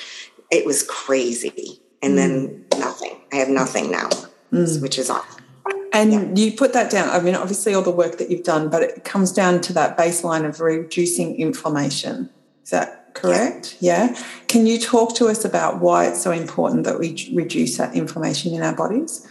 It 0.51 0.65
was 0.65 0.83
crazy. 0.83 1.81
And 2.01 2.13
mm. 2.13 2.15
then 2.17 2.65
nothing. 2.77 3.19
I 3.33 3.37
have 3.37 3.49
nothing 3.49 3.91
now, 3.91 4.09
mm. 4.51 4.81
which 4.81 4.99
is 4.99 5.09
awesome. 5.09 5.43
And 5.91 6.11
yeah. 6.11 6.45
you 6.45 6.51
put 6.51 6.73
that 6.73 6.91
down. 6.91 7.09
I 7.09 7.21
mean, 7.21 7.35
obviously, 7.35 7.73
all 7.73 7.81
the 7.81 7.89
work 7.89 8.17
that 8.17 8.29
you've 8.29 8.43
done, 8.43 8.69
but 8.69 8.83
it 8.83 9.05
comes 9.05 9.31
down 9.31 9.61
to 9.61 9.73
that 9.73 9.97
baseline 9.97 10.45
of 10.45 10.59
reducing 10.59 11.37
inflammation. 11.37 12.29
Is 12.63 12.71
that 12.71 13.13
correct? 13.13 13.77
Yeah. 13.79 14.11
yeah. 14.11 14.23
Can 14.47 14.67
you 14.67 14.77
talk 14.77 15.15
to 15.15 15.27
us 15.27 15.45
about 15.45 15.79
why 15.79 16.07
it's 16.07 16.21
so 16.21 16.31
important 16.31 16.83
that 16.83 16.99
we 16.99 17.31
reduce 17.33 17.77
that 17.77 17.95
inflammation 17.95 18.53
in 18.53 18.61
our 18.61 18.75
bodies? 18.75 19.25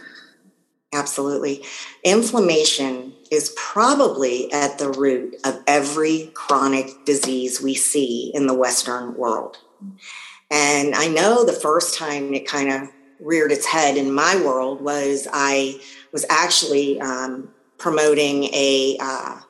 Absolutely. 1.05 1.63
Inflammation 2.03 3.13
is 3.29 3.53
probably 3.55 4.51
at 4.51 4.79
the 4.79 4.89
root 4.89 5.35
of 5.45 5.61
every 5.67 6.31
chronic 6.33 7.05
disease 7.05 7.61
we 7.61 7.75
see 7.75 8.31
in 8.33 8.47
the 8.47 8.55
Western 8.55 9.13
world. 9.13 9.59
And 10.49 10.95
I 10.95 11.07
know 11.07 11.45
the 11.45 11.53
first 11.53 11.95
time 11.95 12.33
it 12.33 12.47
kind 12.47 12.71
of 12.71 12.89
reared 13.19 13.51
its 13.51 13.67
head 13.67 13.97
in 13.97 14.15
my 14.15 14.35
world 14.43 14.81
was 14.81 15.27
I 15.31 15.79
was 16.11 16.25
actually 16.27 16.99
um, 16.99 17.49
promoting 17.77 18.45
a, 18.45 18.97
uh, 18.99 19.41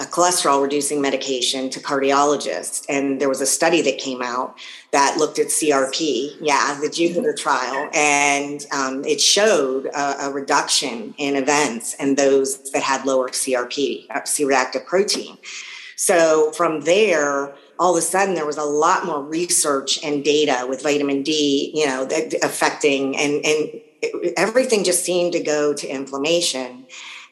a 0.00 0.04
cholesterol 0.04 0.62
reducing 0.62 1.00
medication 1.02 1.68
to 1.68 1.78
cardiologists. 1.78 2.86
And 2.88 3.20
there 3.20 3.28
was 3.28 3.42
a 3.42 3.46
study 3.46 3.82
that 3.82 3.98
came 3.98 4.22
out 4.22 4.58
that 4.92 5.18
looked 5.18 5.38
at 5.38 5.48
CRP, 5.48 6.38
yeah, 6.40 6.78
the 6.80 6.88
Jupiter 6.88 7.34
trial, 7.34 7.88
and 7.92 8.66
um, 8.72 9.04
it 9.04 9.20
showed 9.20 9.86
a, 9.86 10.26
a, 10.26 10.32
reduction 10.32 11.14
in 11.18 11.36
events 11.36 11.94
in 11.94 12.14
those 12.14 12.70
that 12.72 12.82
had 12.82 13.04
lower 13.04 13.28
CRP, 13.28 14.06
uh, 14.10 14.24
C 14.24 14.44
reactive 14.44 14.86
protein. 14.86 15.36
So 15.96 16.50
from 16.52 16.80
there, 16.80 17.54
all 17.78 17.94
of 17.94 17.98
a 17.98 18.02
sudden 18.02 18.34
there 18.34 18.46
was 18.46 18.56
a 18.56 18.64
lot 18.64 19.04
more 19.04 19.22
research 19.22 20.02
and 20.02 20.24
data 20.24 20.66
with 20.66 20.82
vitamin 20.82 21.22
D, 21.22 21.72
you 21.74 21.86
know, 21.86 22.08
affecting 22.42 23.16
and 23.18 23.34
and 23.34 23.70
it, 24.02 24.34
everything 24.38 24.82
just 24.82 25.04
seemed 25.04 25.32
to 25.34 25.42
go 25.42 25.74
to 25.74 25.86
inflammation. 25.86 26.86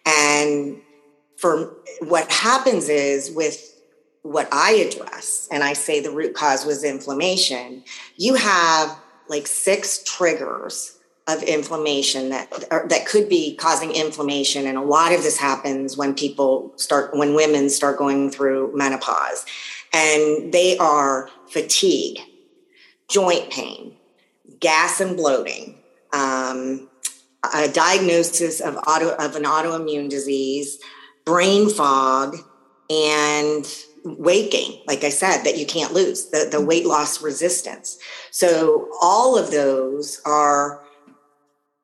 And 0.04 0.83
for 1.38 1.77
what 2.00 2.30
happens 2.30 2.88
is 2.88 3.30
with 3.30 3.74
what 4.22 4.48
I 4.52 4.72
address, 4.72 5.48
and 5.50 5.62
I 5.62 5.72
say 5.72 6.00
the 6.00 6.11
root 6.11 6.34
cause 6.34 6.64
was 6.64 6.84
inflammation, 6.84 7.84
you 8.16 8.34
have 8.34 8.98
like 9.28 9.46
six 9.46 10.02
triggers 10.04 10.98
of 11.26 11.42
inflammation 11.42 12.30
that 12.30 12.50
that 12.70 13.06
could 13.06 13.28
be 13.28 13.54
causing 13.56 13.92
inflammation 13.92 14.66
and 14.66 14.78
a 14.78 14.82
lot 14.82 15.12
of 15.12 15.22
this 15.22 15.38
happens 15.38 15.94
when 15.94 16.14
people 16.14 16.72
start 16.76 17.14
when 17.14 17.34
women 17.34 17.68
start 17.68 17.98
going 17.98 18.30
through 18.30 18.74
menopause 18.74 19.44
and 19.92 20.54
they 20.54 20.78
are 20.78 21.28
fatigue 21.46 22.18
joint 23.08 23.50
pain 23.50 23.94
gas 24.58 25.02
and 25.02 25.18
bloating 25.18 25.78
um, 26.12 26.88
a 27.54 27.68
diagnosis 27.68 28.61
of 28.61 28.76
auto 28.87 29.11
of 29.16 29.37
an 29.37 29.44
autoimmune 29.44 30.08
disease, 30.08 30.78
brain 31.28 31.68
fog, 31.68 32.38
and 32.88 33.66
weight 34.02 34.50
gain. 34.50 34.80
Like 34.86 35.04
I 35.04 35.10
said, 35.10 35.42
that 35.42 35.58
you 35.58 35.66
can't 35.66 35.92
lose 35.92 36.30
the 36.30 36.48
the 36.50 36.64
weight 36.64 36.86
loss 36.86 37.22
resistance. 37.22 37.98
So 38.30 38.88
all 39.02 39.36
of 39.36 39.50
those 39.50 40.22
are 40.24 40.82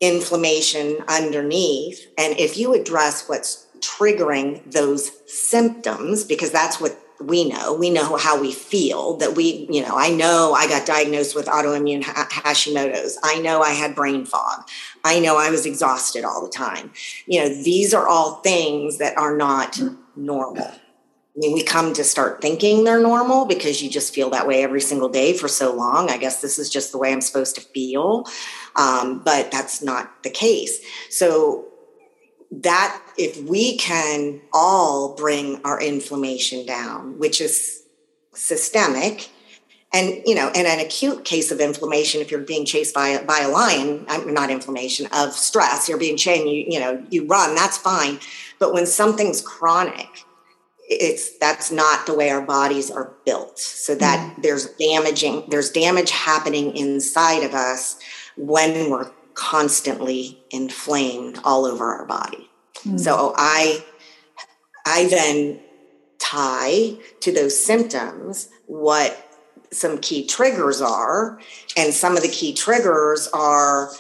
inflammation 0.01 0.97
underneath, 1.09 2.07
and 2.17 2.39
if 2.39 2.57
you 2.57 2.73
address 2.73 3.29
what's 3.29 3.67
triggering 3.81 4.63
those 4.73 5.13
symptoms, 5.31 6.25
because 6.25 6.51
that's 6.51 6.81
what 6.81 6.99
we 7.21 7.49
know 7.49 7.73
we 7.73 7.91
know 7.91 8.17
how 8.17 8.41
we 8.41 8.53
feel 8.53 9.17
that 9.19 9.37
we 9.37 9.67
you 9.71 9.81
know 9.81 9.97
i 9.97 10.11
know 10.11 10.53
i 10.53 10.67
got 10.67 10.85
diagnosed 10.85 11.35
with 11.35 11.47
autoimmune 11.47 12.03
hashimoto's 12.03 13.17
i 13.23 13.39
know 13.41 13.63
i 13.63 13.71
had 13.71 13.95
brain 13.95 14.25
fog 14.27 14.69
i 15.05 15.21
know 15.21 15.37
i 15.37 15.51
was 15.51 15.67
exhausted 15.67 16.25
all 16.25 16.43
the 16.43 16.51
time 16.51 16.91
you 17.27 17.41
know 17.41 17.49
these 17.49 17.95
are 17.95 18.09
all 18.09 18.37
things 18.37 18.99
that 18.99 19.17
are 19.17 19.37
not 19.37 19.81
normal 20.17 20.73
I 21.37 21.41
mean, 21.41 21.53
we 21.53 21.65
come 21.65 21.93
to 21.95 22.05
start 22.05 22.41
thinking 22.41 22.85
they're 22.85 23.01
normal 23.01 23.45
because 23.45 23.83
you 23.83 23.91
just 23.91 24.15
feel 24.15 24.31
that 24.31 24.47
way 24.47 24.63
every 24.63 24.81
single 24.81 25.09
day 25.09 25.37
for 25.37 25.49
so 25.49 25.75
long. 25.75 26.09
I 26.09 26.17
guess 26.17 26.41
this 26.41 26.61
is 26.61 26.71
just 26.71 26.93
the 26.93 26.99
way 26.99 27.13
I'm 27.13 27.21
supposed 27.21 27.57
to 27.57 27.61
feel. 27.61 28.25
Um, 28.77 29.21
but 29.25 29.51
that's 29.51 29.83
not 29.83 30.23
the 30.23 30.31
case. 30.31 30.79
So 31.11 31.67
that 32.53 33.03
if 33.19 33.43
we 33.43 33.77
can 33.79 34.43
all 34.53 35.17
bring 35.17 35.61
our 35.65 35.81
inflammation 35.81 36.67
down, 36.67 37.19
which 37.19 37.41
is 37.41 37.83
systemic, 38.35 39.29
and 39.95 40.23
you 40.27 40.35
know, 40.35 40.51
in 40.55 40.67
an 40.67 40.81
acute 40.81 41.25
case 41.25 41.53
of 41.53 41.61
inflammation, 41.61 42.21
if 42.21 42.31
you're 42.31 42.41
being 42.41 42.67
chased 42.67 42.93
by 42.95 43.23
by 43.23 43.41
a 43.41 43.49
lion, 43.49 44.05
not 44.27 44.51
inflammation 44.51 45.07
of 45.13 45.33
stress, 45.33 45.89
you're 45.89 45.99
being 45.99 46.17
chained, 46.17 46.51
you 46.51 46.67
you 46.69 46.81
know, 46.81 47.03
you 47.11 47.27
run, 47.27 47.55
that's 47.55 47.79
fine. 47.79 48.19
But 48.59 48.75
when 48.75 48.87
something's 48.87 49.41
chronic, 49.41 50.09
it's 50.89 51.39
that's 51.39 51.71
not 51.71 52.07
the 52.07 52.15
way 52.15 52.29
our 52.31 52.43
bodies 52.43 52.91
are 52.91 53.15
built. 53.25 53.59
So 53.59 53.95
that 53.95 54.19
mm 54.19 54.43
there's 54.43 54.67
damaging, 54.75 55.45
there's 55.49 55.71
damage 55.71 56.11
happening 56.11 56.77
inside 56.77 57.45
of 57.45 57.55
us 57.55 57.97
when 58.37 58.91
we're 58.91 59.11
constantly 59.35 60.43
inflamed 60.51 61.39
all 61.45 61.65
over 61.65 61.95
our 61.95 62.05
body. 62.05 62.51
Mm. 62.85 62.99
So 62.99 63.33
I 63.37 63.85
I 64.85 65.07
then 65.07 65.61
tie 66.19 66.97
to 67.21 67.33
those 67.33 67.65
symptoms 67.65 68.49
what 68.67 69.34
some 69.75 69.99
key 69.99 70.27
triggers 70.27 70.81
are 70.81 71.39
and 71.77 71.93
some 71.93 72.17
of 72.17 72.23
the 72.23 72.29
key 72.29 72.55
triggers 72.55 73.29
are 73.29 73.91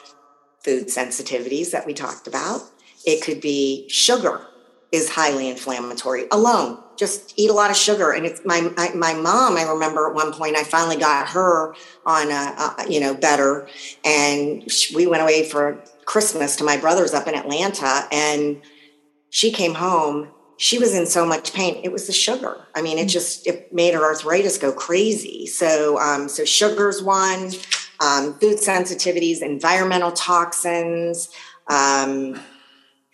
food 0.64 0.86
sensitivities 0.86 1.70
that 1.72 1.86
we 1.86 1.92
talked 1.92 2.26
about. 2.26 2.62
It 3.06 3.22
could 3.22 3.40
be 3.40 3.88
sugar 3.88 4.46
is 4.92 5.10
highly 5.10 5.48
inflammatory 5.48 6.26
alone 6.30 6.78
just 6.96 7.34
eat 7.36 7.50
a 7.50 7.52
lot 7.52 7.70
of 7.70 7.76
sugar. 7.76 8.12
And 8.12 8.26
it's 8.26 8.40
my, 8.44 8.60
my, 8.76 8.90
my 8.94 9.14
mom, 9.14 9.56
I 9.56 9.62
remember 9.62 10.08
at 10.08 10.14
one 10.14 10.32
point, 10.32 10.56
I 10.56 10.64
finally 10.64 10.96
got 10.96 11.28
her 11.28 11.74
on, 12.06 12.30
a, 12.30 12.74
a 12.78 12.86
you 12.88 13.00
know, 13.00 13.14
better. 13.14 13.68
And 14.04 14.66
we 14.94 15.06
went 15.06 15.22
away 15.22 15.48
for 15.48 15.82
Christmas 16.04 16.56
to 16.56 16.64
my 16.64 16.76
brother's 16.76 17.14
up 17.14 17.26
in 17.26 17.34
Atlanta. 17.34 18.06
And 18.12 18.62
she 19.30 19.50
came 19.50 19.74
home. 19.74 20.28
She 20.56 20.78
was 20.78 20.94
in 20.94 21.06
so 21.06 21.26
much 21.26 21.52
pain. 21.52 21.80
It 21.82 21.92
was 21.92 22.06
the 22.06 22.12
sugar. 22.12 22.66
I 22.74 22.82
mean, 22.82 22.98
it 22.98 23.06
mm. 23.06 23.10
just, 23.10 23.46
it 23.46 23.72
made 23.72 23.94
her 23.94 24.04
arthritis 24.04 24.58
go 24.58 24.72
crazy. 24.72 25.46
So, 25.46 25.98
um, 26.00 26.28
so 26.28 26.44
sugar's 26.44 27.02
one, 27.02 27.50
um, 28.00 28.34
food 28.34 28.58
sensitivities, 28.58 29.42
environmental 29.42 30.12
toxins, 30.12 31.28
um, 31.68 32.40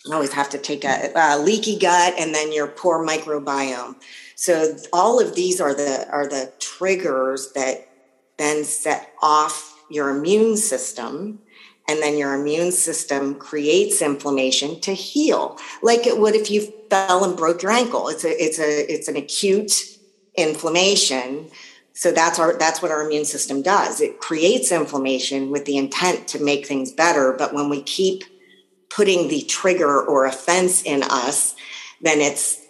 I 0.09 0.15
always 0.15 0.33
have 0.33 0.49
to 0.51 0.59
take 0.59 0.85
a, 0.85 1.13
a 1.15 1.39
leaky 1.39 1.79
gut 1.79 2.15
and 2.19 2.35
then 2.35 2.53
your 2.53 2.69
poor 2.69 3.07
microbiome. 3.07 3.97
So 4.35 4.77
all 4.93 5.21
of 5.21 5.35
these 5.35 5.61
are 5.61 5.75
the 5.75 6.09
are 6.11 6.27
the 6.27 6.53
triggers 6.59 7.53
that 7.53 7.87
then 8.39 8.65
set 8.65 9.13
off 9.21 9.79
your 9.91 10.09
immune 10.09 10.57
system 10.57 11.41
and 11.89 12.01
then 12.01 12.17
your 12.17 12.35
immune 12.35 12.73
system 12.73 13.35
creates 13.35 14.01
inflammation 14.01 14.81
to 14.81 14.93
heal 14.95 15.59
like 15.83 16.07
it 16.07 16.19
would 16.19 16.35
if 16.35 16.51
you 16.51 16.73
fell 16.89 17.25
and 17.25 17.37
broke 17.37 17.63
your 17.63 17.73
ankle. 17.73 18.09
It's 18.09 18.25
a 18.25 18.43
it's 18.43 18.59
a 18.59 18.93
it's 18.93 19.09
an 19.09 19.17
acute 19.17 19.73
inflammation. 20.35 21.51
So 21.93 22.13
that's 22.13 22.39
our 22.39 22.57
that's 22.57 22.81
what 22.81 22.91
our 22.91 23.03
immune 23.05 23.25
system 23.25 23.63
does. 23.63 24.01
It 24.01 24.21
creates 24.21 24.73
inflammation 24.73 25.51
with 25.51 25.65
the 25.65 25.77
intent 25.77 26.29
to 26.29 26.43
make 26.43 26.67
things 26.67 26.93
better. 26.93 27.33
But 27.33 27.53
when 27.53 27.69
we 27.69 27.83
keep 27.83 28.25
putting 28.91 29.29
the 29.29 29.43
trigger 29.43 30.01
or 30.01 30.27
offense 30.27 30.83
in 30.83 31.03
us 31.05 31.55
then 32.01 32.21
it's 32.21 32.61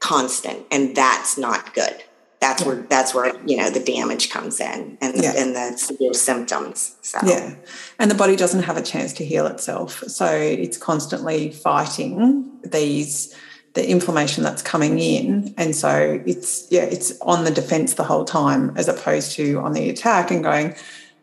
constant 0.00 0.66
and 0.70 0.94
that's 0.94 1.38
not 1.38 1.74
good 1.74 2.04
that's 2.40 2.64
where 2.64 2.76
that's 2.82 3.14
where 3.14 3.36
you 3.44 3.56
know 3.56 3.70
the 3.70 3.80
damage 3.80 4.30
comes 4.30 4.60
in 4.60 4.96
and 5.00 5.22
yeah. 5.22 5.32
and 5.36 5.56
the 5.56 5.76
severe 5.76 6.14
symptoms 6.14 6.96
so. 7.02 7.18
Yeah. 7.24 7.54
And 7.98 8.10
the 8.10 8.14
body 8.14 8.36
doesn't 8.36 8.62
have 8.62 8.76
a 8.76 8.82
chance 8.82 9.12
to 9.14 9.24
heal 9.24 9.46
itself 9.46 10.04
so 10.06 10.26
it's 10.26 10.76
constantly 10.76 11.50
fighting 11.50 12.50
these 12.62 13.34
the 13.74 13.88
inflammation 13.88 14.42
that's 14.44 14.62
coming 14.62 14.98
in 14.98 15.54
and 15.56 15.74
so 15.74 16.22
it's 16.26 16.66
yeah 16.70 16.82
it's 16.82 17.18
on 17.20 17.44
the 17.44 17.50
defense 17.50 17.94
the 17.94 18.04
whole 18.04 18.24
time 18.24 18.72
as 18.76 18.88
opposed 18.88 19.32
to 19.32 19.58
on 19.60 19.72
the 19.72 19.90
attack 19.90 20.30
and 20.30 20.42
going 20.42 20.74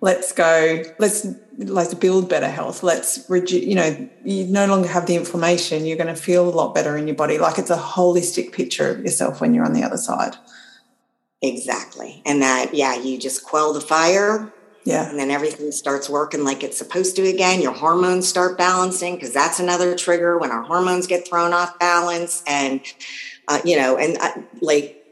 let's 0.01 0.31
go 0.33 0.83
let's 0.99 1.25
let's 1.57 1.93
build 1.93 2.29
better 2.29 2.49
health 2.49 2.83
let's 2.83 3.25
reduce 3.29 3.63
you 3.63 3.75
know 3.75 4.09
you 4.23 4.45
no 4.47 4.65
longer 4.67 4.87
have 4.87 5.05
the 5.05 5.15
inflammation 5.15 5.85
you're 5.85 5.97
going 5.97 6.13
to 6.13 6.21
feel 6.21 6.47
a 6.47 6.51
lot 6.51 6.75
better 6.75 6.97
in 6.97 7.07
your 7.07 7.15
body. 7.15 7.37
Like 7.37 7.57
it's 7.57 7.69
a 7.69 7.77
holistic 7.77 8.51
picture 8.51 8.89
of 8.89 8.99
yourself 8.99 9.39
when 9.39 9.53
you're 9.53 9.65
on 9.65 9.73
the 9.73 9.83
other 9.83 9.97
side 9.97 10.35
exactly. 11.41 12.21
And 12.25 12.41
that 12.41 12.73
yeah 12.73 12.95
you 12.95 13.19
just 13.19 13.43
quell 13.43 13.73
the 13.73 13.81
fire. 13.81 14.51
Yeah. 14.85 15.09
And 15.09 15.17
then 15.17 15.31
everything 15.31 15.71
starts 15.71 16.07
working 16.09 16.43
like 16.43 16.63
it's 16.63 16.77
supposed 16.77 17.15
to 17.15 17.27
again. 17.27 17.61
Your 17.61 17.73
hormones 17.73 18.27
start 18.27 18.57
balancing 18.57 19.15
because 19.15 19.33
that's 19.33 19.59
another 19.59 19.95
trigger 19.95 20.37
when 20.37 20.51
our 20.51 20.61
hormones 20.61 21.07
get 21.07 21.27
thrown 21.27 21.53
off 21.53 21.79
balance 21.79 22.43
and 22.45 22.81
uh, 23.47 23.61
you 23.65 23.77
know 23.77 23.97
and 23.97 24.17
uh, 24.19 24.33
like 24.61 25.03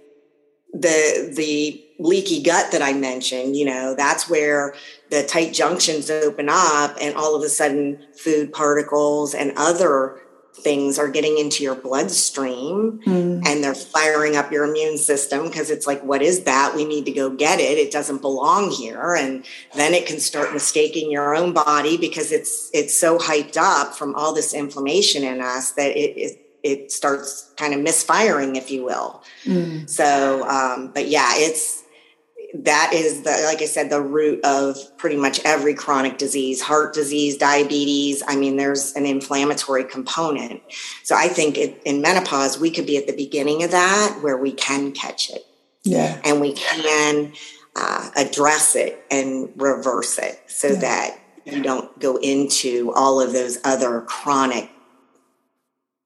the 0.73 1.33
the 1.35 1.83
leaky 1.99 2.41
gut 2.41 2.71
that 2.71 2.81
I 2.81 2.93
mentioned, 2.93 3.55
you 3.55 3.65
know, 3.65 3.95
that's 3.95 4.29
where 4.29 4.73
the 5.09 5.23
tight 5.23 5.53
junctions 5.53 6.09
open 6.09 6.49
up 6.49 6.97
and 6.99 7.15
all 7.15 7.35
of 7.35 7.43
a 7.43 7.49
sudden 7.49 8.05
food 8.17 8.51
particles 8.51 9.33
and 9.33 9.53
other 9.55 10.19
things 10.53 10.99
are 10.99 11.09
getting 11.09 11.37
into 11.37 11.63
your 11.63 11.75
bloodstream 11.75 13.01
mm. 13.05 13.45
and 13.45 13.63
they're 13.63 13.73
firing 13.73 14.35
up 14.35 14.51
your 14.51 14.65
immune 14.65 14.97
system 14.97 15.47
because 15.47 15.69
it's 15.69 15.87
like 15.87 16.01
what 16.03 16.21
is 16.21 16.43
that 16.43 16.73
we 16.75 16.85
need 16.85 17.05
to 17.05 17.11
go 17.11 17.29
get 17.29 17.59
it 17.59 17.77
it 17.77 17.91
doesn't 17.91 18.21
belong 18.21 18.69
here 18.69 19.15
and 19.15 19.45
then 19.75 19.93
it 19.93 20.05
can 20.05 20.19
start 20.19 20.53
mistaking 20.53 21.11
your 21.11 21.35
own 21.35 21.53
body 21.53 21.97
because 21.97 22.31
it's 22.31 22.69
it's 22.73 22.95
so 22.95 23.17
hyped 23.17 23.57
up 23.57 23.95
from 23.95 24.13
all 24.15 24.33
this 24.33 24.53
inflammation 24.53 25.23
in 25.23 25.41
us 25.41 25.71
that 25.71 25.91
it, 25.97 26.15
it 26.17 26.39
it 26.63 26.91
starts 26.93 27.51
kind 27.57 27.73
of 27.73 27.81
misfiring, 27.81 28.55
if 28.55 28.71
you 28.71 28.85
will. 28.85 29.21
Mm. 29.43 29.87
So, 29.89 30.47
um, 30.47 30.91
but 30.93 31.09
yeah, 31.09 31.31
it's 31.33 31.82
that 32.53 32.91
is 32.93 33.23
the 33.23 33.31
like 33.45 33.61
I 33.61 33.65
said, 33.65 33.89
the 33.89 34.01
root 34.01 34.43
of 34.45 34.77
pretty 34.97 35.15
much 35.15 35.39
every 35.43 35.73
chronic 35.73 36.17
disease, 36.17 36.61
heart 36.61 36.93
disease, 36.93 37.37
diabetes. 37.37 38.21
I 38.27 38.35
mean, 38.35 38.57
there's 38.57 38.93
an 38.93 39.05
inflammatory 39.05 39.83
component. 39.85 40.61
So 41.03 41.15
I 41.15 41.27
think 41.27 41.57
it, 41.57 41.81
in 41.83 42.01
menopause, 42.01 42.59
we 42.59 42.69
could 42.69 42.85
be 42.85 42.97
at 42.97 43.07
the 43.07 43.15
beginning 43.15 43.63
of 43.63 43.71
that 43.71 44.19
where 44.21 44.37
we 44.37 44.51
can 44.51 44.91
catch 44.91 45.31
it. 45.31 45.45
Yeah. 45.83 46.21
And 46.23 46.39
we 46.39 46.53
can 46.53 47.33
uh, 47.75 48.11
address 48.15 48.75
it 48.75 49.03
and 49.09 49.49
reverse 49.55 50.19
it 50.19 50.39
so 50.47 50.69
yeah. 50.69 50.79
that 50.79 51.19
you 51.45 51.63
don't 51.63 51.99
go 51.99 52.17
into 52.17 52.93
all 52.95 53.19
of 53.19 53.33
those 53.33 53.57
other 53.63 54.01
chronic 54.01 54.69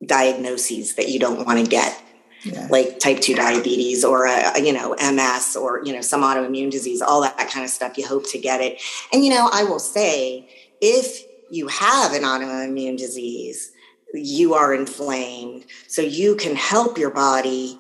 diagnoses 0.06 0.96
that 0.96 1.10
you 1.10 1.20
don't 1.20 1.46
want 1.46 1.60
to 1.60 1.70
get 1.70 2.02
yeah. 2.48 2.68
like 2.70 3.00
type 3.00 3.20
2 3.20 3.36
diabetes 3.36 4.04
or 4.04 4.26
a, 4.26 4.60
you 4.60 4.74
know 4.74 4.96
ms 5.14 5.56
or 5.56 5.82
you 5.84 5.94
know 5.94 6.02
some 6.02 6.22
autoimmune 6.22 6.72
disease 6.72 7.02
all 7.02 7.22
that 7.22 7.38
kind 7.50 7.64
of 7.64 7.70
stuff 7.70 7.98
you 7.98 8.08
hope 8.08 8.28
to 8.30 8.38
get 8.38 8.62
it 8.62 8.82
and 9.12 9.24
you 9.24 9.30
know 9.30 9.50
i 9.54 9.64
will 9.64 9.80
say 9.80 10.50
if 10.82 11.24
you 11.50 11.68
have 11.68 12.14
an 12.14 12.24
autoimmune 12.24 12.98
disease 12.98 13.72
you 14.14 14.54
are 14.54 14.74
inflamed 14.74 15.66
so 15.88 16.02
you 16.02 16.36
can 16.36 16.56
help 16.56 16.98
your 16.98 17.12
body 17.12 17.80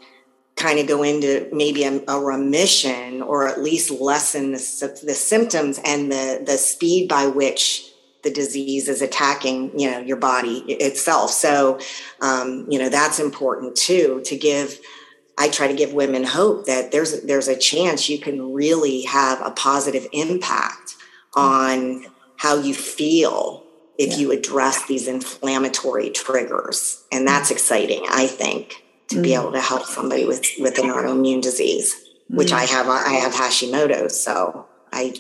kind 0.55 0.80
of 0.80 0.88
go 0.88 1.03
into 1.03 1.47
maybe 1.53 1.84
a, 1.84 2.01
a 2.07 2.20
remission 2.20 3.22
or 3.22 3.47
at 3.47 3.61
least 3.61 3.91
lessen 3.91 4.51
the, 4.51 4.99
the 5.03 5.13
symptoms 5.13 5.80
and 5.86 6.11
the 6.11 6.43
the 6.45 6.57
speed 6.57 7.07
by 7.07 7.28
which 7.28 7.91
the 8.24 8.32
disease 8.32 8.88
is 8.88 9.01
attacking 9.01 9.78
you 9.80 9.89
know 9.89 9.99
your 9.99 10.18
body 10.18 10.59
itself. 10.68 11.32
So 11.32 11.80
um, 12.22 12.65
you 12.70 12.80
know 12.80 12.89
that's 12.89 13.20
important 13.20 13.76
too 13.76 14.22
to 14.26 14.38
give 14.38 14.80
i 15.38 15.47
try 15.47 15.68
to 15.68 15.74
give 15.74 15.93
women 15.93 16.24
hope 16.24 16.65
that 16.65 16.91
there's 16.91 17.22
there's 17.24 17.47
a 17.47 17.57
chance 17.57 18.09
you 18.09 18.20
can 18.20 18.53
really 18.53 19.03
have 19.03 19.39
a 19.45 19.51
positive 19.51 20.07
impact 20.11 20.95
on 21.36 22.05
how 22.38 22.57
you 22.57 22.74
feel 22.74 23.63
if 23.97 24.11
yeah. 24.11 24.18
you 24.18 24.32
address 24.32 24.86
these 24.88 25.07
inflammatory 25.07 26.09
triggers. 26.09 27.03
And 27.11 27.28
that's 27.28 27.51
exciting 27.51 28.03
i 28.09 28.28
think 28.28 28.84
to 29.09 29.18
mm. 29.18 29.24
be 29.24 29.34
able 29.34 29.51
to 29.51 29.61
help 29.61 29.86
somebody 29.86 30.26
with 30.26 30.45
with 30.59 30.78
an 30.80 30.86
autoimmune 30.86 31.41
disease 31.41 31.95
which 32.30 32.49
mm. 32.49 32.57
I 32.57 32.65
have 32.65 32.88
i 32.88 33.13
have 33.13 33.34
hashimoto's 33.34 34.22
so 34.22 34.68
i 34.91 35.13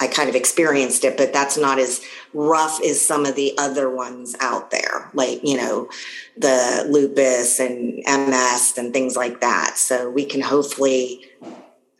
I 0.00 0.08
kind 0.08 0.28
of 0.28 0.34
experienced 0.34 1.04
it, 1.04 1.16
but 1.16 1.32
that's 1.32 1.56
not 1.56 1.78
as 1.78 2.02
rough 2.32 2.82
as 2.82 3.00
some 3.00 3.24
of 3.24 3.36
the 3.36 3.54
other 3.56 3.88
ones 3.88 4.34
out 4.40 4.70
there, 4.70 5.08
like, 5.14 5.40
you 5.44 5.56
know, 5.56 5.88
the 6.36 6.86
lupus 6.90 7.60
and 7.60 8.02
MS 8.04 8.74
and 8.76 8.92
things 8.92 9.16
like 9.16 9.40
that. 9.40 9.78
So 9.78 10.10
we 10.10 10.24
can 10.24 10.40
hopefully 10.40 11.24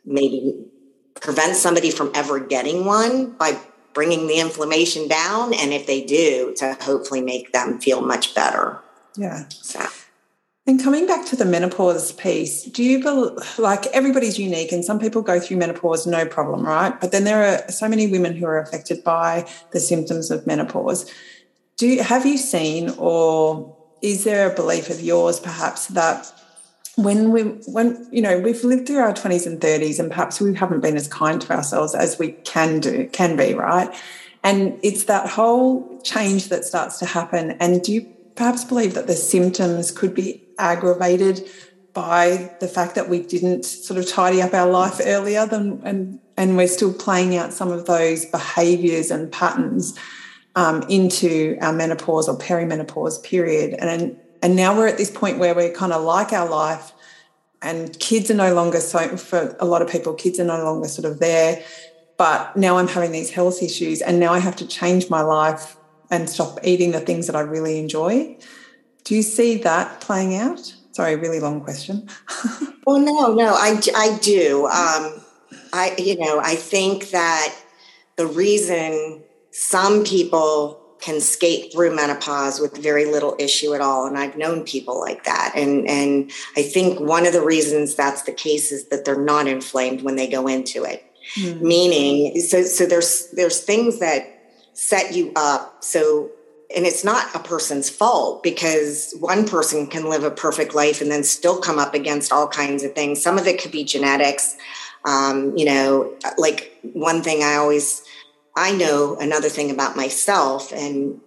maybe 0.05 0.65
prevent 1.21 1.55
somebody 1.55 1.89
from 1.89 2.11
ever 2.13 2.39
getting 2.39 2.85
one 2.85 3.31
by 3.31 3.57
bringing 3.93 4.27
the 4.27 4.39
inflammation 4.39 5.07
down. 5.07 5.53
And 5.53 5.71
if 5.73 5.87
they 5.87 6.03
do, 6.03 6.53
to 6.57 6.73
hopefully 6.81 7.21
make 7.21 7.53
them 7.53 7.79
feel 7.79 8.01
much 8.01 8.35
better. 8.35 8.81
Yeah. 9.15 9.45
So. 9.49 9.87
And 10.67 10.81
coming 10.81 11.05
back 11.05 11.27
to 11.27 11.35
the 11.35 11.45
menopause 11.45 12.11
piece, 12.13 12.63
do 12.63 12.83
you 12.83 13.01
believe, 13.01 13.59
like 13.59 13.85
everybody's 13.87 14.39
unique 14.39 14.71
and 14.71 14.83
some 14.83 14.99
people 14.99 15.21
go 15.21 15.39
through 15.39 15.57
menopause 15.57 16.07
no 16.07 16.25
problem, 16.25 16.65
right? 16.65 16.99
But 16.99 17.11
then 17.11 17.23
there 17.23 17.43
are 17.43 17.71
so 17.71 17.87
many 17.87 18.07
women 18.07 18.35
who 18.35 18.47
are 18.47 18.59
affected 18.59 19.03
by 19.03 19.47
the 19.71 19.79
symptoms 19.79 20.31
of 20.31 20.47
menopause. 20.47 21.11
Do 21.77 21.87
you, 21.87 22.03
have 22.03 22.25
you 22.25 22.39
seen 22.39 22.89
or 22.97 23.77
is 24.01 24.23
there 24.23 24.51
a 24.51 24.55
belief 24.55 24.89
of 24.89 25.01
yours 25.01 25.39
perhaps 25.39 25.87
that 25.87 26.31
when 26.95 27.31
we 27.31 27.41
when 27.67 28.07
you 28.11 28.21
know 28.21 28.39
we've 28.39 28.63
lived 28.63 28.87
through 28.87 28.99
our 28.99 29.13
20s 29.13 29.45
and 29.45 29.59
30s 29.59 29.99
and 29.99 30.09
perhaps 30.09 30.39
we 30.39 30.55
haven't 30.55 30.79
been 30.79 30.95
as 30.95 31.09
kind 31.09 31.41
to 31.41 31.53
ourselves 31.53 31.93
as 31.93 32.17
we 32.17 32.31
can 32.31 32.79
do 32.79 33.09
can 33.11 33.35
be 33.35 33.53
right 33.53 33.93
and 34.43 34.79
it's 34.81 35.05
that 35.05 35.27
whole 35.27 35.99
change 36.03 36.47
that 36.47 36.63
starts 36.63 36.97
to 36.99 37.05
happen 37.05 37.51
and 37.59 37.83
do 37.83 37.91
you 37.91 38.01
perhaps 38.35 38.63
believe 38.63 38.93
that 38.93 39.07
the 39.07 39.15
symptoms 39.15 39.91
could 39.91 40.13
be 40.13 40.44
aggravated 40.57 41.47
by 41.93 42.53
the 42.59 42.67
fact 42.67 42.95
that 42.95 43.09
we 43.09 43.21
didn't 43.21 43.63
sort 43.63 43.97
of 43.97 44.07
tidy 44.07 44.41
up 44.41 44.53
our 44.53 44.69
life 44.69 44.99
earlier 45.03 45.45
than 45.47 45.81
and 45.83 46.19
and 46.37 46.57
we're 46.57 46.67
still 46.67 46.93
playing 46.93 47.35
out 47.37 47.53
some 47.53 47.71
of 47.71 47.85
those 47.85 48.25
behaviors 48.25 49.09
and 49.09 49.31
patterns 49.31 49.97
um, 50.55 50.83
into 50.89 51.57
our 51.61 51.73
menopause 51.73 52.27
or 52.27 52.37
perimenopause 52.37 53.23
period. 53.23 53.75
And 53.79 54.17
and 54.41 54.55
now 54.55 54.77
we're 54.77 54.87
at 54.87 54.97
this 54.97 55.09
point 55.09 55.39
where 55.39 55.55
we're 55.55 55.73
kind 55.73 55.93
of 55.93 56.03
like 56.03 56.33
our 56.33 56.47
life 56.47 56.91
and 57.61 57.97
kids 57.99 58.29
are 58.29 58.35
no 58.35 58.53
longer 58.53 58.79
so 58.79 59.17
for 59.17 59.55
a 59.59 59.65
lot 59.65 59.81
of 59.81 59.89
people 59.89 60.13
kids 60.13 60.39
are 60.39 60.45
no 60.45 60.63
longer 60.63 60.87
sort 60.87 61.05
of 61.05 61.19
there. 61.19 61.63
But 62.17 62.55
now 62.55 62.77
i'm 62.77 62.87
having 62.87 63.11
these 63.11 63.29
health 63.29 63.61
issues 63.61 64.01
and 64.01 64.19
now 64.19 64.31
i 64.31 64.39
have 64.39 64.55
to 64.57 64.67
change 64.67 65.09
my 65.09 65.21
life 65.21 65.75
and 66.09 66.29
stop 66.29 66.59
eating 66.63 66.91
the 66.91 67.01
things 67.01 67.27
that 67.27 67.35
i 67.35 67.41
really 67.41 67.77
enjoy 67.77 68.37
do 69.05 69.15
you 69.15 69.21
see 69.21 69.57
that 69.59 70.01
playing 70.01 70.35
out? 70.35 70.75
Sorry, 70.91 71.15
really 71.15 71.39
long 71.39 71.61
question. 71.61 72.09
well, 72.85 72.99
no, 72.99 73.33
no, 73.33 73.53
I, 73.53 73.79
I 73.95 74.17
do. 74.21 74.65
Um, 74.65 75.21
I, 75.71 75.95
you 75.97 76.17
know, 76.17 76.39
I 76.39 76.55
think 76.55 77.11
that 77.11 77.55
the 78.17 78.27
reason 78.27 79.23
some 79.51 80.03
people 80.03 80.81
can 80.99 81.21
skate 81.21 81.71
through 81.71 81.95
menopause 81.95 82.59
with 82.59 82.77
very 82.77 83.05
little 83.05 83.35
issue 83.37 83.73
at 83.73 83.81
all 83.81 84.07
and 84.07 84.17
i've 84.17 84.37
known 84.37 84.63
people 84.63 84.99
like 84.99 85.23
that 85.25 85.51
and 85.55 85.87
and 85.87 86.31
i 86.57 86.61
think 86.63 86.99
one 86.99 87.25
of 87.25 87.33
the 87.33 87.43
reasons 87.43 87.95
that's 87.95 88.23
the 88.23 88.31
case 88.31 88.71
is 88.71 88.87
that 88.87 89.05
they're 89.05 89.21
not 89.21 89.45
inflamed 89.45 90.01
when 90.01 90.15
they 90.15 90.27
go 90.27 90.47
into 90.47 90.83
it 90.83 91.03
mm. 91.37 91.61
meaning 91.61 92.39
so 92.39 92.63
so 92.63 92.85
there's 92.85 93.29
there's 93.31 93.61
things 93.61 93.99
that 93.99 94.23
set 94.73 95.13
you 95.13 95.31
up 95.35 95.83
so 95.83 96.29
and 96.75 96.85
it's 96.85 97.03
not 97.03 97.33
a 97.35 97.39
person's 97.39 97.89
fault 97.89 98.43
because 98.43 99.13
one 99.19 99.47
person 99.47 99.87
can 99.87 100.09
live 100.09 100.23
a 100.23 100.31
perfect 100.31 100.73
life 100.73 101.01
and 101.01 101.11
then 101.11 101.23
still 101.23 101.59
come 101.59 101.77
up 101.77 101.93
against 101.93 102.31
all 102.31 102.47
kinds 102.47 102.83
of 102.83 102.93
things. 102.93 103.21
Some 103.21 103.37
of 103.37 103.47
it 103.47 103.61
could 103.61 103.71
be 103.71 103.83
genetics. 103.83 104.55
Um, 105.05 105.55
you 105.55 105.65
know, 105.65 106.13
like 106.37 106.77
one 106.93 107.21
thing 107.21 107.43
I 107.43 107.55
always, 107.55 108.03
I 108.55 108.71
know 108.71 109.17
another 109.19 109.49
thing 109.49 109.69
about 109.69 109.95
myself, 109.95 110.71
and 110.71 111.21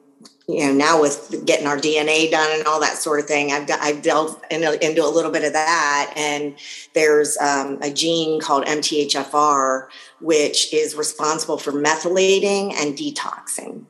you 0.48 0.66
know, 0.66 0.72
now 0.72 1.00
with 1.00 1.44
getting 1.44 1.66
our 1.66 1.76
DNA 1.76 2.30
done 2.30 2.48
and 2.58 2.66
all 2.66 2.80
that 2.80 2.96
sort 2.96 3.20
of 3.20 3.26
thing, 3.26 3.52
I've, 3.52 3.68
I've 3.70 4.00
delved 4.00 4.42
into 4.50 5.04
a 5.04 5.06
little 5.06 5.30
bit 5.30 5.44
of 5.44 5.52
that. 5.52 6.12
And 6.16 6.54
there's 6.94 7.36
um, 7.36 7.78
a 7.82 7.92
gene 7.92 8.40
called 8.40 8.64
MTHFR, 8.64 9.88
which 10.20 10.72
is 10.72 10.94
responsible 10.94 11.58
for 11.58 11.70
methylating 11.70 12.72
and 12.72 12.96
detoxing. 12.96 13.84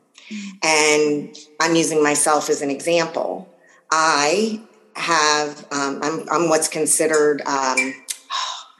And 0.63 1.35
I'm 1.59 1.75
using 1.75 2.03
myself 2.03 2.49
as 2.49 2.61
an 2.61 2.69
example. 2.69 3.49
I 3.91 4.61
have, 4.95 5.65
um, 5.71 5.99
I'm, 6.03 6.29
I'm, 6.29 6.49
what's 6.49 6.67
considered, 6.67 7.41
um, 7.41 7.77
I 7.77 7.93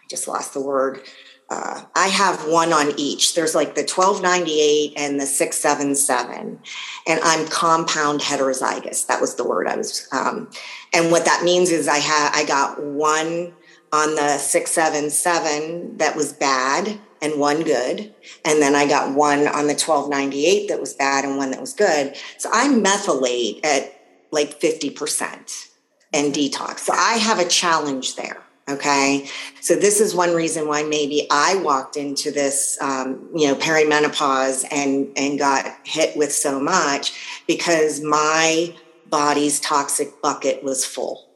just 0.10 0.28
lost 0.28 0.54
the 0.54 0.62
word. 0.62 1.02
Uh, 1.50 1.82
I 1.96 2.10
have 2.10 2.48
one 2.48 2.72
on 2.72 2.94
each. 2.98 3.34
There's 3.34 3.56
like 3.56 3.74
the 3.74 3.82
1298 3.82 4.94
and 4.98 5.20
the 5.20 5.26
677, 5.26 6.60
and 7.08 7.20
I'm 7.24 7.48
compound 7.48 8.22
heterozygous. 8.22 9.08
That 9.08 9.20
was 9.20 9.34
the 9.34 9.48
word 9.48 9.68
I 9.68 9.76
was. 9.76 10.08
Um, 10.12 10.52
and 10.94 11.12
what 11.12 11.26
that 11.26 11.44
means 11.44 11.72
is 11.72 11.88
I 11.88 11.98
had 11.98 12.32
I 12.36 12.46
got 12.46 12.84
one 12.84 13.54
on 13.92 14.14
the 14.14 14.38
677 14.38 15.98
that 15.98 16.16
was 16.16 16.34
bad, 16.34 17.00
and 17.22 17.40
one 17.40 17.64
good. 17.64 18.14
And 18.46 18.62
then 18.62 18.76
I 18.76 18.88
got 18.88 19.14
one 19.16 19.48
on 19.48 19.68
the 19.68 19.74
1298 19.74 20.70
that 20.70 20.80
was 20.80 20.94
bad 20.94 21.26
and 21.26 21.38
one 21.38 21.52
that 21.52 21.62
was 21.62 21.74
good. 21.74 22.16
So 22.38 22.50
I 22.52 22.68
methylate 22.68 23.66
at 23.66 23.94
like 24.32 24.60
50% 24.60 25.68
and 26.14 26.34
detox. 26.34 26.80
So 26.80 26.94
I 26.94 27.14
have 27.16 27.40
a 27.40 27.48
challenge 27.48 28.16
there. 28.16 28.44
Okay. 28.70 29.28
So 29.62 29.76
this 29.76 30.00
is 30.00 30.14
one 30.14 30.36
reason 30.36 30.68
why 30.68 30.84
maybe 30.84 31.26
I 31.32 31.56
walked 31.56 31.98
into 31.98 32.32
this, 32.32 32.78
um, 32.82 33.30
you 33.34 33.48
know, 33.48 33.56
perimenopause 33.56 34.64
and, 34.72 35.12
and 35.18 35.40
got 35.40 35.66
hit 35.84 36.16
with 36.16 36.32
so 36.32 36.60
much 36.60 37.42
because 37.48 38.02
my 38.02 38.76
body's 39.08 39.60
toxic 39.60 40.22
bucket 40.22 40.64
was 40.64 40.86
full. 40.86 41.30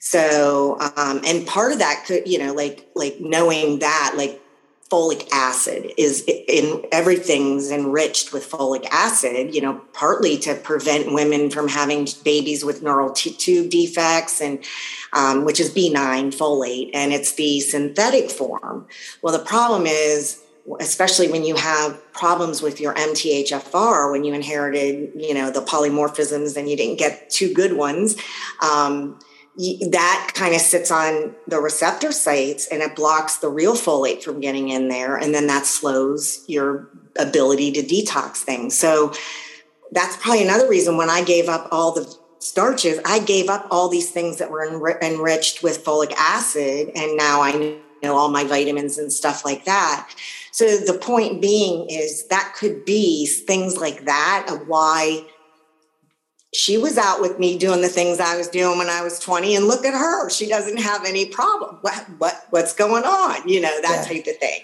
So, 0.00 0.78
um, 0.96 1.22
and 1.24 1.46
part 1.46 1.72
of 1.72 1.78
that 1.78 2.04
could, 2.06 2.28
you 2.28 2.38
know, 2.38 2.52
like, 2.52 2.90
like 2.94 3.16
knowing 3.20 3.78
that, 3.78 4.12
like 4.18 4.38
folic 4.94 5.28
acid 5.32 5.92
is 5.98 6.22
in 6.28 6.84
everything's 6.92 7.72
enriched 7.72 8.32
with 8.32 8.48
folic 8.48 8.86
acid 8.92 9.52
you 9.52 9.60
know 9.60 9.80
partly 9.92 10.38
to 10.38 10.54
prevent 10.54 11.12
women 11.12 11.50
from 11.50 11.66
having 11.66 12.06
babies 12.22 12.64
with 12.64 12.80
neural 12.80 13.10
tube 13.12 13.70
defects 13.70 14.40
and 14.40 14.64
um, 15.12 15.44
which 15.44 15.58
is 15.58 15.74
b9 15.74 16.32
folate 16.32 16.90
and 16.94 17.12
it's 17.12 17.32
the 17.32 17.58
synthetic 17.58 18.30
form. 18.30 18.86
Well 19.20 19.36
the 19.36 19.44
problem 19.44 19.84
is 19.86 20.40
especially 20.80 21.28
when 21.28 21.44
you 21.44 21.56
have 21.56 22.00
problems 22.14 22.62
with 22.62 22.80
your 22.80 22.94
MTHFR, 22.94 24.10
when 24.10 24.24
you 24.24 24.32
inherited, 24.32 25.12
you 25.14 25.34
know, 25.34 25.50
the 25.50 25.60
polymorphisms 25.60 26.56
and 26.56 26.70
you 26.70 26.74
didn't 26.74 26.98
get 26.98 27.28
two 27.28 27.52
good 27.52 27.74
ones, 27.74 28.16
um, 28.62 29.18
that 29.56 30.32
kind 30.34 30.54
of 30.54 30.60
sits 30.60 30.90
on 30.90 31.34
the 31.46 31.60
receptor 31.60 32.10
sites 32.10 32.66
and 32.66 32.82
it 32.82 32.96
blocks 32.96 33.36
the 33.36 33.48
real 33.48 33.74
folate 33.74 34.22
from 34.22 34.40
getting 34.40 34.68
in 34.68 34.88
there. 34.88 35.16
And 35.16 35.34
then 35.34 35.46
that 35.46 35.66
slows 35.66 36.44
your 36.48 36.88
ability 37.16 37.70
to 37.72 37.82
detox 37.82 38.38
things. 38.38 38.76
So 38.76 39.12
that's 39.92 40.16
probably 40.16 40.42
another 40.42 40.68
reason 40.68 40.96
when 40.96 41.08
I 41.08 41.22
gave 41.22 41.48
up 41.48 41.68
all 41.70 41.92
the 41.92 42.12
starches, 42.40 42.98
I 43.04 43.20
gave 43.20 43.48
up 43.48 43.68
all 43.70 43.88
these 43.88 44.10
things 44.10 44.38
that 44.38 44.50
were 44.50 44.66
enri- 44.66 45.00
enriched 45.00 45.62
with 45.62 45.84
folic 45.84 46.12
acid. 46.12 46.90
And 46.94 47.16
now 47.16 47.40
I 47.40 47.78
know 48.02 48.16
all 48.16 48.30
my 48.30 48.44
vitamins 48.44 48.98
and 48.98 49.12
stuff 49.12 49.44
like 49.44 49.64
that. 49.64 50.10
So 50.50 50.76
the 50.76 50.94
point 50.94 51.40
being 51.40 51.88
is 51.88 52.26
that 52.26 52.54
could 52.56 52.84
be 52.84 53.26
things 53.26 53.76
like 53.76 54.04
that 54.04 54.46
of 54.48 54.68
why 54.68 55.24
she 56.54 56.78
was 56.78 56.96
out 56.96 57.20
with 57.20 57.38
me 57.38 57.58
doing 57.58 57.80
the 57.80 57.88
things 57.88 58.20
I 58.20 58.36
was 58.36 58.46
doing 58.48 58.78
when 58.78 58.88
I 58.88 59.02
was 59.02 59.18
20 59.18 59.56
and 59.56 59.66
look 59.66 59.84
at 59.84 59.92
her. 59.92 60.30
She 60.30 60.48
doesn't 60.48 60.78
have 60.78 61.04
any 61.04 61.26
problem. 61.26 61.78
What 61.80 62.06
what 62.18 62.46
what's 62.50 62.72
going 62.72 63.04
on? 63.04 63.48
You 63.48 63.60
know 63.60 63.80
that 63.82 64.06
yeah. 64.06 64.14
type 64.14 64.26
of 64.26 64.38
thing. 64.38 64.60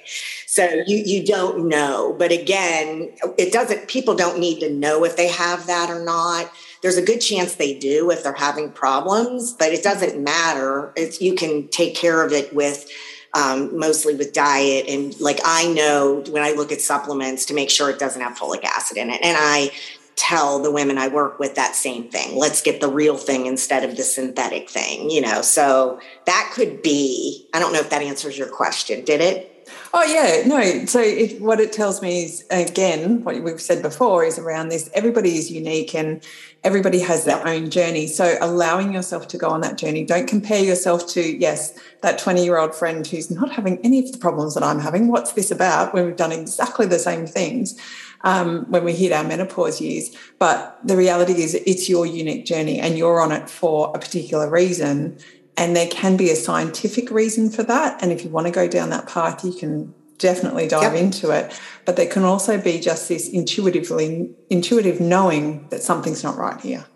So 0.47 0.65
you 0.87 1.03
you 1.05 1.27
don't 1.27 1.69
know. 1.69 2.15
But 2.17 2.31
again 2.31 3.13
it 3.37 3.53
doesn't 3.53 3.89
people 3.89 4.15
don't 4.15 4.39
need 4.39 4.61
to 4.61 4.71
know 4.71 5.05
if 5.05 5.17
they 5.17 5.29
have 5.29 5.67
that 5.67 5.91
or 5.91 6.05
not. 6.05 6.51
There's 6.81 6.97
a 6.97 7.03
good 7.03 7.19
chance 7.19 7.57
they 7.57 7.79
do 7.79 8.11
if 8.11 8.23
they're 8.23 8.33
having 8.35 8.71
problems 8.71 9.53
but 9.53 9.73
it 9.73 9.83
doesn't 9.83 10.23
matter. 10.23 10.93
It's 10.97 11.21
you 11.21 11.35
can 11.35 11.69
take 11.69 11.97
care 11.97 12.25
of 12.25 12.33
it 12.33 12.55
with 12.55 12.89
um, 13.33 13.79
mostly 13.79 14.15
with 14.15 14.33
diet. 14.33 14.87
And 14.89 15.19
like 15.21 15.41
i 15.45 15.67
know 15.73 16.23
when 16.31 16.43
i 16.43 16.53
look 16.53 16.71
at 16.71 16.81
supplements 16.81 17.47
to 17.47 17.55
make 17.55 17.71
sure 17.71 17.91
it 17.91 17.99
doesn't 17.99 18.23
have 18.23 18.39
folic 18.39 18.63
acid 18.63 18.97
in 18.97 19.11
it. 19.11 19.21
And 19.23 19.37
i 19.39 19.73
tell 20.21 20.63
the 20.63 20.71
women 20.71 20.99
I 20.99 21.09
work 21.09 21.39
with 21.39 21.55
that 21.55 21.75
same 21.75 22.11
thing. 22.11 22.37
Let's 22.37 22.61
get 22.61 22.83
the 22.83 22.89
real 22.89 23.17
thing 23.17 23.47
instead 23.47 23.89
of 23.89 23.97
the 23.97 24.03
synthetic 24.03 24.69
thing, 24.69 25.09
you 25.09 25.23
know. 25.23 25.41
So 25.41 25.99
that 26.27 26.53
could 26.55 26.83
be, 26.83 27.49
I 27.55 27.59
don't 27.59 27.73
know 27.73 27.81
if 27.81 27.89
that 27.89 28.03
answers 28.03 28.37
your 28.37 28.49
question. 28.49 29.03
Did 29.03 29.23
it? 29.23 29.47
Oh 29.95 30.05
yeah, 30.05 30.47
no. 30.47 30.85
So 30.85 31.01
it, 31.01 31.41
what 31.41 31.59
it 31.59 31.73
tells 31.73 32.03
me 32.03 32.25
is 32.25 32.45
again 32.51 33.25
what 33.25 33.43
we've 33.43 33.61
said 33.61 33.83
before 33.83 34.25
is 34.25 34.39
around 34.39 34.69
this. 34.69 34.91
Everybody 34.93 35.39
is 35.39 35.51
unique 35.51 35.95
and 35.95 36.23
everybody 36.65 37.01
has 37.01 37.25
their 37.25 37.47
own 37.47 37.71
journey. 37.71 38.07
So 38.07 38.37
allowing 38.41 38.93
yourself 38.93 39.27
to 39.29 39.39
go 39.39 39.49
on 39.49 39.63
that 39.63 39.79
journey. 39.79 40.05
Don't 40.05 40.29
compare 40.29 40.63
yourself 40.63 41.07
to 41.09 41.23
yes 41.23 41.79
that 42.03 42.19
twenty 42.19 42.45
year 42.45 42.59
old 42.59 42.75
friend 42.75 43.07
who's 43.07 43.31
not 43.31 43.53
having 43.53 43.79
any 43.85 44.01
of 44.01 44.13
the 44.13 44.19
problems 44.19 44.55
that 44.55 44.63
I'm 44.63 44.81
having. 44.81 45.09
What's 45.09 45.33
this 45.33 45.51
about? 45.51 45.95
When 45.95 46.05
we've 46.05 46.17
done 46.17 46.33
exactly 46.33 46.87
the 46.87 46.99
same 46.99 47.27
things 47.27 47.79
um, 48.23 48.65
when 48.71 48.85
we 48.85 48.93
hit 48.93 49.13
our 49.13 49.25
menopause 49.25 49.81
years. 49.81 50.15
But 50.39 50.79
the 50.85 50.97
reality 50.97 51.43
is, 51.43 51.55
it's 51.55 51.89
your 51.89 52.07
unique 52.07 52.45
journey 52.45 52.79
and 52.79 52.97
you're 52.97 53.21
on 53.21 53.33
it 53.33 53.49
for 53.49 53.93
a 53.95 53.99
particular 53.99 54.49
reason. 54.49 55.19
And 55.57 55.77
there 55.77 55.89
can 55.89 56.17
be 56.17 56.31
a 56.31 56.37
scientific 56.37 57.11
reason 57.11 57.51
for 57.51 57.63
that. 57.65 58.03
And 58.03 58.13
if 58.13 58.25
you 58.25 58.31
want 58.31 58.47
to 58.47 58.53
go 58.53 58.69
down 58.69 58.91
that 58.91 59.09
path, 59.09 59.45
you 59.45 59.53
can 59.53 59.95
definitely 60.19 60.69
dive 60.69 60.95
yep. 60.95 61.03
into 61.03 61.31
it. 61.31 61.59
But 61.85 61.97
there 61.97 62.07
can 62.07 62.25
also 62.25 62.61
be 62.61 62.79
just 62.81 63.09
this 63.09 63.29
intuitively 63.29 64.31
intuitive 64.49 65.01
knowing 65.01 65.69
that 65.69 65.83
something's 65.83 66.23
not 66.23 66.37
right 66.37 66.61
here. 66.61 66.87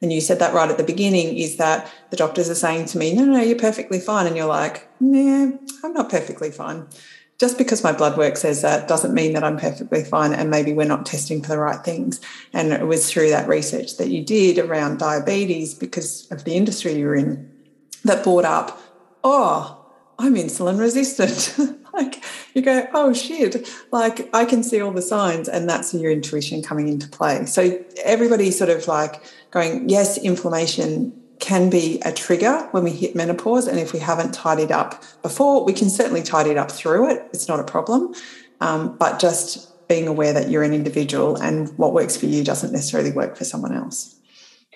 And 0.00 0.12
you 0.12 0.20
said 0.20 0.40
that 0.40 0.52
right 0.52 0.68
at 0.68 0.78
the 0.78 0.84
beginning 0.84 1.38
is 1.38 1.58
that 1.58 1.88
the 2.10 2.16
doctors 2.16 2.50
are 2.50 2.56
saying 2.56 2.86
to 2.86 2.98
me, 2.98 3.14
no, 3.14 3.24
no, 3.24 3.40
you're 3.40 3.56
perfectly 3.56 4.00
fine. 4.00 4.26
And 4.26 4.36
you're 4.36 4.46
like, 4.46 4.88
nah, 4.98 5.52
I'm 5.84 5.92
not 5.92 6.10
perfectly 6.10 6.50
fine 6.50 6.88
just 7.42 7.58
because 7.58 7.82
my 7.82 7.90
blood 7.90 8.16
work 8.16 8.36
says 8.36 8.62
that 8.62 8.86
doesn't 8.86 9.12
mean 9.12 9.32
that 9.32 9.42
I'm 9.42 9.58
perfectly 9.58 10.04
fine 10.04 10.32
and 10.32 10.48
maybe 10.48 10.72
we're 10.72 10.86
not 10.86 11.04
testing 11.04 11.42
for 11.42 11.48
the 11.48 11.58
right 11.58 11.84
things. 11.84 12.20
And 12.52 12.72
it 12.72 12.86
was 12.86 13.10
through 13.10 13.30
that 13.30 13.48
research 13.48 13.96
that 13.96 14.10
you 14.10 14.24
did 14.24 14.60
around 14.60 15.00
diabetes 15.00 15.74
because 15.74 16.30
of 16.30 16.44
the 16.44 16.54
industry 16.54 16.92
you're 16.92 17.16
in 17.16 17.50
that 18.04 18.22
brought 18.22 18.44
up, 18.44 18.80
oh, 19.24 19.84
I'm 20.20 20.36
insulin 20.36 20.78
resistant. 20.78 21.58
like 21.92 22.22
you 22.54 22.62
go, 22.62 22.86
oh 22.94 23.12
shit, 23.12 23.68
like 23.90 24.32
I 24.32 24.44
can 24.44 24.62
see 24.62 24.80
all 24.80 24.92
the 24.92 25.02
signs, 25.02 25.48
and 25.48 25.68
that's 25.68 25.92
your 25.92 26.12
intuition 26.12 26.62
coming 26.62 26.86
into 26.86 27.08
play. 27.08 27.44
So 27.46 27.84
everybody's 28.04 28.56
sort 28.56 28.70
of 28.70 28.86
like 28.86 29.20
going, 29.50 29.88
yes, 29.88 30.16
inflammation 30.16 31.12
can 31.42 31.68
be 31.68 32.00
a 32.04 32.12
trigger 32.12 32.68
when 32.70 32.84
we 32.84 32.92
hit 32.92 33.16
menopause. 33.16 33.66
And 33.66 33.78
if 33.78 33.92
we 33.92 33.98
haven't 33.98 34.32
tidied 34.32 34.70
up 34.70 35.02
before, 35.22 35.64
we 35.64 35.72
can 35.72 35.90
certainly 35.90 36.22
tidy 36.22 36.50
it 36.50 36.56
up 36.56 36.70
through 36.70 37.10
it. 37.10 37.26
It's 37.34 37.48
not 37.48 37.58
a 37.58 37.64
problem. 37.64 38.14
Um, 38.60 38.96
but 38.96 39.18
just 39.18 39.68
being 39.88 40.06
aware 40.06 40.32
that 40.32 40.48
you're 40.48 40.62
an 40.62 40.72
individual 40.72 41.36
and 41.36 41.76
what 41.76 41.92
works 41.92 42.16
for 42.16 42.26
you 42.26 42.44
doesn't 42.44 42.72
necessarily 42.72 43.10
work 43.10 43.36
for 43.36 43.44
someone 43.44 43.74
else. 43.74 44.14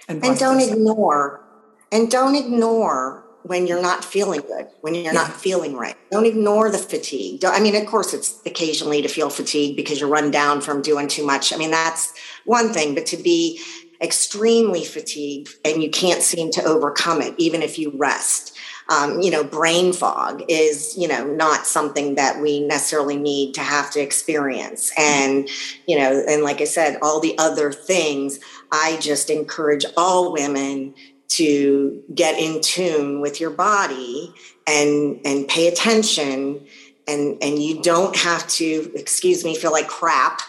And, 0.09 0.23
and 0.25 0.37
don't 0.37 0.59
versa. 0.59 0.73
ignore, 0.73 1.45
and 1.93 2.11
don't 2.11 2.35
ignore 2.35 3.25
when 3.45 3.69
you're 3.69 3.81
not 3.81 4.05
feeling 4.05 4.41
good, 4.41 4.67
when 4.81 4.95
you're 4.95 5.05
yeah. 5.05 5.13
not 5.13 5.31
feeling 5.31 5.77
right. 5.77 5.97
Don't 6.11 6.27
ignore 6.27 6.69
the 6.69 6.79
fatigue. 6.79 7.45
I 7.45 7.61
mean, 7.61 7.77
of 7.77 7.87
course, 7.87 8.13
it's 8.13 8.41
occasionally 8.45 9.03
to 9.03 9.09
feel 9.09 9.31
fatigued 9.31 9.77
because 9.77 10.01
you're 10.01 10.09
run 10.09 10.33
down 10.33 10.61
from 10.61 10.83
doing 10.83 11.07
too 11.07 11.25
much. 11.25 11.53
I 11.53 11.57
mean, 11.57 11.71
that's 11.71 12.13
one 12.45 12.73
thing, 12.73 12.97
but 12.97 13.07
to 13.07 13.17
be 13.17 13.61
extremely 14.01 14.85
fatigued 14.85 15.55
and 15.65 15.83
you 15.83 15.91
can't 15.91 16.23
seem 16.23 16.51
to 16.53 16.65
overcome 16.65 17.23
it, 17.23 17.35
even 17.39 17.63
if 17.63 17.79
you 17.79 17.93
rest. 17.95 18.57
Um, 18.89 19.21
you 19.21 19.33
know, 19.33 19.43
brain 19.43 19.93
fog 19.93 20.45
is, 20.49 20.97
you 20.97 21.09
know, 21.09 21.27
not 21.27 21.67
something 21.67 22.15
that 22.15 22.41
we 22.41 22.61
necessarily 22.61 23.17
need 23.17 23.55
to 23.55 23.61
have 23.61 23.91
to 23.93 24.01
experience. 24.01 24.93
And, 24.97 25.49
you 25.89 25.99
know, 25.99 26.25
and 26.29 26.45
like 26.45 26.61
I 26.61 26.67
said, 26.67 26.99
all 27.03 27.19
the 27.19 27.37
other 27.37 27.73
things, 27.73 28.39
I 28.71 28.97
just 29.01 29.29
encourage 29.29 29.85
all 29.97 30.33
women 30.33 30.95
to 31.29 32.03
get 32.15 32.39
in 32.39 32.61
tune 32.61 33.21
with 33.21 33.41
your 33.41 33.51
body 33.51 34.33
and 34.67 35.21
and 35.25 35.49
pay 35.49 35.69
attention 35.69 36.65
and 37.07 37.39
and 37.43 37.63
you 37.63 37.83
don't 37.83 38.17
have 38.17 38.47
to 38.49 38.91
excuse 38.95 39.45
me 39.45 39.57
feel 39.57 39.73
like 39.73 39.89
crap 39.89 40.41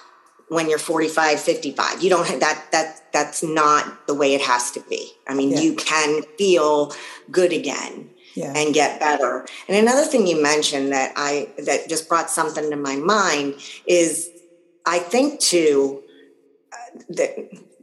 when 0.49 0.69
you're 0.69 0.79
45 0.79 1.39
55 1.39 2.01
you 2.03 2.09
don't 2.09 2.27
have 2.27 2.39
that 2.39 2.71
that 2.71 3.06
that's 3.17 3.41
not 3.41 4.05
the 4.05 4.13
way 4.13 4.35
it 4.35 4.41
has 4.41 4.69
to 4.71 4.79
be. 4.81 5.11
I 5.27 5.33
mean, 5.33 5.51
Yeah. 5.51 5.61
you 5.61 5.73
can 5.73 6.21
feel 6.37 6.93
good 7.31 7.51
again 7.51 8.11
Yeah. 8.35 8.53
and 8.55 8.73
get 8.73 8.99
better. 8.99 9.45
And 9.67 9.75
another 9.77 10.05
thing 10.05 10.27
you 10.27 10.39
mentioned 10.53 10.91
that 10.97 11.13
I 11.15 11.49
that 11.67 11.89
just 11.89 12.07
brought 12.07 12.29
something 12.29 12.69
to 12.69 12.77
my 12.89 12.95
mind 12.95 13.55
is 13.87 14.29
I 14.85 14.99
think 14.99 15.39
too 15.39 16.03
uh, 16.71 16.77
that 17.17 17.31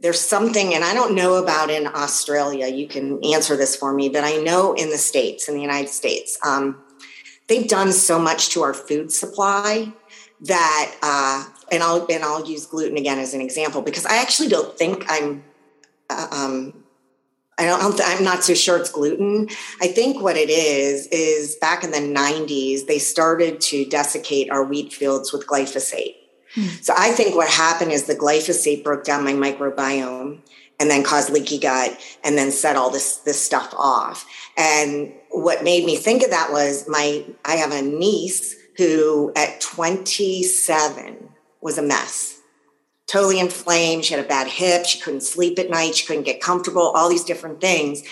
there's 0.03 0.21
something, 0.35 0.73
and 0.75 0.83
I 0.83 0.93
don't 0.93 1.15
know 1.21 1.33
about 1.43 1.69
in 1.69 1.85
Australia. 1.87 2.67
You 2.67 2.87
can 2.87 3.05
answer 3.35 3.55
this 3.57 3.75
for 3.75 3.91
me, 3.99 4.05
but 4.15 4.23
I 4.23 4.37
know 4.37 4.73
in 4.73 4.89
the 4.95 4.97
states, 5.11 5.47
in 5.49 5.55
the 5.55 5.65
United 5.71 5.89
States, 6.01 6.37
um, 6.49 6.63
they've 7.47 7.67
done 7.67 7.91
so 7.91 8.15
much 8.19 8.41
to 8.53 8.61
our 8.61 8.73
food 8.87 9.11
supply 9.11 9.91
that, 10.41 10.87
uh, 11.01 11.39
and 11.71 11.83
I'll 11.83 12.05
and 12.09 12.23
I'll 12.23 12.45
use 12.45 12.65
gluten 12.65 12.97
again 12.97 13.19
as 13.19 13.33
an 13.33 13.41
example 13.41 13.81
because 13.81 14.05
I 14.05 14.17
actually 14.17 14.49
don't 14.49 14.77
think 14.77 15.05
I'm. 15.07 15.43
Uh, 16.09 16.27
um, 16.31 16.83
I 17.57 17.65
don't. 17.65 18.01
I'm 18.03 18.23
not 18.23 18.43
so 18.43 18.53
sure 18.53 18.77
it's 18.77 18.91
gluten. 18.91 19.47
I 19.81 19.87
think 19.87 20.21
what 20.21 20.35
it 20.35 20.49
is 20.49 21.07
is 21.07 21.55
back 21.55 21.83
in 21.83 21.91
the 21.91 21.97
90s 21.97 22.85
they 22.85 22.99
started 22.99 23.61
to 23.61 23.85
desiccate 23.85 24.51
our 24.51 24.63
wheat 24.63 24.91
fields 24.91 25.31
with 25.31 25.47
glyphosate. 25.47 26.15
Hmm. 26.53 26.67
So 26.81 26.93
I 26.97 27.11
think 27.11 27.35
what 27.35 27.49
happened 27.49 27.91
is 27.91 28.03
the 28.03 28.15
glyphosate 28.15 28.83
broke 28.83 29.03
down 29.03 29.23
my 29.23 29.33
microbiome 29.33 30.39
and 30.79 30.89
then 30.89 31.03
caused 31.03 31.29
leaky 31.29 31.57
gut 31.59 31.97
and 32.23 32.37
then 32.37 32.51
set 32.51 32.75
all 32.75 32.89
this 32.89 33.17
this 33.17 33.41
stuff 33.41 33.73
off. 33.77 34.25
And 34.57 35.13
what 35.31 35.63
made 35.63 35.85
me 35.85 35.95
think 35.95 36.23
of 36.23 36.31
that 36.31 36.51
was 36.51 36.87
my 36.89 37.25
I 37.45 37.55
have 37.55 37.71
a 37.71 37.81
niece 37.81 38.55
who 38.77 39.31
at 39.35 39.61
27 39.61 41.29
was 41.65 41.79
a 41.79 41.81
mess. 41.81 42.39
Totally 43.07 43.39
inflamed. 43.39 44.05
She 44.05 44.13
had 44.13 44.23
a 44.23 44.27
bad 44.27 44.47
hip. 44.47 44.85
She 44.85 44.99
couldn't 44.99 45.21
sleep 45.21 45.57
at 45.57 45.69
night. 45.69 45.95
She 45.95 46.05
couldn't 46.05 46.23
get 46.23 46.39
comfortable, 46.39 46.91
all 46.95 47.09
these 47.09 47.23
different 47.23 47.59
things. 47.59 48.03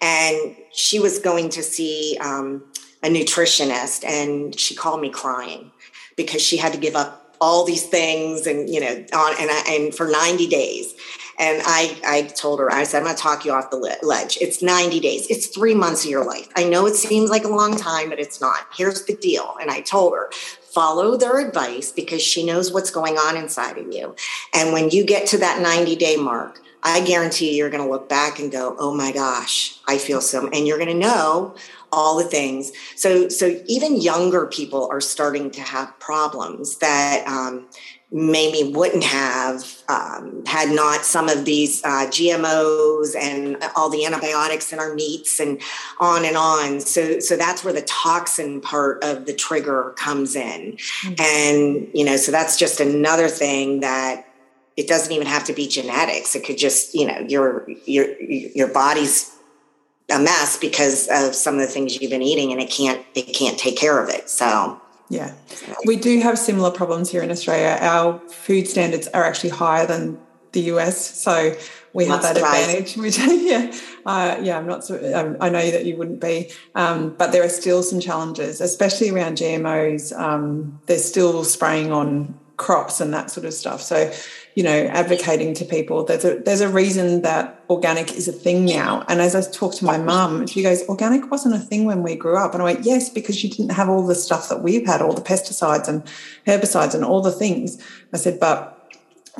And 0.00 0.56
she 0.72 0.98
was 0.98 1.18
going 1.18 1.50
to 1.50 1.62
see 1.62 2.16
um, 2.20 2.64
a 3.02 3.08
nutritionist, 3.08 4.04
and 4.04 4.58
she 4.58 4.74
called 4.74 5.00
me 5.02 5.10
crying 5.10 5.70
because 6.16 6.40
she 6.40 6.56
had 6.56 6.72
to 6.72 6.78
give 6.78 6.96
up 6.96 7.36
all 7.40 7.64
these 7.64 7.84
things 7.84 8.46
and 8.46 8.70
you 8.70 8.80
know 8.80 9.04
on 9.12 9.34
and 9.40 9.50
I, 9.50 9.64
and 9.68 9.92
for 9.92 10.06
90 10.06 10.46
days 10.46 10.94
and 11.40 11.60
I 11.66 11.98
I 12.06 12.22
told 12.22 12.60
her 12.60 12.72
I 12.72 12.84
said 12.84 12.98
I'm 12.98 13.04
going 13.04 13.16
to 13.16 13.20
talk 13.20 13.44
you 13.44 13.50
off 13.50 13.68
the 13.68 13.98
ledge 14.00 14.38
it's 14.40 14.62
90 14.62 15.00
days 15.00 15.26
it's 15.28 15.48
3 15.48 15.74
months 15.74 16.04
of 16.04 16.10
your 16.12 16.24
life 16.24 16.48
I 16.54 16.62
know 16.62 16.86
it 16.86 16.94
seems 16.94 17.30
like 17.30 17.42
a 17.42 17.48
long 17.48 17.74
time 17.74 18.10
but 18.10 18.20
it's 18.20 18.40
not 18.40 18.68
here's 18.72 19.06
the 19.06 19.16
deal 19.16 19.56
and 19.60 19.72
I 19.72 19.80
told 19.80 20.12
her 20.12 20.30
follow 20.72 21.16
their 21.16 21.38
advice 21.38 21.92
because 21.92 22.22
she 22.22 22.44
knows 22.44 22.72
what's 22.72 22.90
going 22.90 23.16
on 23.16 23.36
inside 23.36 23.78
of 23.78 23.92
you. 23.92 24.14
And 24.54 24.72
when 24.72 24.90
you 24.90 25.04
get 25.04 25.26
to 25.28 25.38
that 25.38 25.60
90 25.60 25.96
day 25.96 26.16
mark 26.16 26.60
I 26.82 27.00
guarantee 27.00 27.50
you, 27.50 27.58
you're 27.58 27.70
going 27.70 27.84
to 27.84 27.88
look 27.88 28.08
back 28.08 28.40
and 28.40 28.50
go, 28.50 28.74
"Oh 28.78 28.92
my 28.92 29.12
gosh, 29.12 29.78
I 29.86 29.98
feel 29.98 30.20
so," 30.20 30.48
and 30.48 30.66
you're 30.66 30.78
going 30.78 30.88
to 30.88 30.94
know 30.94 31.54
all 31.92 32.16
the 32.16 32.24
things. 32.24 32.72
So, 32.96 33.28
so 33.28 33.60
even 33.66 34.00
younger 34.00 34.46
people 34.46 34.88
are 34.90 35.00
starting 35.00 35.50
to 35.52 35.60
have 35.60 35.98
problems 36.00 36.78
that 36.78 37.24
um, 37.26 37.66
maybe 38.10 38.72
wouldn't 38.72 39.04
have 39.04 39.64
um, 39.88 40.42
had 40.46 40.70
not 40.70 41.04
some 41.04 41.28
of 41.28 41.44
these 41.44 41.82
uh, 41.84 42.06
GMOs 42.08 43.14
and 43.16 43.62
all 43.76 43.88
the 43.90 44.04
antibiotics 44.04 44.72
in 44.72 44.78
our 44.78 44.94
meats 44.94 45.40
and 45.40 45.60
on 46.00 46.24
and 46.24 46.36
on. 46.36 46.80
So, 46.80 47.20
so 47.20 47.36
that's 47.36 47.64
where 47.64 47.72
the 47.72 47.82
toxin 47.82 48.60
part 48.60 49.02
of 49.04 49.26
the 49.26 49.34
trigger 49.34 49.94
comes 49.96 50.34
in, 50.36 50.76
Mhm. 51.02 51.20
and 51.20 51.88
you 51.94 52.04
know, 52.04 52.16
so 52.16 52.32
that's 52.32 52.56
just 52.56 52.80
another 52.80 53.28
thing 53.28 53.80
that 53.80 54.26
it 54.76 54.88
doesn't 54.88 55.12
even 55.12 55.26
have 55.26 55.44
to 55.44 55.52
be 55.52 55.66
genetics. 55.68 56.34
It 56.34 56.44
could 56.44 56.58
just, 56.58 56.94
you 56.94 57.06
know, 57.06 57.18
your 57.28 57.66
your 57.86 58.20
your 58.20 58.68
body's 58.68 59.31
a 60.10 60.18
mess 60.18 60.56
because 60.58 61.08
of 61.08 61.34
some 61.34 61.54
of 61.54 61.60
the 61.60 61.66
things 61.66 62.00
you've 62.00 62.10
been 62.10 62.22
eating 62.22 62.52
and 62.52 62.60
it 62.60 62.70
can't 62.70 63.04
it 63.14 63.32
can't 63.34 63.58
take 63.58 63.76
care 63.76 64.02
of 64.02 64.08
it. 64.08 64.28
So 64.28 64.80
Yeah. 65.08 65.32
We 65.86 65.96
do 65.96 66.20
have 66.20 66.38
similar 66.38 66.70
problems 66.70 67.10
here 67.10 67.22
in 67.22 67.30
Australia. 67.30 67.78
Our 67.80 68.18
food 68.30 68.66
standards 68.68 69.08
are 69.08 69.24
actually 69.24 69.50
higher 69.50 69.86
than 69.86 70.18
the 70.52 70.60
US. 70.72 70.96
So 71.22 71.54
we 71.94 72.06
have 72.06 72.22
that 72.22 72.36
surprised. 72.36 72.68
advantage. 72.70 72.96
Which, 73.02 73.18
yeah, 73.18 73.72
uh, 74.06 74.36
yeah, 74.42 74.58
I'm 74.58 74.66
not. 74.66 74.84
so- 74.84 74.98
Um, 75.14 75.36
I 75.40 75.48
know 75.50 75.70
that 75.70 75.84
you 75.86 75.96
wouldn't 75.96 76.20
be, 76.20 76.50
um, 76.74 77.14
but 77.18 77.32
there 77.32 77.44
are 77.44 77.48
still 77.50 77.82
some 77.82 78.00
challenges, 78.00 78.60
especially 78.60 79.10
around 79.10 79.36
GMOs. 79.38 80.18
Um, 80.18 80.78
they're 80.86 80.98
still 80.98 81.44
spraying 81.44 81.92
on 81.92 82.34
crops 82.56 83.00
and 83.00 83.12
that 83.14 83.30
sort 83.30 83.44
of 83.46 83.52
stuff. 83.54 83.82
So, 83.82 84.10
you 84.54 84.62
know, 84.62 84.86
advocating 84.86 85.54
to 85.54 85.64
people. 85.64 86.04
There's 86.04 86.24
a 86.24 86.36
there's 86.36 86.60
a 86.60 86.68
reason 86.68 87.22
that 87.22 87.62
organic 87.70 88.12
is 88.12 88.28
a 88.28 88.32
thing 88.32 88.64
now. 88.64 89.04
And 89.08 89.20
as 89.20 89.34
I 89.34 89.40
talked 89.50 89.78
to 89.78 89.84
my 89.84 89.98
mum, 89.98 90.46
she 90.46 90.62
goes, 90.62 90.86
"Organic 90.88 91.30
wasn't 91.30 91.54
a 91.54 91.58
thing 91.58 91.84
when 91.84 92.02
we 92.02 92.16
grew 92.16 92.36
up." 92.36 92.52
And 92.52 92.62
I 92.62 92.66
went, 92.66 92.84
"Yes, 92.84 93.08
because 93.08 93.42
you 93.42 93.50
didn't 93.50 93.72
have 93.72 93.88
all 93.88 94.06
the 94.06 94.14
stuff 94.14 94.48
that 94.48 94.62
we've 94.62 94.86
had, 94.86 95.00
all 95.00 95.14
the 95.14 95.22
pesticides 95.22 95.88
and 95.88 96.02
herbicides 96.46 96.94
and 96.94 97.04
all 97.04 97.22
the 97.22 97.32
things." 97.32 97.78
I 98.12 98.18
said, 98.18 98.38
"But." 98.40 98.78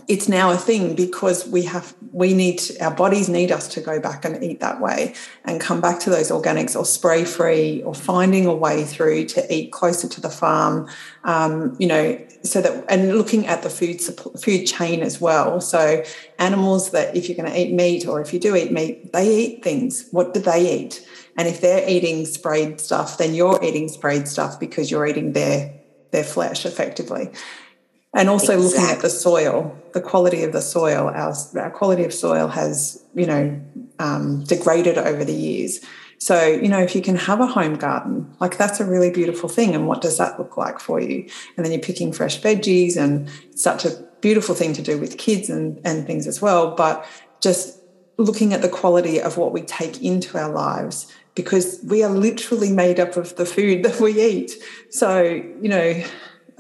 It's 0.09 0.29
now 0.29 0.51
a 0.51 0.57
thing 0.57 0.95
because 0.95 1.47
we 1.47 1.63
have 1.63 1.95
we 2.13 2.33
need 2.33 2.63
our 2.81 2.95
bodies 2.95 3.29
need 3.29 3.53
us 3.53 3.69
to 3.69 3.81
go 3.81 4.01
back 4.01 4.25
and 4.25 4.43
eat 4.43 4.61
that 4.61 4.81
way 4.81 5.15
and 5.45 5.61
come 5.61 5.81
back 5.81 6.01
to 6.01 6.11
those 6.11 6.31
organics 6.31 6.75
or 6.75 6.85
spray 6.85 7.25
free 7.25 7.83
or 7.83 7.95
finding 7.95 8.47
a 8.47 8.55
way 8.55 8.85
through 8.85 9.25
to 9.27 9.55
eat 9.55 9.71
closer 9.71 10.09
to 10.09 10.21
the 10.21 10.31
farm 10.31 10.89
um, 11.25 11.77
you 11.79 11.87
know 11.87 12.19
so 12.43 12.61
that 12.61 12.85
and 12.89 13.17
looking 13.17 13.47
at 13.47 13.63
the 13.63 13.71
food 13.71 14.01
food 14.41 14.65
chain 14.67 15.03
as 15.03 15.21
well. 15.21 15.61
So 15.61 16.03
animals 16.39 16.91
that 16.91 17.17
if 17.17 17.29
you're 17.29 17.37
going 17.37 17.51
to 17.51 17.59
eat 17.59 17.73
meat 17.73 18.07
or 18.07 18.21
if 18.21 18.33
you 18.33 18.41
do 18.41 18.57
eat 18.57 18.73
meat 18.73 19.13
they 19.13 19.29
eat 19.29 19.65
things. 19.65 20.09
What 20.11 20.35
do 20.35 20.41
they 20.41 20.81
eat? 20.81 21.07
And 21.37 21.49
if 21.49 21.61
they're 21.61 21.89
eating 21.89 22.27
sprayed 22.27 22.81
stuff 22.81 23.19
then 23.19 23.35
you're 23.35 23.63
eating 23.63 23.89
sprayed 23.89 24.29
stuff 24.29 24.59
because 24.59 24.91
you're 24.91 25.07
eating 25.07 25.33
their 25.33 25.73
their 26.11 26.25
flesh 26.25 26.67
effectively 26.67 27.31
and 28.15 28.29
also 28.29 28.57
looking 28.59 28.85
at 28.85 29.01
the 29.01 29.11
soil, 29.11 29.77
the 29.95 30.01
quality 30.01 30.43
of 30.43 30.53
the 30.53 30.61
soil. 30.61 31.09
Our, 31.09 31.35
our 31.57 31.71
quality 31.71 32.05
of 32.05 32.13
soil 32.13 32.49
has, 32.49 33.03
you 33.15 33.27
know, 33.27 33.61
um, 33.99 34.45
degraded 34.45 34.99
over 34.99 35.25
the 35.25 35.35
years. 35.35 35.81
So, 36.19 36.47
you 36.47 36.69
know, 36.69 36.79
if 36.79 36.95
you 36.95 37.03
can 37.03 37.17
have 37.17 37.41
a 37.41 37.47
home 37.47 37.77
garden, 37.77 38.33
like 38.39 38.57
that's 38.57 38.81
a 38.81 38.85
really 38.85 39.11
beautiful 39.11 39.49
thing. 39.49 39.75
And 39.75 39.89
what 39.89 40.03
does 40.03 40.19
that 40.19 40.39
look 40.39 40.57
like 40.57 40.79
for 40.79 41.01
you? 41.01 41.29
And 41.57 41.65
then 41.65 41.73
you're 41.73 41.81
picking 41.81 42.13
fresh 42.13 42.41
veggies, 42.41 42.97
and 42.97 43.29
such 43.59 43.85
a 43.85 43.91
beautiful 44.21 44.55
thing 44.55 44.73
to 44.75 44.83
do 44.83 44.99
with 44.99 45.19
kids 45.19 45.51
and, 45.51 45.81
and 45.85 46.07
things 46.07 46.27
as 46.27 46.41
well. 46.41 46.75
But 46.77 47.05
just 47.41 47.79
looking 48.19 48.53
at 48.53 48.63
the 48.63 48.69
quality 48.69 49.21
of 49.21 49.37
what 49.37 49.53
we 49.53 49.63
take 49.63 50.03
into 50.03 50.39
our 50.39 50.51
lives 50.51 51.11
because 51.35 51.81
we 51.83 52.05
are 52.05 52.11
literally 52.11 52.71
made 52.71 53.01
up 53.01 53.17
of 53.17 53.35
the 53.37 53.47
food 53.47 53.83
that 53.85 54.01
we 54.01 54.23
eat. 54.23 54.53
So, 54.91 55.23
you 55.23 55.69
know, 55.69 56.05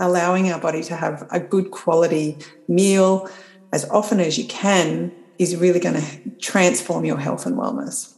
allowing 0.02 0.50
our 0.52 0.60
body 0.60 0.82
to 0.84 0.96
have 0.96 1.26
a 1.30 1.40
good 1.40 1.70
quality 1.70 2.38
meal 2.68 3.30
as 3.72 3.88
often 3.88 4.20
as 4.20 4.36
you 4.36 4.46
can 4.46 5.12
is 5.38 5.56
really 5.56 5.80
going 5.80 5.94
to 5.96 6.30
transform 6.40 7.04
your 7.06 7.18
health 7.18 7.46
and 7.46 7.56
wellness. 7.56 8.14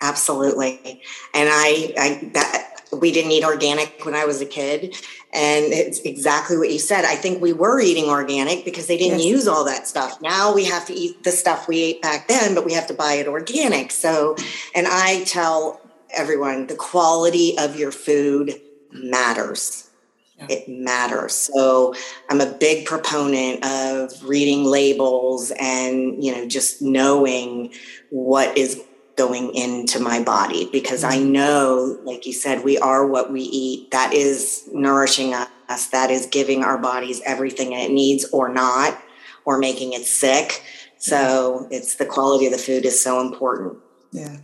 absolutely. 0.00 1.02
And 1.34 1.48
I 1.50 1.94
I 1.98 2.30
that 2.34 2.64
we 2.92 3.12
didn't 3.12 3.32
eat 3.32 3.44
organic 3.44 4.04
when 4.04 4.14
I 4.14 4.24
was 4.24 4.40
a 4.40 4.46
kid. 4.46 4.96
And 5.32 5.66
it's 5.74 6.00
exactly 6.00 6.56
what 6.56 6.70
you 6.70 6.78
said. 6.78 7.04
I 7.04 7.14
think 7.14 7.42
we 7.42 7.52
were 7.52 7.80
eating 7.80 8.06
organic 8.06 8.64
because 8.64 8.86
they 8.86 8.96
didn't 8.96 9.18
Yes. 9.18 9.26
use 9.28 9.48
all 9.48 9.64
that 9.66 9.86
stuff. 9.86 10.22
Now 10.22 10.54
we 10.54 10.64
have 10.64 10.86
to 10.86 10.94
eat 10.94 11.22
the 11.22 11.32
stuff 11.32 11.68
we 11.68 11.82
ate 11.82 12.00
back 12.02 12.28
then, 12.28 12.54
but 12.54 12.64
we 12.64 12.72
have 12.72 12.86
to 12.86 12.94
buy 12.94 13.14
it 13.14 13.28
organic. 13.28 13.90
So, 13.90 14.36
and 14.74 14.86
I 14.88 15.24
tell 15.24 15.82
everyone 16.16 16.66
the 16.68 16.76
quality 16.76 17.58
of 17.58 17.78
your 17.78 17.92
food 17.92 18.58
matters. 18.90 19.87
Yeah. 20.38 20.46
It 20.50 20.68
matters. 20.68 21.34
So 21.34 21.94
I'm 22.30 22.40
a 22.40 22.46
big 22.46 22.86
proponent 22.86 23.64
of 23.64 24.12
reading 24.22 24.64
labels 24.64 25.50
and, 25.58 26.22
you 26.22 26.32
know, 26.32 26.46
just 26.46 26.80
knowing 26.80 27.72
what 28.10 28.56
is 28.56 28.82
going 29.18 29.52
into 29.54 29.98
my 29.98 30.22
body 30.22 30.68
because 30.70 31.02
I 31.02 31.16
mm-hmm. 31.16 31.32
know, 31.32 31.98
like 32.04 32.24
you 32.24 32.32
said, 32.32 32.64
we 32.64 32.78
are 32.78 33.06
what 33.06 33.32
we 33.32 33.42
eat. 33.42 33.90
That 33.90 34.14
is 34.14 34.68
nourishing 34.72 35.34
us. 35.34 35.86
That 35.88 36.10
is 36.10 36.26
giving 36.26 36.62
our 36.62 36.78
bodies 36.78 37.20
everything 37.26 37.72
it 37.72 37.90
needs 37.90 38.24
or 38.32 38.48
not, 38.48 38.98
or 39.44 39.58
making 39.58 39.92
it 39.92 40.04
sick. 40.04 40.62
So 40.98 41.66
it's 41.70 41.96
the 41.96 42.06
quality 42.06 42.46
of 42.46 42.52
the 42.52 42.58
food 42.58 42.86
is 42.86 43.00
so 43.00 43.20
important. 43.20 43.78
Yeah. 44.12 44.38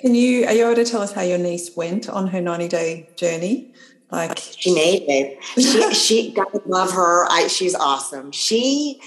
Can 0.00 0.14
you, 0.14 0.46
are 0.46 0.52
you 0.52 0.66
able 0.66 0.76
to 0.76 0.84
tell 0.84 1.00
us 1.00 1.12
how 1.12 1.22
your 1.22 1.38
niece 1.38 1.76
went 1.76 2.08
on 2.08 2.28
her 2.28 2.40
90 2.40 2.68
day 2.68 3.08
journey? 3.16 3.72
Like, 4.10 4.38
She 4.38 4.74
made 4.74 5.04
it. 5.08 5.44
She, 5.54 5.94
she 5.94 6.32
God 6.32 6.46
love 6.66 6.92
her. 6.92 7.26
I, 7.30 7.46
she's 7.48 7.74
awesome. 7.74 8.32
She 8.32 9.00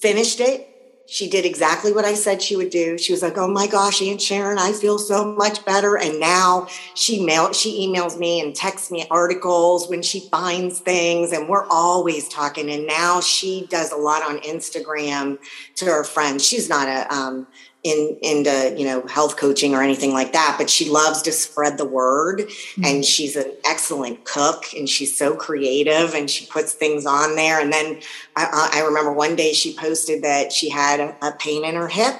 finished 0.00 0.40
it 0.40 0.76
she 1.08 1.28
did 1.28 1.46
exactly 1.46 1.92
what 1.92 2.04
I 2.04 2.14
said 2.14 2.42
she 2.42 2.56
would 2.56 2.70
do. 2.70 2.98
She 2.98 3.12
was 3.12 3.22
like, 3.22 3.38
"Oh 3.38 3.46
my 3.46 3.68
gosh, 3.68 4.02
Aunt 4.02 4.20
Sharon, 4.20 4.58
I 4.58 4.72
feel 4.72 4.98
so 4.98 5.24
much 5.24 5.64
better." 5.64 5.96
And 5.96 6.18
now 6.18 6.66
she 6.94 7.24
mail 7.24 7.52
she 7.52 7.86
emails 7.86 8.18
me 8.18 8.40
and 8.40 8.54
texts 8.54 8.90
me 8.90 9.06
articles 9.10 9.88
when 9.88 10.02
she 10.02 10.28
finds 10.28 10.80
things, 10.80 11.32
and 11.32 11.48
we're 11.48 11.66
always 11.68 12.28
talking. 12.28 12.68
And 12.70 12.86
now 12.86 13.20
she 13.20 13.66
does 13.68 13.92
a 13.92 13.96
lot 13.96 14.22
on 14.22 14.40
Instagram 14.40 15.38
to 15.76 15.84
her 15.84 16.04
friends. 16.04 16.44
She's 16.44 16.68
not 16.68 16.88
a 16.88 17.12
um, 17.14 17.46
in 17.86 18.18
into 18.20 18.74
you 18.76 18.84
know 18.84 19.06
health 19.06 19.36
coaching 19.36 19.74
or 19.74 19.82
anything 19.82 20.12
like 20.12 20.32
that 20.32 20.56
but 20.58 20.68
she 20.68 20.90
loves 20.90 21.22
to 21.22 21.32
spread 21.32 21.78
the 21.78 21.84
word. 21.84 22.40
Mm-hmm. 22.40 22.84
and 22.84 23.04
she's 23.04 23.36
an 23.36 23.52
excellent 23.64 24.24
cook 24.24 24.64
and 24.76 24.88
she's 24.88 25.16
so 25.16 25.36
creative 25.36 26.14
and 26.14 26.28
she 26.30 26.46
puts 26.46 26.72
things 26.72 27.06
on 27.06 27.36
there. 27.36 27.60
And 27.60 27.72
then 27.72 28.00
i, 28.34 28.70
I 28.74 28.80
remember 28.80 29.12
one 29.12 29.36
day 29.36 29.52
she 29.52 29.74
posted 29.74 30.22
that 30.24 30.52
she 30.52 30.68
had 30.68 31.00
a, 31.00 31.16
a 31.22 31.32
pain 31.32 31.64
in 31.64 31.74
her 31.74 31.88
hip 31.88 32.16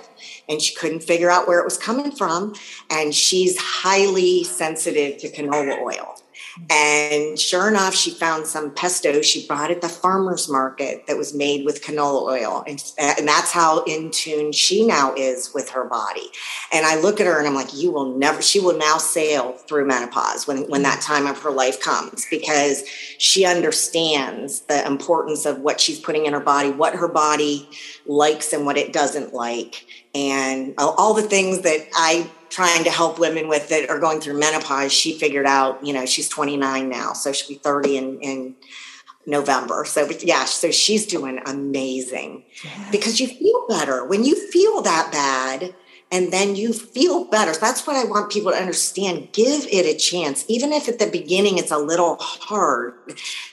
and 0.48 0.62
she 0.62 0.74
couldn't 0.74 1.00
figure 1.00 1.30
out 1.30 1.48
where 1.48 1.58
it 1.58 1.64
was 1.64 1.76
coming 1.76 2.12
from. 2.12 2.54
And 2.90 3.14
she's 3.14 3.58
highly 3.58 4.44
sensitive 4.44 5.18
to 5.18 5.30
canola 5.30 5.80
oil 5.80 6.15
and 6.70 7.38
sure 7.38 7.68
enough, 7.68 7.94
she 7.94 8.10
found 8.10 8.46
some 8.46 8.70
pesto 8.70 9.20
she 9.20 9.46
bought 9.46 9.70
at 9.70 9.82
the 9.82 9.88
farmer's 9.88 10.48
market 10.48 11.06
that 11.06 11.16
was 11.16 11.34
made 11.34 11.64
with 11.64 11.84
canola 11.84 12.22
oil. 12.22 12.64
And, 12.66 12.82
and 12.98 13.28
that's 13.28 13.52
how 13.52 13.84
in 13.84 14.10
tune 14.10 14.52
she 14.52 14.86
now 14.86 15.14
is 15.14 15.52
with 15.54 15.70
her 15.70 15.84
body. 15.84 16.28
And 16.72 16.86
I 16.86 16.98
look 16.98 17.20
at 17.20 17.26
her 17.26 17.38
and 17.38 17.46
I'm 17.46 17.54
like, 17.54 17.74
you 17.74 17.90
will 17.90 18.16
never, 18.16 18.40
she 18.40 18.58
will 18.58 18.76
now 18.76 18.96
sail 18.96 19.52
through 19.52 19.86
menopause 19.86 20.46
when, 20.46 20.68
when 20.70 20.82
that 20.82 21.00
mm-hmm. 21.00 21.12
time 21.12 21.26
of 21.26 21.40
her 21.42 21.50
life 21.50 21.80
comes 21.80 22.26
because 22.30 22.86
she 23.18 23.44
understands 23.44 24.60
the 24.62 24.86
importance 24.86 25.44
of 25.44 25.60
what 25.60 25.80
she's 25.80 26.00
putting 26.00 26.26
in 26.26 26.32
her 26.32 26.40
body, 26.40 26.70
what 26.70 26.94
her 26.94 27.08
body 27.08 27.68
likes 28.06 28.52
and 28.52 28.64
what 28.64 28.78
it 28.78 28.92
doesn't 28.92 29.34
like. 29.34 29.84
And 30.14 30.72
all 30.78 31.12
the 31.12 31.22
things 31.22 31.60
that 31.60 31.86
I 31.94 32.30
trying 32.56 32.84
to 32.84 32.90
help 32.90 33.18
women 33.18 33.48
with 33.48 33.68
that 33.68 33.90
are 33.90 33.98
going 33.98 34.18
through 34.18 34.40
menopause. 34.40 34.90
She 34.90 35.18
figured 35.18 35.44
out, 35.44 35.84
you 35.84 35.92
know, 35.92 36.06
she's 36.06 36.26
29 36.26 36.88
now, 36.88 37.12
so 37.12 37.30
she'll 37.30 37.54
be 37.54 37.62
30 37.62 37.98
in, 37.98 38.20
in 38.20 38.54
November. 39.26 39.84
So 39.84 40.08
yeah, 40.20 40.46
so 40.46 40.70
she's 40.70 41.04
doing 41.04 41.38
amazing 41.44 42.44
yes. 42.64 42.90
because 42.90 43.20
you 43.20 43.26
feel 43.26 43.66
better 43.68 44.06
when 44.06 44.24
you 44.24 44.50
feel 44.50 44.80
that 44.80 45.12
bad 45.12 45.74
and 46.10 46.32
then 46.32 46.56
you 46.56 46.72
feel 46.72 47.26
better. 47.26 47.52
So 47.52 47.60
that's 47.60 47.86
what 47.86 47.94
I 47.94 48.04
want 48.04 48.32
people 48.32 48.52
to 48.52 48.56
understand. 48.56 49.32
Give 49.32 49.66
it 49.70 49.84
a 49.84 49.98
chance, 49.98 50.46
even 50.48 50.72
if 50.72 50.88
at 50.88 50.98
the 50.98 51.08
beginning 51.08 51.58
it's 51.58 51.72
a 51.72 51.78
little 51.78 52.16
hard. 52.18 52.94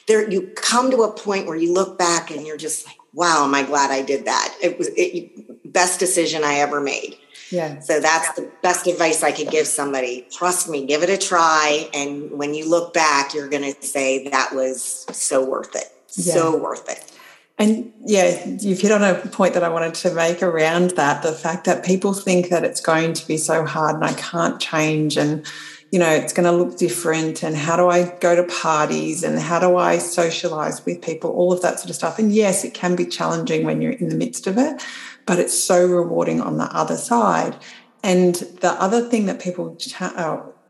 There, 0.08 0.32
you 0.32 0.54
come 0.56 0.92
to 0.92 1.04
a 1.04 1.12
point 1.12 1.46
where 1.46 1.58
you 1.58 1.74
look 1.74 1.98
back 1.98 2.32
and 2.32 2.48
you're 2.48 2.56
just 2.56 2.86
like, 2.86 2.96
"Wow, 3.12 3.44
am 3.44 3.54
I 3.54 3.64
glad 3.64 3.92
I 3.92 4.02
did 4.02 4.24
that? 4.26 4.56
It 4.62 4.78
was 4.78 4.88
it, 4.96 5.74
best 5.74 6.00
decision 6.00 6.46
I 6.46 6.60
ever 6.60 6.80
made." 6.80 7.18
Yeah. 7.54 7.80
So 7.82 8.00
that's 8.00 8.34
the 8.34 8.50
best 8.64 8.88
advice 8.88 9.22
I 9.22 9.32
could 9.32 9.52
give 9.52 9.68
somebody. 9.68 10.26
Trust 10.32 10.68
me, 10.68 10.88
give 10.88 11.04
it 11.04 11.10
a 11.12 11.18
try. 11.20 11.88
And 11.94 12.32
when 12.32 12.56
you 12.56 12.68
look 12.68 12.96
back, 12.96 13.36
you're 13.36 13.48
going 13.48 13.72
to 13.72 13.80
say 13.86 14.28
that 14.30 14.56
was 14.56 15.06
so 15.12 15.48
worth 15.48 15.76
it. 15.76 15.92
Yeah. 16.16 16.34
So 16.34 16.58
worth 16.58 16.90
it. 16.90 17.12
And 17.60 17.94
yeah, 18.04 18.44
you've 18.60 18.82
hit 18.82 18.92
on 18.92 19.04
a 19.04 19.14
point 19.28 19.54
that 19.54 19.64
I 19.64 19.70
wanted 19.70 19.94
to 19.96 20.14
make 20.16 20.42
around 20.42 20.92
that 20.92 21.22
the 21.22 21.32
fact 21.32 21.66
that 21.66 21.86
people 21.86 22.14
think 22.14 22.50
that 22.50 22.64
it's 22.64 22.82
going 22.82 23.14
to 23.14 23.28
be 23.28 23.38
so 23.38 23.64
hard 23.66 23.96
and 23.96 24.04
I 24.04 24.14
can't 24.14 24.60
change 24.60 25.16
and 25.16 25.46
you 25.92 26.00
know 26.00 26.10
it's 26.10 26.34
going 26.34 26.46
to 26.46 26.52
look 26.52 26.80
different 26.80 27.44
and 27.44 27.56
how 27.56 27.78
do 27.78 27.88
I 27.88 28.10
go 28.20 28.36
to 28.36 28.44
parties 28.52 29.24
and 29.24 29.38
how 29.38 29.60
do 29.60 29.78
I 29.78 30.00
socialize 30.00 30.84
with 30.84 31.04
people 31.04 31.30
all 31.30 31.54
of 31.54 31.62
that 31.62 31.80
sort 31.80 31.92
of 31.92 31.96
stuff 31.96 32.18
and 32.18 32.34
yes 32.34 32.66
it 32.66 32.74
can 32.74 32.96
be 32.96 33.06
challenging 33.06 33.64
when 33.64 33.80
you're 33.80 33.92
in 33.92 34.10
the 34.10 34.16
midst 34.16 34.48
of 34.48 34.58
it 34.58 34.82
but 35.26 35.40
it's 35.40 35.58
so 35.58 35.86
rewarding 35.86 36.42
on 36.42 36.58
the 36.58 36.66
other 36.66 36.98
side. 36.98 37.56
And 38.04 38.36
the 38.36 38.72
other 38.80 39.08
thing 39.08 39.26
that 39.28 39.40
people 39.40 39.78
uh, 40.00 40.12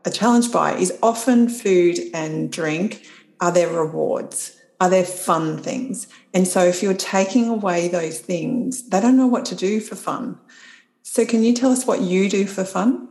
are 0.05 0.11
challenged 0.11 0.51
by 0.51 0.75
is 0.75 0.97
often 1.01 1.49
food 1.49 1.99
and 2.13 2.51
drink 2.51 3.05
are 3.41 3.51
their 3.51 3.69
rewards, 3.69 4.57
are 4.79 4.89
their 4.89 5.05
fun 5.05 5.57
things. 5.57 6.07
And 6.33 6.47
so 6.47 6.63
if 6.63 6.83
you're 6.83 6.93
taking 6.93 7.49
away 7.49 7.87
those 7.87 8.19
things, 8.19 8.89
they 8.89 9.01
don't 9.01 9.17
know 9.17 9.27
what 9.27 9.45
to 9.45 9.55
do 9.55 9.79
for 9.79 9.95
fun. 9.95 10.39
So 11.01 11.25
can 11.25 11.43
you 11.43 11.53
tell 11.53 11.71
us 11.71 11.85
what 11.85 12.01
you 12.01 12.29
do 12.29 12.45
for 12.45 12.63
fun 12.63 13.07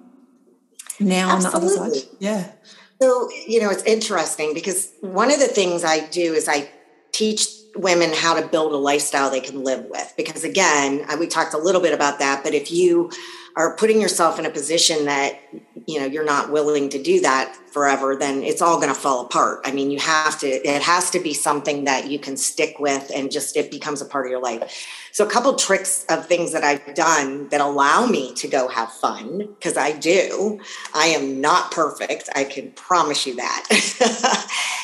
now 0.98 1.34
Absolutely. 1.34 1.36
on 1.36 1.74
the 1.74 1.80
other 1.80 1.94
side? 1.94 2.08
Yeah. 2.18 2.52
So, 3.00 3.28
you 3.48 3.60
know, 3.60 3.70
it's 3.70 3.82
interesting 3.82 4.54
because 4.54 4.92
one 5.00 5.32
of 5.32 5.40
the 5.40 5.48
things 5.48 5.82
I 5.82 6.06
do 6.06 6.34
is 6.34 6.48
I 6.48 6.70
teach 7.10 7.48
women 7.74 8.10
how 8.14 8.38
to 8.38 8.46
build 8.46 8.72
a 8.72 8.76
lifestyle 8.76 9.30
they 9.30 9.40
can 9.40 9.64
live 9.64 9.86
with. 9.86 10.12
Because 10.16 10.44
again, 10.44 11.04
uh, 11.08 11.16
we 11.18 11.26
talked 11.26 11.54
a 11.54 11.58
little 11.58 11.80
bit 11.80 11.94
about 11.94 12.18
that, 12.18 12.44
but 12.44 12.54
if 12.54 12.70
you 12.70 13.10
are 13.56 13.76
putting 13.76 14.00
yourself 14.00 14.38
in 14.38 14.46
a 14.46 14.50
position 14.50 15.04
that 15.04 15.38
you 15.86 16.00
know 16.00 16.06
you're 16.06 16.24
not 16.24 16.50
willing 16.50 16.88
to 16.88 17.02
do 17.02 17.20
that 17.20 17.54
forever 17.70 18.16
then 18.16 18.42
it's 18.42 18.62
all 18.62 18.76
going 18.76 18.88
to 18.88 18.98
fall 18.98 19.24
apart. 19.24 19.60
I 19.64 19.72
mean 19.72 19.90
you 19.90 19.98
have 19.98 20.38
to 20.40 20.46
it 20.46 20.82
has 20.82 21.10
to 21.10 21.20
be 21.20 21.34
something 21.34 21.84
that 21.84 22.10
you 22.10 22.18
can 22.18 22.36
stick 22.36 22.76
with 22.78 23.10
and 23.14 23.30
just 23.30 23.56
it 23.56 23.70
becomes 23.70 24.00
a 24.00 24.06
part 24.06 24.26
of 24.26 24.30
your 24.30 24.40
life. 24.40 24.86
So 25.12 25.26
a 25.26 25.30
couple 25.30 25.54
tricks 25.56 26.06
of 26.08 26.26
things 26.26 26.52
that 26.52 26.64
i've 26.64 26.94
done 26.94 27.48
that 27.50 27.60
allow 27.60 28.06
me 28.06 28.32
to 28.34 28.48
go 28.48 28.68
have 28.68 28.90
fun 28.92 29.38
because 29.58 29.76
i 29.76 29.92
do. 29.92 30.60
I 30.94 31.06
am 31.08 31.40
not 31.40 31.70
perfect 31.70 32.28
i 32.34 32.44
can 32.44 32.70
promise 32.72 33.26
you 33.26 33.36
that 33.36 33.66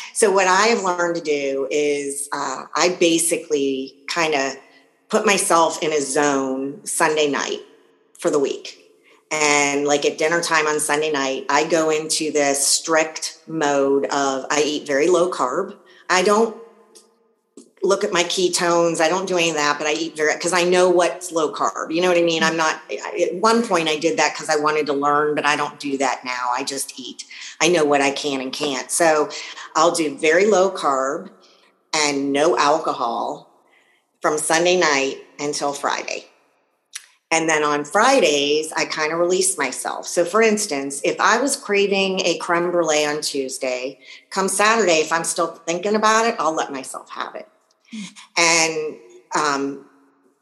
So 0.19 0.33
what 0.33 0.49
I 0.49 0.67
have 0.67 0.83
learned 0.83 1.15
to 1.15 1.21
do 1.21 1.69
is 1.71 2.29
uh, 2.33 2.65
I 2.75 2.97
basically 2.99 3.95
kind 4.09 4.35
of 4.35 4.57
put 5.09 5.25
myself 5.25 5.81
in 5.81 5.93
a 5.93 6.01
zone 6.01 6.85
Sunday 6.85 7.31
night 7.31 7.61
for 8.19 8.29
the 8.29 8.41
week. 8.41 8.81
And 9.31 9.87
like 9.87 10.05
at 10.05 10.19
dinner 10.19 10.41
time 10.41 10.67
on 10.67 10.81
Sunday 10.81 11.13
night, 11.13 11.47
I 11.49 11.69
go 11.69 11.91
into 11.91 12.33
this 12.33 12.67
strict 12.67 13.39
mode 13.47 14.07
of 14.07 14.45
I 14.51 14.65
eat 14.67 14.89
very 14.89 15.07
low 15.07 15.31
carb. 15.31 15.77
I 16.11 16.25
don't 16.25 16.57
look 17.83 18.05
at 18.05 18.13
my 18.13 18.25
ketones. 18.25 19.01
I 19.01 19.09
don't 19.09 19.29
do 19.29 19.37
any 19.37 19.51
of 19.51 19.57
that, 19.57 19.79
but 19.79 19.87
I 19.87 19.93
eat 19.93 20.17
very 20.17 20.35
because 20.35 20.53
I 20.53 20.65
know 20.65 20.91
what's 20.91 21.33
low 21.33 21.53
carb. 21.53 21.95
You 21.95 22.03
know 22.03 22.09
what 22.09 22.19
I 22.19 22.23
mean? 22.23 22.43
I'm 22.43 22.57
not. 22.57 22.81
At 22.91 23.37
one 23.37 23.67
point, 23.67 23.89
I 23.89 23.99
did 23.99 24.19
that 24.19 24.35
because 24.35 24.49
I 24.49 24.57
wanted 24.61 24.87
to 24.87 24.93
learn, 24.93 25.35
but 25.35 25.45
I 25.45 25.57
don't 25.57 25.79
do 25.79 25.97
that 25.99 26.25
now. 26.25 26.49
I 26.51 26.65
just 26.65 26.99
eat. 26.99 27.25
I 27.61 27.69
know 27.69 27.85
what 27.85 28.01
I 28.01 28.11
can 28.11 28.41
and 28.41 28.53
can't. 28.53 28.91
So 28.91 29.31
I'll 29.79 29.93
do 29.93 30.19
very 30.19 30.47
low 30.47 30.73
carb 30.73 31.31
and 31.95 32.33
no 32.33 32.59
alcohol 32.59 33.49
from 34.21 34.37
Sunday 34.37 34.77
night 34.77 35.19
until 35.39 35.73
Friday. 35.73 36.25
And 37.31 37.49
then 37.49 37.63
on 37.63 37.85
Fridays, 37.85 38.73
I 38.73 38.87
kind 38.87 39.13
of 39.13 39.21
release 39.21 39.57
myself. 39.57 40.09
So, 40.09 40.25
for 40.25 40.43
instance, 40.43 41.01
if 41.05 41.21
I 41.21 41.41
was 41.41 41.55
craving 41.55 42.23
a 42.25 42.39
creme 42.39 42.73
brulee 42.73 43.07
on 43.07 43.21
Tuesday, 43.21 44.01
come 44.31 44.49
Saturday, 44.49 44.99
if 44.99 45.13
I'm 45.13 45.23
still 45.23 45.47
thinking 45.47 45.95
about 45.95 46.27
it, 46.27 46.35
I'll 46.41 46.55
let 46.55 46.73
myself 46.73 47.09
have 47.11 47.37
it. 47.37 47.49
And 48.37 48.97
um, 49.37 49.87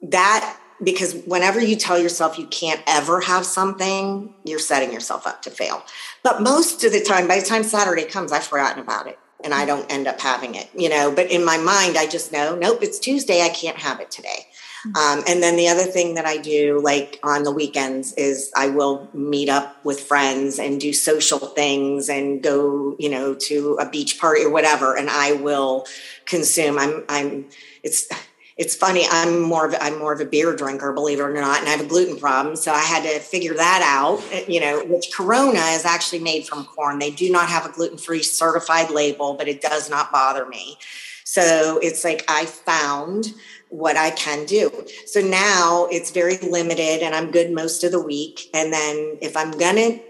that, 0.01 0.59
because 0.83 1.15
whenever 1.27 1.61
you 1.61 1.77
tell 1.77 1.99
yourself 1.99 2.39
you 2.39 2.47
can't 2.47 2.81
ever 2.87 3.21
have 3.21 3.45
something, 3.45 4.33
you're 4.45 4.59
setting 4.59 4.95
yourself 4.95 5.27
up 5.27 5.43
to 5.43 5.51
fail. 5.51 5.83
But 6.23 6.41
most 6.41 6.85
of 6.85 6.93
the 6.93 7.03
time, 7.03 7.29
by 7.29 7.39
the 7.41 7.45
time 7.45 7.65
Saturday 7.65 8.05
comes, 8.05 8.33
I've 8.33 8.45
forgotten 8.45 8.83
about 8.83 9.09
it 9.09 9.19
and 9.45 9.55
I 9.55 9.65
don't 9.65 9.91
end 9.91 10.07
up 10.07 10.21
having 10.21 10.55
it, 10.55 10.69
you 10.75 10.89
know. 10.89 11.13
But 11.13 11.31
in 11.31 11.45
my 11.45 11.59
mind, 11.59 11.97
I 11.97 12.07
just 12.07 12.33
know, 12.33 12.55
nope, 12.55 12.79
it's 12.83 12.99
Tuesday. 12.99 13.43
I 13.43 13.49
can't 13.49 13.79
have 13.79 14.01
it 14.01 14.11
today. 14.11 14.47
Um, 14.95 15.25
and 15.27 15.43
then 15.43 15.57
the 15.57 15.69
other 15.69 15.83
thing 15.83 16.15
that 16.15 16.27
I 16.27 16.37
do, 16.37 16.81
like 16.81 17.19
on 17.23 17.43
the 17.43 17.51
weekends, 17.51 18.13
is 18.13 18.53
I 18.57 18.69
will 18.69 19.09
meet 19.13 19.49
up 19.49 19.85
with 19.85 20.01
friends 20.01 20.59
and 20.59 20.81
do 20.81 20.93
social 20.93 21.39
things 21.39 22.09
and 22.09 22.43
go, 22.43 22.95
you 22.99 23.09
know, 23.09 23.35
to 23.35 23.79
a 23.81 23.89
beach 23.89 24.21
party 24.21 24.45
or 24.45 24.51
whatever. 24.51 24.97
And 24.97 25.11
I 25.11 25.33
will 25.33 25.87
consume. 26.25 26.79
I'm, 26.79 27.05
I'm. 27.09 27.47
It's, 27.83 28.09
it's 28.57 28.75
funny. 28.75 29.05
I'm 29.11 29.41
more 29.43 29.67
of 29.67 29.75
I'm 29.81 29.99
more 29.99 30.13
of 30.13 30.21
a 30.21 30.25
beer 30.25 30.57
drinker, 30.57 30.93
believe 30.93 31.19
it 31.19 31.23
or 31.23 31.33
not, 31.33 31.61
and 31.61 31.69
I 31.69 31.73
have 31.73 31.83
a 31.83 31.89
gluten 31.89 32.17
problem. 32.19 32.57
So 32.57 32.73
I 32.73 32.81
had 32.81 33.03
to 33.03 33.21
figure 33.21 33.55
that 33.55 33.83
out. 33.85 34.23
Eh, 34.33 34.45
you 34.49 34.61
know, 34.61 34.83
which 34.85 35.13
Corona 35.15 35.61
is 35.75 35.85
actually 35.85 36.21
made 36.21 36.47
from 36.47 36.65
corn. 36.65 36.99
They 36.99 37.11
do 37.11 37.31
not 37.31 37.49
have 37.49 37.67
a 37.67 37.73
gluten 37.73 37.99
free 37.99 38.23
certified 38.23 38.91
label, 38.91 39.35
but 39.35 39.47
it 39.47 39.61
does 39.61 39.91
not 39.91 40.11
bother 40.11 40.47
me. 40.47 40.79
So 41.25 41.79
it's 41.83 42.03
like 42.03 42.25
I 42.29 42.47
found 42.47 43.35
what 43.69 43.97
I 43.97 44.11
can 44.11 44.47
do. 44.47 44.87
So 45.07 45.21
now 45.21 45.89
it's 45.91 46.11
very 46.11 46.39
limited 46.39 47.03
and 47.03 47.15
I'm 47.15 47.31
good 47.31 47.51
most 47.51 47.85
of 47.85 47.93
the 47.93 48.01
week. 48.01 48.49
And 48.55 48.73
then 48.73 49.19
if 49.21 49.37
I'm 49.37 49.51
to 49.51 50.01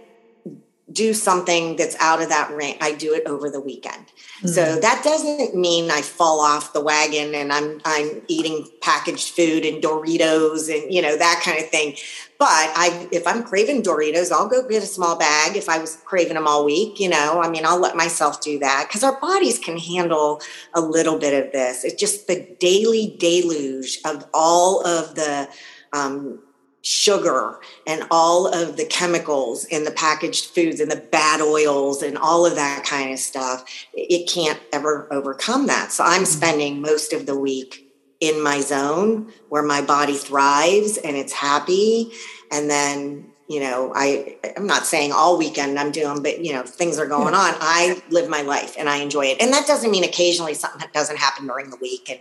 do 0.93 1.15
something 1.15 1.77
that's 1.77 1.97
out 1.99 2.23
of 2.23 2.29
that 2.29 2.55
range, 2.55 2.79
I 2.81 2.93
do 2.93 3.15
it 3.15 3.27
over 3.27 3.51
the 3.51 3.61
weekend. 3.61 4.07
Mm-hmm. 4.37 4.49
So 4.49 4.79
that 4.81 5.03
doesn't 5.03 5.55
mean 5.55 5.91
I 5.91 6.03
fall 6.03 6.41
off 6.41 6.75
the 6.75 6.81
wagon 6.83 7.35
and 7.35 7.51
I'm 7.51 7.81
I'm 7.87 8.21
eating 8.29 8.69
packaged 8.83 9.31
food 9.31 9.65
and 9.65 9.83
Doritos 9.83 10.73
and 10.73 10.93
you 10.93 11.01
know 11.01 11.17
that 11.17 11.41
kind 11.43 11.59
of 11.59 11.71
thing. 11.71 11.97
But 12.39 12.49
I 12.51 13.09
if 13.13 13.27
I'm 13.27 13.43
craving 13.43 13.83
Doritos, 13.83 14.31
I'll 14.31 14.49
go 14.49 14.69
get 14.69 14.83
a 14.83 14.87
small 14.87 15.17
bag 15.17 15.57
if 15.57 15.71
I 15.71 15.79
was 15.79 15.97
craving 16.05 16.35
them 16.35 16.47
all 16.47 16.67
week, 16.67 17.01
you 17.01 17.09
know. 17.09 17.41
I 17.43 17.49
mean, 17.49 17.65
I'll 17.65 17.81
let 17.81 17.97
myself 17.97 18.43
do 18.43 18.59
that 18.59 18.89
cuz 18.91 19.03
our 19.03 19.19
bodies 19.19 19.59
can 19.59 19.79
handle 19.79 20.43
a 20.75 20.83
little 20.83 21.19
bit 21.19 21.47
of 21.47 21.53
this. 21.53 21.83
It's 21.83 21.95
just 21.95 22.27
the 22.27 22.47
daily 22.61 23.17
deluge 23.19 24.01
of 24.05 24.27
all 24.35 24.87
of 24.87 25.15
the 25.15 25.49
um, 25.95 26.41
sugar 26.87 27.59
and 27.85 28.05
all 28.13 28.47
of 28.47 28.77
the 28.77 28.85
chemicals 28.85 29.65
in 29.65 29.83
the 29.83 29.91
packaged 29.91 30.47
foods 30.47 30.79
and 30.79 30.89
the 30.89 31.05
bad 31.11 31.41
oils 31.41 32.01
and 32.01 32.17
all 32.17 32.47
of 32.47 32.55
that 32.55 32.85
kind 32.85 33.13
of 33.13 33.19
stuff, 33.19 33.65
it 33.93 34.31
can't 34.31 34.61
ever 34.73 35.13
overcome 35.13 35.67
that. 35.67 35.91
So 35.91 36.05
I'm 36.05 36.23
mm-hmm. 36.23 36.25
spending 36.27 36.81
most 36.81 37.13
of 37.13 37.27
the 37.27 37.37
week 37.37 37.93
in 38.21 38.41
my 38.41 38.61
zone 38.61 39.33
where 39.49 39.65
my 39.65 39.83
body 39.83 40.15
thrives 40.15 40.97
and 40.97 41.17
it's 41.17 41.33
happy. 41.33 42.13
And 42.53 42.71
then 42.71 43.33
you 43.49 43.61
know 43.61 43.93
i 43.95 44.37
i'm 44.57 44.67
not 44.67 44.87
saying 44.87 45.13
all 45.13 45.39
weekend 45.39 45.79
i'm 45.79 45.93
doing 45.93 46.23
but 46.23 46.45
you 46.45 46.53
know 46.53 46.63
things 46.63 46.99
are 46.99 47.07
going 47.07 47.35
on. 47.35 47.55
I 47.61 48.03
live 48.11 48.29
my 48.29 48.43
life 48.43 48.77
and 48.79 48.89
i 48.89 48.97
enjoy 48.97 49.27
it. 49.27 49.41
And 49.41 49.53
that 49.53 49.67
doesn't 49.67 49.91
mean 49.91 50.05
occasionally 50.05 50.55
something 50.55 50.89
doesn't 50.93 51.19
happen 51.19 51.47
during 51.47 51.71
the 51.71 51.77
week 51.77 52.11
and 52.11 52.21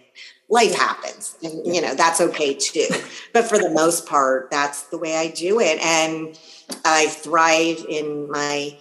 life 0.50 0.76
happens. 0.76 1.36
And 1.44 1.66
you 1.66 1.82
know 1.82 1.96
that's 1.96 2.22
okay 2.22 2.54
too. 2.54 2.88
But 3.34 3.46
for 3.46 3.58
the 3.58 3.70
most 3.70 4.08
part 4.08 4.50
that's 4.52 4.84
the 4.84 4.98
way 4.98 5.16
i 5.16 5.28
do 5.30 5.60
it. 5.60 5.80
And 5.84 6.38
i 6.84 7.08
thrive 7.08 7.86
in 7.90 8.30
my 8.30 8.78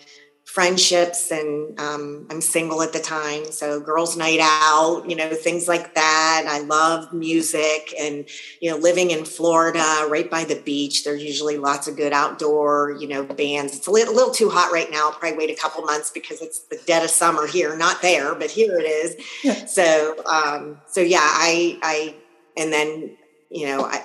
friendships 0.54 1.32
and 1.32 1.80
um, 1.80 2.28
i'm 2.30 2.40
single 2.40 2.80
at 2.80 2.92
the 2.92 3.00
time 3.00 3.44
so 3.50 3.80
girls 3.80 4.16
night 4.16 4.38
out 4.40 5.02
you 5.08 5.16
know 5.16 5.34
things 5.34 5.66
like 5.66 5.96
that. 5.96 6.44
I 6.46 6.60
love 6.60 7.12
music 7.12 7.92
and 7.98 8.24
you 8.60 8.70
know 8.70 8.76
living 8.76 9.10
in 9.10 9.24
florida 9.24 10.06
right 10.08 10.30
by 10.30 10.44
the 10.44 10.54
beach 10.54 11.02
there's 11.02 11.24
usually 11.24 11.58
lots 11.58 11.88
of 11.88 11.96
good 11.96 12.12
outdoor 12.12 12.96
you 13.00 13.08
know 13.08 13.24
bands. 13.24 13.76
It's 13.76 13.88
a 13.88 13.90
little, 13.90 14.14
a 14.14 14.16
little 14.16 14.32
too 14.32 14.48
hot 14.48 14.72
right 14.72 14.88
now 14.92 15.10
I'll 15.10 15.18
probably 15.18 15.38
wait 15.38 15.50
a 15.50 15.60
couple 15.60 15.82
months 15.82 16.12
because 16.12 16.40
it's 16.40 16.60
the 16.60 16.78
dead 16.86 17.02
of 17.02 17.10
summer 17.10 17.48
here 17.48 17.76
not 17.76 18.00
there 18.00 18.36
but 18.36 18.48
here 18.48 18.78
it 18.78 18.84
is. 18.84 19.16
Yeah. 19.42 19.66
so 19.66 20.14
um, 20.24 20.80
so 20.86 21.00
yeah 21.00 21.18
i 21.20 21.80
i 21.82 22.14
and 22.56 22.72
then 22.72 23.16
you 23.50 23.66
know 23.66 23.84
i 23.86 24.04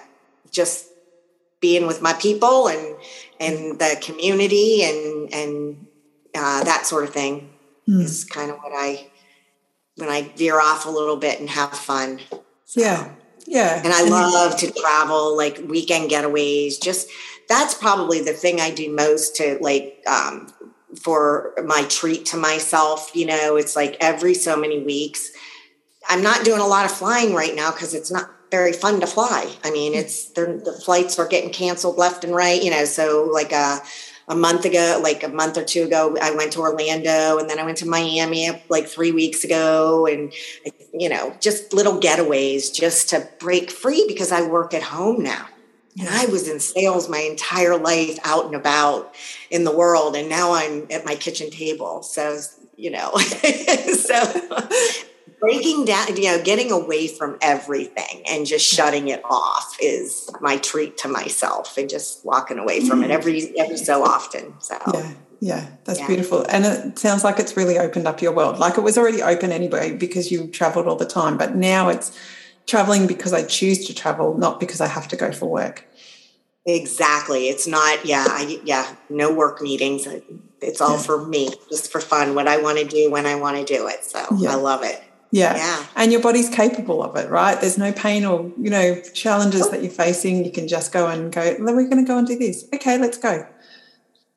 just 0.50 0.88
being 1.62 1.86
with 1.86 2.02
my 2.02 2.14
people 2.14 2.70
and 2.70 2.96
and 3.40 3.78
the 3.78 4.02
community 4.02 4.82
and 4.84 5.32
and 5.32 5.86
uh, 6.36 6.64
that 6.64 6.86
sort 6.86 7.04
of 7.04 7.12
thing 7.12 7.50
mm. 7.88 8.02
is 8.02 8.26
kind 8.26 8.52
of 8.52 8.58
what 8.58 8.74
I 8.74 9.08
when 9.96 10.10
I 10.10 10.32
veer 10.36 10.60
off 10.60 10.86
a 10.86 10.90
little 10.90 11.18
bit 11.18 11.40
and 11.40 11.50
have 11.50 11.72
fun. 11.72 12.20
So, 12.66 12.82
yeah. 12.82 13.12
Yeah. 13.46 13.82
And 13.84 13.92
I 13.92 14.04
love 14.04 14.58
to 14.58 14.72
travel, 14.72 15.36
like 15.36 15.60
weekend 15.68 16.12
getaways. 16.12 16.82
Just 16.82 17.10
that's 17.48 17.74
probably 17.74 18.22
the 18.22 18.34
thing 18.34 18.62
I 18.62 18.72
do 18.72 18.94
most 18.94 19.36
to 19.38 19.58
like 19.60 20.04
um, 20.08 20.54
for 21.02 21.54
my 21.66 21.84
treat 21.90 22.28
to 22.28 22.38
myself. 22.38 23.12
You 23.16 23.26
know, 23.26 23.56
it's 23.56 23.76
like 23.76 23.98
every 24.00 24.36
so 24.36 24.56
many 24.56 24.84
weeks. 24.84 25.32
I'm 26.08 26.24
not 26.24 26.46
doing 26.46 26.62
a 26.62 26.68
lot 26.68 26.86
of 26.86 26.92
flying 26.92 27.34
right 27.34 27.56
now 27.56 27.72
because 27.72 27.94
it's 27.94 28.12
not 28.12 28.30
very 28.52 28.74
fun 28.74 29.00
to 29.00 29.08
fly. 29.08 29.52
I 29.64 29.72
mean, 29.72 29.94
hmm. 29.94 30.00
it's 30.00 30.30
the 30.32 30.80
flights 30.86 31.18
are 31.20 31.28
getting 31.28 31.52
canceled 31.52 31.98
left 31.98 32.24
and 32.24 32.36
right. 32.36 32.62
You 32.62 32.72
know, 32.72 32.86
so 32.86 33.30
like 33.32 33.52
a 33.52 33.56
uh, 33.56 33.80
a 34.30 34.36
month 34.36 34.64
ago, 34.64 35.00
like 35.04 35.24
a 35.24 35.28
month 35.28 35.58
or 35.58 35.64
two 35.66 35.84
ago, 35.84 36.16
I 36.22 36.36
went 36.36 36.54
to 36.54 36.60
Orlando 36.60 37.40
and 37.40 37.50
then 37.50 37.58
I 37.58 37.64
went 37.64 37.80
to 37.80 37.88
Miami 37.88 38.50
like 38.70 38.88
three 38.88 39.12
weeks 39.12 39.44
ago 39.44 40.06
and, 40.06 40.32
you 40.94 41.10
know, 41.10 41.36
just 41.40 41.74
little 41.74 42.00
getaways 42.00 42.72
just 42.72 43.10
to 43.10 43.28
break 43.40 43.72
free 43.72 44.06
because 44.08 44.32
I 44.32 44.44
work 44.44 44.76
at 44.76 44.84
home 44.84 45.24
now. 45.24 45.48
And 46.00 46.08
I 46.08 46.28
was 46.28 46.48
in 46.48 46.60
sales 46.60 47.10
my 47.10 47.18
entire 47.20 47.76
life 47.76 48.20
out 48.24 48.46
and 48.46 48.56
about 48.56 49.16
in 49.50 49.64
the 49.64 49.76
world. 49.76 50.16
And 50.16 50.30
now 50.30 50.54
I'm 50.54 50.86
at 50.92 51.06
my 51.06 51.16
kitchen 51.16 51.50
table. 51.50 52.04
So, 52.04 52.40
you 52.78 52.92
know, 52.92 53.12
so 53.18 54.70
breaking 55.40 55.86
down, 55.86 56.16
you 56.16 56.24
know, 56.24 56.42
getting 56.44 56.72
away 56.72 57.08
from 57.08 57.38
everything 57.42 58.24
and 58.30 58.46
just 58.46 58.72
mm. 58.72 58.76
shutting 58.76 59.08
it 59.08 59.22
off 59.24 59.76
is 59.82 60.30
my 60.42 60.58
treat 60.58 60.98
to 61.00 61.08
myself 61.08 61.78
and 61.78 61.90
just 61.90 62.26
walking 62.26 62.60
away 62.60 62.86
from 62.86 63.04
it 63.04 63.08
mm. 63.10 63.14
every 63.14 63.58
every 63.60 63.78
so 63.78 64.04
often. 64.04 64.54
So 64.60 64.78
yeah. 64.94 65.14
Yeah, 65.42 65.68
that's 65.86 66.00
yeah. 66.00 66.08
beautiful. 66.08 66.46
And 66.50 66.66
it 66.66 67.00
sounds 67.00 67.24
like 67.24 67.40
it's 67.40 67.56
really 67.56 67.78
opened 67.78 68.08
up 68.08 68.22
your 68.22 68.34
world. 68.34 68.60
Like 68.60 68.78
it 68.78 68.82
was 68.82 68.98
already 68.98 69.22
open 69.22 69.52
anyway 69.52 69.96
because 69.96 70.32
you 70.32 70.48
traveled 70.48 70.86
all 70.86 70.98
the 70.98 71.06
time, 71.06 71.38
but 71.38 71.56
now 71.56 71.88
it's 71.88 72.18
traveling 72.68 73.08
because 73.08 73.32
I 73.32 73.44
choose 73.44 73.88
to 73.88 73.94
travel, 73.94 74.38
not 74.38 74.60
because 74.60 74.82
I 74.82 74.88
have 74.88 75.08
to 75.08 75.16
go 75.16 75.32
for 75.32 75.46
work. 75.46 75.86
Exactly. 76.66 77.48
It's 77.48 77.68
not, 77.68 78.06
yeah, 78.06 78.26
I, 78.28 78.60
yeah, 78.66 78.94
no 79.10 79.34
work 79.34 79.62
meetings. 79.62 80.08
It's 80.62 80.82
all 80.82 80.98
yeah. 80.98 81.02
for 81.02 81.26
me, 81.26 81.50
just 81.70 81.90
for 81.90 82.02
fun, 82.02 82.36
what 82.36 82.48
I 82.48 82.62
want 82.62 82.78
to 82.80 82.86
do 82.86 83.10
when 83.10 83.26
I 83.26 83.36
want 83.36 83.58
to 83.58 83.64
do 83.64 83.88
it. 83.88 84.04
So 84.04 84.24
yeah. 84.38 84.52
I 84.52 84.56
love 84.56 84.84
it. 84.84 85.02
Yeah. 85.32 85.56
yeah. 85.56 85.86
And 85.96 86.12
your 86.12 86.22
body's 86.22 86.50
capable 86.50 87.04
of 87.04 87.16
it, 87.16 87.30
right? 87.30 87.60
There's 87.60 87.78
no 87.78 87.92
pain 87.92 88.26
or, 88.26 88.52
you 88.58 88.70
know, 88.70 89.00
challenges 89.14 89.70
that 89.70 89.84
you're 89.84 89.92
facing. 89.92 90.44
You 90.44 90.52
can 90.52 90.68
just 90.68 90.92
go 90.92 91.08
and 91.08 91.32
go, 91.32 91.56
we're 91.60 91.88
going 91.88 92.04
to 92.04 92.08
go 92.08 92.18
and 92.18 92.28
do 92.28 92.38
this. 92.38 92.66
Okay, 92.74 92.98
let's 92.98 93.18
go. 93.18 93.46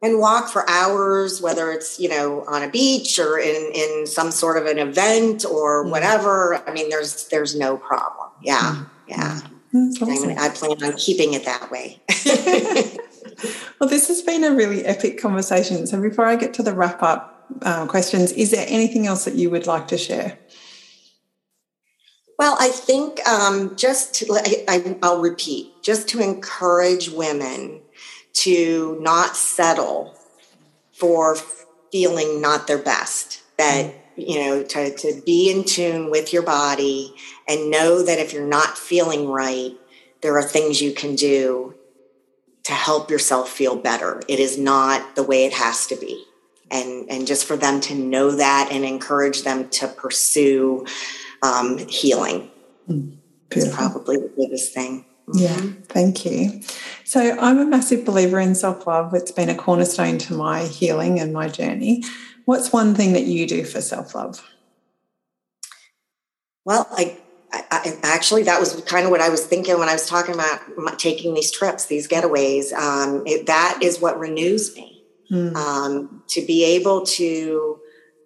And 0.02 0.18
walk 0.18 0.50
for 0.50 0.68
hours, 0.68 1.40
whether 1.40 1.70
it's, 1.70 1.98
you 1.98 2.08
know, 2.08 2.44
on 2.46 2.62
a 2.62 2.68
beach 2.68 3.18
or 3.18 3.38
in, 3.38 3.70
in 3.72 4.06
some 4.06 4.30
sort 4.30 4.56
of 4.56 4.66
an 4.66 4.78
event 4.78 5.44
or 5.44 5.84
mm. 5.84 5.90
whatever. 5.90 6.56
I 6.68 6.72
mean, 6.72 6.90
there's 6.90 7.28
there's 7.28 7.56
no 7.56 7.76
problem. 7.76 8.28
Yeah. 8.42 8.58
Mm. 8.58 8.90
Yeah. 9.06 9.40
Awesome. 9.74 10.08
I, 10.10 10.26
mean, 10.26 10.38
I 10.38 10.48
plan 10.50 10.82
on 10.82 10.96
keeping 10.98 11.32
it 11.32 11.44
that 11.46 11.70
way. 11.70 12.02
well, 13.80 13.88
this 13.88 14.08
has 14.08 14.22
been 14.22 14.44
a 14.44 14.52
really 14.52 14.84
epic 14.84 15.20
conversation. 15.20 15.86
So 15.86 16.00
before 16.00 16.26
I 16.26 16.36
get 16.36 16.52
to 16.54 16.62
the 16.62 16.74
wrap 16.74 17.02
up 17.02 17.48
uh, 17.62 17.86
questions, 17.86 18.32
is 18.32 18.50
there 18.50 18.66
anything 18.68 19.06
else 19.06 19.24
that 19.24 19.34
you 19.34 19.50
would 19.50 19.66
like 19.66 19.88
to 19.88 19.98
share? 19.98 20.38
Well, 22.38 22.56
I 22.58 22.68
think 22.68 23.26
um, 23.28 23.76
just 23.76 24.14
to, 24.14 24.40
I, 24.68 24.96
I'll 25.02 25.20
repeat, 25.20 25.82
just 25.82 26.08
to 26.08 26.20
encourage 26.20 27.10
women 27.10 27.80
to 28.34 28.98
not 29.00 29.36
settle 29.36 30.16
for 30.92 31.36
feeling 31.92 32.40
not 32.40 32.66
their 32.66 32.78
best. 32.78 33.42
That 33.58 33.94
you 34.16 34.38
know, 34.38 34.62
to 34.62 34.94
to 34.96 35.22
be 35.24 35.50
in 35.50 35.64
tune 35.64 36.10
with 36.10 36.32
your 36.32 36.42
body 36.42 37.14
and 37.48 37.70
know 37.70 38.02
that 38.02 38.18
if 38.18 38.32
you're 38.32 38.46
not 38.46 38.76
feeling 38.78 39.28
right, 39.28 39.72
there 40.22 40.36
are 40.36 40.42
things 40.42 40.80
you 40.80 40.92
can 40.92 41.14
do 41.14 41.74
to 42.64 42.72
help 42.72 43.10
yourself 43.10 43.50
feel 43.50 43.76
better. 43.76 44.22
It 44.28 44.38
is 44.38 44.56
not 44.56 45.16
the 45.16 45.22
way 45.22 45.44
it 45.44 45.52
has 45.52 45.86
to 45.88 45.96
be. 45.96 46.24
And, 46.70 47.10
and 47.10 47.26
just 47.26 47.44
for 47.44 47.56
them 47.56 47.80
to 47.82 47.94
know 47.94 48.30
that 48.30 48.70
and 48.72 48.84
encourage 48.84 49.42
them 49.42 49.68
to 49.70 49.88
pursue 49.88 50.86
um, 51.42 51.78
healing. 51.88 52.50
Mm, 52.88 53.16
is 53.50 53.74
probably 53.74 54.16
the 54.16 54.32
biggest 54.36 54.72
thing. 54.72 55.04
Yeah, 55.34 55.60
thank 55.88 56.24
you. 56.24 56.62
So, 57.04 57.38
I'm 57.38 57.58
a 57.58 57.64
massive 57.64 58.04
believer 58.04 58.40
in 58.40 58.54
self 58.54 58.86
love. 58.86 59.14
It's 59.14 59.30
been 59.30 59.48
a 59.48 59.54
cornerstone 59.54 60.18
to 60.18 60.34
my 60.34 60.64
healing 60.64 61.20
and 61.20 61.32
my 61.32 61.48
journey. 61.48 62.04
What's 62.44 62.72
one 62.72 62.94
thing 62.94 63.12
that 63.12 63.24
you 63.24 63.46
do 63.46 63.64
for 63.64 63.80
self 63.80 64.14
love? 64.14 64.42
Well, 66.64 66.86
I, 66.92 67.18
I, 67.52 67.64
I, 67.70 67.98
actually 68.02 68.44
that 68.44 68.60
was 68.60 68.80
kind 68.82 69.04
of 69.04 69.10
what 69.10 69.20
I 69.20 69.28
was 69.28 69.44
thinking 69.44 69.78
when 69.78 69.88
I 69.88 69.92
was 69.92 70.08
talking 70.08 70.34
about 70.34 70.98
taking 70.98 71.34
these 71.34 71.50
trips, 71.50 71.86
these 71.86 72.08
getaways. 72.08 72.72
Um, 72.72 73.22
it, 73.26 73.46
that 73.46 73.80
is 73.82 74.00
what 74.00 74.18
renews 74.18 74.74
me 74.76 75.04
mm. 75.30 75.54
um, 75.54 76.22
to 76.28 76.44
be 76.46 76.64
able 76.64 77.02
to 77.02 77.80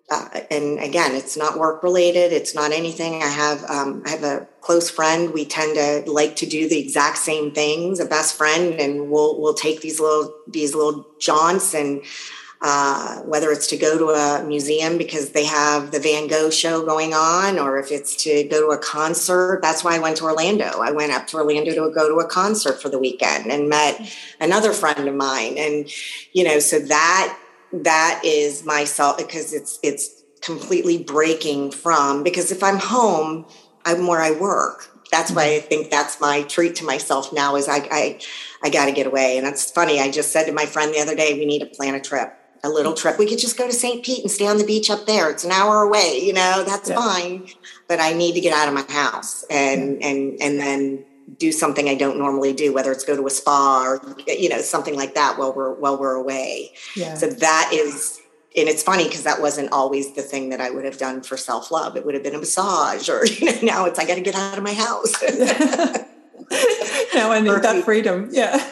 uh, 0.09 0.29
and 0.53 0.79
again, 0.79 1.17
it's 1.17 1.37
not 1.37 1.59
work 1.59 1.83
related. 1.83 2.33
It's 2.33 2.55
not 2.55 2.71
anything. 2.71 3.23
I 3.25 3.29
have 3.29 3.65
um, 3.65 4.03
I 4.07 4.11
have 4.11 4.23
a 4.23 4.47
close 4.61 4.89
friend. 4.89 5.33
We 5.33 5.45
tend 5.45 5.77
to 5.77 6.11
like 6.11 6.37
to 6.37 6.47
do 6.47 6.69
the 6.69 6.79
exact 6.79 7.19
same 7.19 7.51
things. 7.51 7.99
A 7.99 8.05
best 8.05 8.37
friend, 8.37 8.75
and 8.75 9.11
we'll 9.11 9.41
we'll 9.41 9.55
take 9.55 9.81
these 9.81 9.99
little 9.99 10.33
these 10.47 10.77
little 10.77 11.07
jaunts, 11.19 11.75
and 11.75 12.03
uh, 12.63 13.19
whether 13.23 13.51
it's 13.51 13.67
to 13.67 13.77
go 13.77 13.99
to 13.99 14.11
a 14.11 14.45
museum 14.47 14.97
because 14.97 15.31
they 15.31 15.45
have 15.45 15.91
the 15.91 15.99
Van 15.99 16.29
Gogh 16.29 16.51
show 16.51 16.87
going 16.87 17.13
on, 17.13 17.59
or 17.59 17.77
if 17.81 17.91
it's 17.91 18.15
to 18.23 18.45
go 18.45 18.61
to 18.61 18.69
a 18.69 18.79
concert. 18.79 19.59
That's 19.61 19.83
why 19.83 19.97
I 19.97 19.99
went 19.99 20.19
to 20.19 20.25
Orlando. 20.25 20.83
I 20.83 20.93
went 20.93 21.11
up 21.11 21.27
to 21.29 21.39
Orlando 21.39 21.73
to 21.75 21.93
go 21.93 22.09
to 22.09 22.25
a 22.25 22.29
concert 22.29 22.81
for 22.81 22.89
the 22.89 22.99
weekend 23.01 23.51
and 23.51 23.69
met 23.69 24.01
another 24.39 24.73
friend 24.73 25.09
of 25.09 25.17
mine, 25.17 25.59
and 25.59 25.91
you 26.33 26.45
know, 26.45 26.61
so 26.61 26.79
that 26.79 27.37
that 27.85 28.21
is 28.25 28.65
myself 28.65 29.19
because 29.19 29.53
it's 29.53 29.79
it's 29.83 30.23
completely 30.41 31.03
breaking 31.03 31.71
from 31.71 32.23
because 32.23 32.53
if 32.53 32.63
I'm 32.63 32.79
home, 32.79 33.47
I'm 33.85 34.07
where 34.07 34.21
I 34.21 34.31
work. 34.33 34.91
That's 35.11 35.31
why 35.31 35.55
I 35.55 35.61
think 35.61 35.91
that's 35.91 36.21
my 36.21 36.43
treat 36.43 36.77
to 36.77 36.85
myself 36.85 37.33
now 37.33 37.57
is 37.57 37.69
I 37.69 37.77
I, 37.91 38.21
I 38.63 38.71
got 38.71 38.87
to 38.87 38.93
get 38.93 39.07
away. 39.07 39.39
And 39.39 39.47
it's 39.47 39.71
funny. 39.71 40.01
I 40.01 40.11
just 40.11 40.33
said 40.33 40.45
to 40.47 40.53
my 40.53 40.67
friend 40.67 40.93
the 40.93 41.01
other 41.01 41.15
day, 41.15 41.35
we 41.35 41.47
need 41.47 41.61
to 41.61 41.67
plan 41.67 41.95
a 41.95 42.01
trip, 42.01 42.33
a 42.65 42.69
little 42.69 42.93
trip. 42.93 43.19
We 43.19 43.29
could 43.29 43.39
just 43.39 43.57
go 43.57 43.67
to 43.67 43.73
St. 43.73 44.05
Pete 44.05 44.23
and 44.23 44.31
stay 44.31 44.47
on 44.47 44.59
the 44.59 44.65
beach 44.65 44.91
up 44.91 45.07
there. 45.07 45.31
It's 45.31 45.45
an 45.45 45.53
hour 45.53 45.83
away. 45.83 46.19
You 46.21 46.33
know, 46.33 46.65
that's 46.67 46.91
yeah. 46.91 46.97
fine. 46.97 47.49
But 47.89 48.01
I 48.01 48.13
need 48.13 48.35
to 48.35 48.41
get 48.41 48.53
out 48.53 48.69
of 48.69 48.75
my 48.75 48.93
house 48.93 49.45
and 49.49 50.03
and 50.03 50.41
and 50.41 50.59
then 50.59 51.05
do 51.39 51.53
something 51.53 51.89
I 51.89 51.95
don't 51.95 52.19
normally 52.19 52.53
do, 52.53 52.73
whether 52.73 52.93
it's 52.93 53.05
go 53.05 53.17
to 53.17 53.27
a 53.27 53.31
spa 53.31 53.83
or 53.85 54.01
you 54.27 54.49
know 54.49 54.61
something 54.61 54.97
like 54.97 55.15
that 55.15 55.39
while 55.39 55.53
we're 55.53 55.75
while 55.75 55.99
we're 55.99 56.15
away. 56.15 56.73
Yeah. 56.95 57.15
So 57.15 57.29
that 57.29 57.71
is, 57.73 58.21
and 58.57 58.69
it's 58.69 58.83
funny 58.83 59.05
because 59.05 59.25
that 59.25 59.41
wasn't 59.41 59.73
always 59.73 60.15
the 60.15 60.23
thing 60.23 60.51
that 60.51 60.61
I 60.61 60.71
would 60.71 60.85
have 60.85 60.99
done 60.99 61.23
for 61.23 61.37
self 61.37 61.71
love. 61.71 61.97
It 61.97 62.05
would 62.05 62.15
have 62.15 62.23
been 62.23 62.35
a 62.35 62.39
massage, 62.39 63.09
or 63.09 63.27
you 63.27 63.47
know, 63.47 63.59
now 63.63 63.85
it's 63.87 63.99
I 63.99 64.07
got 64.07 64.15
to 64.17 64.21
get 64.21 64.35
out 64.35 64.57
of 64.57 64.65
my 64.65 64.75
house. 64.75 65.13
now 67.15 67.33
I 67.33 67.41
need 67.41 67.63
that 67.63 67.83
freedom. 67.85 68.29
Yeah. 68.31 68.65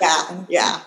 Yeah, 0.00 0.44
yeah. 0.48 0.80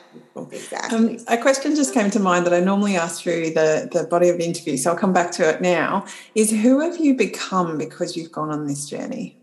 Exactly. 0.52 1.18
Um, 1.18 1.18
a 1.28 1.38
question 1.38 1.76
just 1.76 1.94
came 1.94 2.10
to 2.12 2.20
mind 2.20 2.46
that 2.46 2.54
I 2.54 2.62
normally 2.62 2.96
ask 2.96 3.22
through 3.22 3.52
the, 3.52 3.90
the 3.92 4.06
body 4.06 4.30
of 4.30 4.38
the 4.38 4.46
interview, 4.46 4.78
so 4.78 4.92
I'll 4.92 4.98
come 4.98 5.12
back 5.12 5.32
to 5.34 5.50
it 5.50 5.62
now. 5.62 6.06
Is 6.36 6.50
who 6.50 6.80
have 6.80 6.98
you 6.98 7.16
become 7.16 7.78
because 7.78 8.16
you've 8.16 8.32
gone 8.32 8.50
on 8.50 8.68
this 8.68 8.90
journey? 8.90 9.41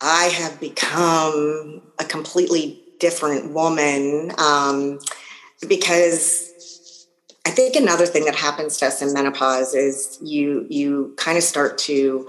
I 0.00 0.24
have 0.24 0.60
become 0.60 1.82
a 1.98 2.04
completely 2.04 2.82
different 2.98 3.52
woman 3.52 4.32
um, 4.38 4.98
because 5.68 7.06
I 7.46 7.50
think 7.50 7.76
another 7.76 8.06
thing 8.06 8.24
that 8.24 8.34
happens 8.34 8.78
to 8.78 8.86
us 8.86 9.02
in 9.02 9.12
menopause 9.12 9.74
is 9.74 10.18
you 10.22 10.66
you 10.68 11.14
kind 11.16 11.36
of 11.36 11.44
start 11.44 11.78
to 11.78 12.26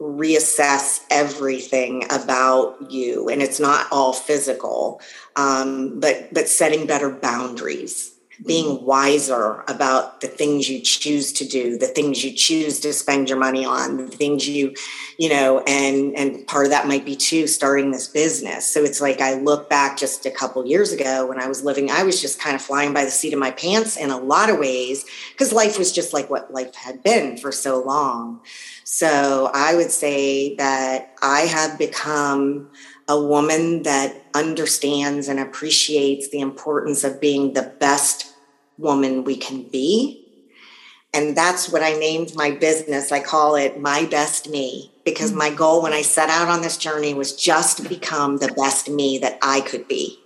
reassess 0.00 1.00
everything 1.10 2.04
about 2.10 2.90
you 2.90 3.28
and 3.28 3.42
it's 3.42 3.58
not 3.58 3.86
all 3.90 4.12
physical 4.12 5.00
um, 5.36 5.98
but 5.98 6.32
but 6.32 6.48
setting 6.48 6.86
better 6.86 7.10
boundaries 7.10 8.17
being 8.46 8.84
wiser 8.84 9.64
about 9.66 10.20
the 10.20 10.28
things 10.28 10.68
you 10.68 10.80
choose 10.80 11.32
to 11.32 11.44
do 11.46 11.76
the 11.76 11.86
things 11.86 12.24
you 12.24 12.32
choose 12.32 12.78
to 12.78 12.92
spend 12.92 13.28
your 13.28 13.38
money 13.38 13.64
on 13.64 13.96
the 13.96 14.06
things 14.06 14.48
you 14.48 14.72
you 15.18 15.28
know 15.28 15.60
and 15.66 16.16
and 16.16 16.46
part 16.46 16.64
of 16.64 16.70
that 16.70 16.86
might 16.86 17.04
be 17.04 17.16
too 17.16 17.46
starting 17.46 17.90
this 17.90 18.06
business. 18.06 18.66
So 18.66 18.84
it's 18.84 19.00
like 19.00 19.20
i 19.20 19.34
look 19.34 19.68
back 19.68 19.96
just 19.96 20.24
a 20.24 20.30
couple 20.30 20.64
years 20.66 20.92
ago 20.92 21.26
when 21.26 21.40
i 21.40 21.48
was 21.48 21.64
living 21.64 21.90
i 21.90 22.02
was 22.04 22.20
just 22.20 22.40
kind 22.40 22.54
of 22.54 22.62
flying 22.62 22.94
by 22.94 23.04
the 23.04 23.10
seat 23.10 23.32
of 23.32 23.40
my 23.40 23.50
pants 23.50 23.96
in 23.96 24.10
a 24.10 24.18
lot 24.18 24.50
of 24.50 24.58
ways 24.58 25.04
because 25.32 25.52
life 25.52 25.76
was 25.76 25.90
just 25.92 26.12
like 26.12 26.30
what 26.30 26.52
life 26.52 26.74
had 26.74 27.02
been 27.02 27.36
for 27.36 27.50
so 27.50 27.82
long. 27.82 28.40
So 28.84 29.50
i 29.52 29.74
would 29.74 29.90
say 29.90 30.54
that 30.56 31.14
i 31.22 31.40
have 31.40 31.78
become 31.78 32.70
a 33.08 33.20
woman 33.20 33.82
that 33.84 34.22
understands 34.34 35.28
and 35.28 35.40
appreciates 35.40 36.28
the 36.28 36.40
importance 36.40 37.04
of 37.04 37.20
being 37.20 37.54
the 37.54 37.74
best 37.80 38.27
woman 38.78 39.24
we 39.24 39.36
can 39.36 39.62
be. 39.64 40.24
And 41.14 41.36
that's 41.36 41.70
what 41.70 41.82
I 41.82 41.94
named 41.94 42.34
my 42.34 42.50
business. 42.50 43.12
I 43.12 43.20
call 43.20 43.56
it 43.56 43.80
My 43.80 44.04
Best 44.04 44.48
Me 44.48 44.90
because 45.04 45.32
mm. 45.32 45.36
my 45.36 45.50
goal 45.50 45.82
when 45.82 45.92
I 45.92 46.02
set 46.02 46.28
out 46.28 46.48
on 46.48 46.62
this 46.62 46.76
journey 46.76 47.14
was 47.14 47.34
just 47.34 47.78
to 47.78 47.88
become 47.88 48.36
the 48.38 48.52
best 48.56 48.88
me 48.88 49.18
that 49.18 49.38
I 49.42 49.60
could 49.62 49.88
be. 49.88 50.18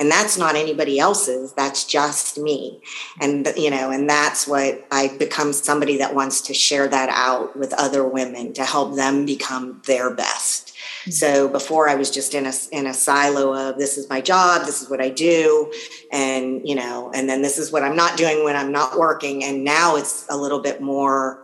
And 0.00 0.10
that's 0.10 0.38
not 0.38 0.56
anybody 0.56 0.98
else's, 0.98 1.52
that's 1.52 1.84
just 1.84 2.38
me. 2.38 2.80
And, 3.20 3.46
you 3.54 3.70
know, 3.70 3.90
and 3.90 4.08
that's 4.08 4.48
what 4.48 4.86
I 4.90 5.08
become 5.18 5.52
somebody 5.52 5.98
that 5.98 6.14
wants 6.14 6.40
to 6.42 6.54
share 6.54 6.88
that 6.88 7.10
out 7.10 7.54
with 7.56 7.74
other 7.74 8.02
women 8.08 8.54
to 8.54 8.64
help 8.64 8.96
them 8.96 9.26
become 9.26 9.82
their 9.86 10.12
best. 10.12 10.70
So 11.08 11.48
before 11.48 11.88
I 11.88 11.94
was 11.94 12.10
just 12.10 12.34
in 12.34 12.46
a 12.46 12.52
in 12.72 12.86
a 12.86 12.92
silo 12.92 13.54
of 13.54 13.78
this 13.78 13.96
is 13.96 14.08
my 14.08 14.20
job, 14.20 14.66
this 14.66 14.82
is 14.82 14.90
what 14.90 15.00
I 15.00 15.08
do, 15.08 15.72
and 16.12 16.60
you 16.66 16.74
know, 16.74 17.10
and 17.14 17.28
then 17.28 17.40
this 17.42 17.58
is 17.58 17.72
what 17.72 17.82
I'm 17.82 17.96
not 17.96 18.18
doing 18.18 18.44
when 18.44 18.54
I'm 18.54 18.70
not 18.70 18.98
working. 18.98 19.42
And 19.42 19.64
now 19.64 19.96
it's 19.96 20.26
a 20.28 20.36
little 20.36 20.60
bit 20.60 20.80
more 20.82 21.42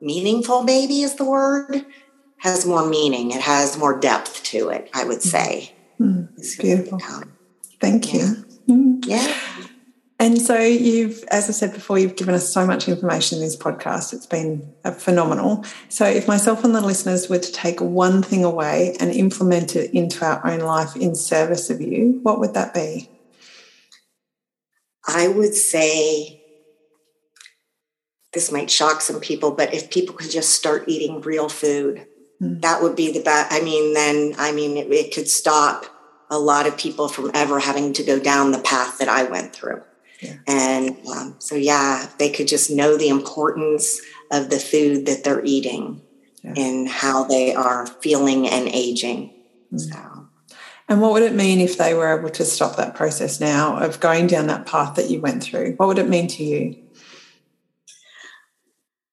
meaningful. 0.00 0.62
Maybe 0.62 1.02
is 1.02 1.14
the 1.14 1.24
word 1.24 1.86
has 2.38 2.66
more 2.66 2.86
meaning. 2.86 3.30
It 3.30 3.40
has 3.40 3.78
more 3.78 3.98
depth 3.98 4.42
to 4.44 4.70
it. 4.70 4.90
I 4.92 5.04
would 5.04 5.22
say. 5.22 5.72
Mm, 6.00 6.28
beautiful. 6.60 6.98
Thank 7.80 8.14
you. 8.14 8.44
Yeah. 8.66 8.74
Mm. 8.74 9.04
yeah. 9.06 9.36
And 10.18 10.40
so 10.40 10.58
you've, 10.58 11.22
as 11.30 11.48
I 11.48 11.52
said 11.52 11.74
before, 11.74 11.98
you've 11.98 12.16
given 12.16 12.34
us 12.34 12.50
so 12.50 12.66
much 12.66 12.88
information 12.88 13.36
in 13.38 13.44
this 13.44 13.56
podcast. 13.56 14.14
It's 14.14 14.24
been 14.24 14.72
uh, 14.82 14.92
phenomenal. 14.92 15.62
So 15.90 16.06
if 16.06 16.26
myself 16.26 16.64
and 16.64 16.74
the 16.74 16.80
listeners 16.80 17.28
were 17.28 17.38
to 17.38 17.52
take 17.52 17.80
one 17.80 18.22
thing 18.22 18.42
away 18.42 18.96
and 18.98 19.10
implement 19.10 19.76
it 19.76 19.92
into 19.92 20.24
our 20.24 20.44
own 20.46 20.60
life 20.60 20.96
in 20.96 21.14
service 21.14 21.68
of 21.68 21.82
you, 21.82 22.20
what 22.22 22.40
would 22.40 22.54
that 22.54 22.72
be? 22.72 23.10
I 25.06 25.28
would 25.28 25.54
say 25.54 26.42
this 28.32 28.50
might 28.50 28.70
shock 28.70 29.02
some 29.02 29.20
people, 29.20 29.50
but 29.50 29.74
if 29.74 29.90
people 29.90 30.14
could 30.14 30.30
just 30.30 30.50
start 30.50 30.88
eating 30.88 31.20
real 31.20 31.50
food, 31.50 32.06
mm. 32.42 32.60
that 32.62 32.82
would 32.82 32.96
be 32.96 33.12
the 33.12 33.22
best. 33.22 33.52
I 33.52 33.60
mean, 33.60 33.92
then, 33.92 34.34
I 34.38 34.52
mean, 34.52 34.78
it, 34.78 34.90
it 34.90 35.14
could 35.14 35.28
stop 35.28 35.84
a 36.30 36.38
lot 36.38 36.66
of 36.66 36.76
people 36.76 37.08
from 37.08 37.30
ever 37.34 37.60
having 37.60 37.92
to 37.94 38.02
go 38.02 38.18
down 38.18 38.52
the 38.52 38.58
path 38.58 38.98
that 38.98 39.08
I 39.08 39.24
went 39.24 39.52
through. 39.52 39.82
And 40.46 40.96
um, 41.08 41.36
so, 41.38 41.54
yeah, 41.54 42.08
they 42.18 42.30
could 42.30 42.48
just 42.48 42.70
know 42.70 42.96
the 42.96 43.08
importance 43.08 44.00
of 44.30 44.50
the 44.50 44.58
food 44.58 45.06
that 45.06 45.24
they're 45.24 45.44
eating 45.44 46.02
yeah. 46.42 46.54
and 46.56 46.88
how 46.88 47.24
they 47.24 47.54
are 47.54 47.86
feeling 47.86 48.48
and 48.48 48.68
aging. 48.68 49.32
Mm. 49.72 49.80
So. 49.80 50.28
And 50.88 51.00
what 51.00 51.12
would 51.12 51.22
it 51.22 51.34
mean 51.34 51.60
if 51.60 51.78
they 51.78 51.94
were 51.94 52.18
able 52.18 52.30
to 52.30 52.44
stop 52.44 52.76
that 52.76 52.94
process 52.94 53.40
now 53.40 53.76
of 53.76 54.00
going 54.00 54.28
down 54.28 54.46
that 54.46 54.66
path 54.66 54.94
that 54.96 55.10
you 55.10 55.20
went 55.20 55.42
through? 55.42 55.74
What 55.74 55.88
would 55.88 55.98
it 55.98 56.08
mean 56.08 56.28
to 56.28 56.44
you? 56.44 56.76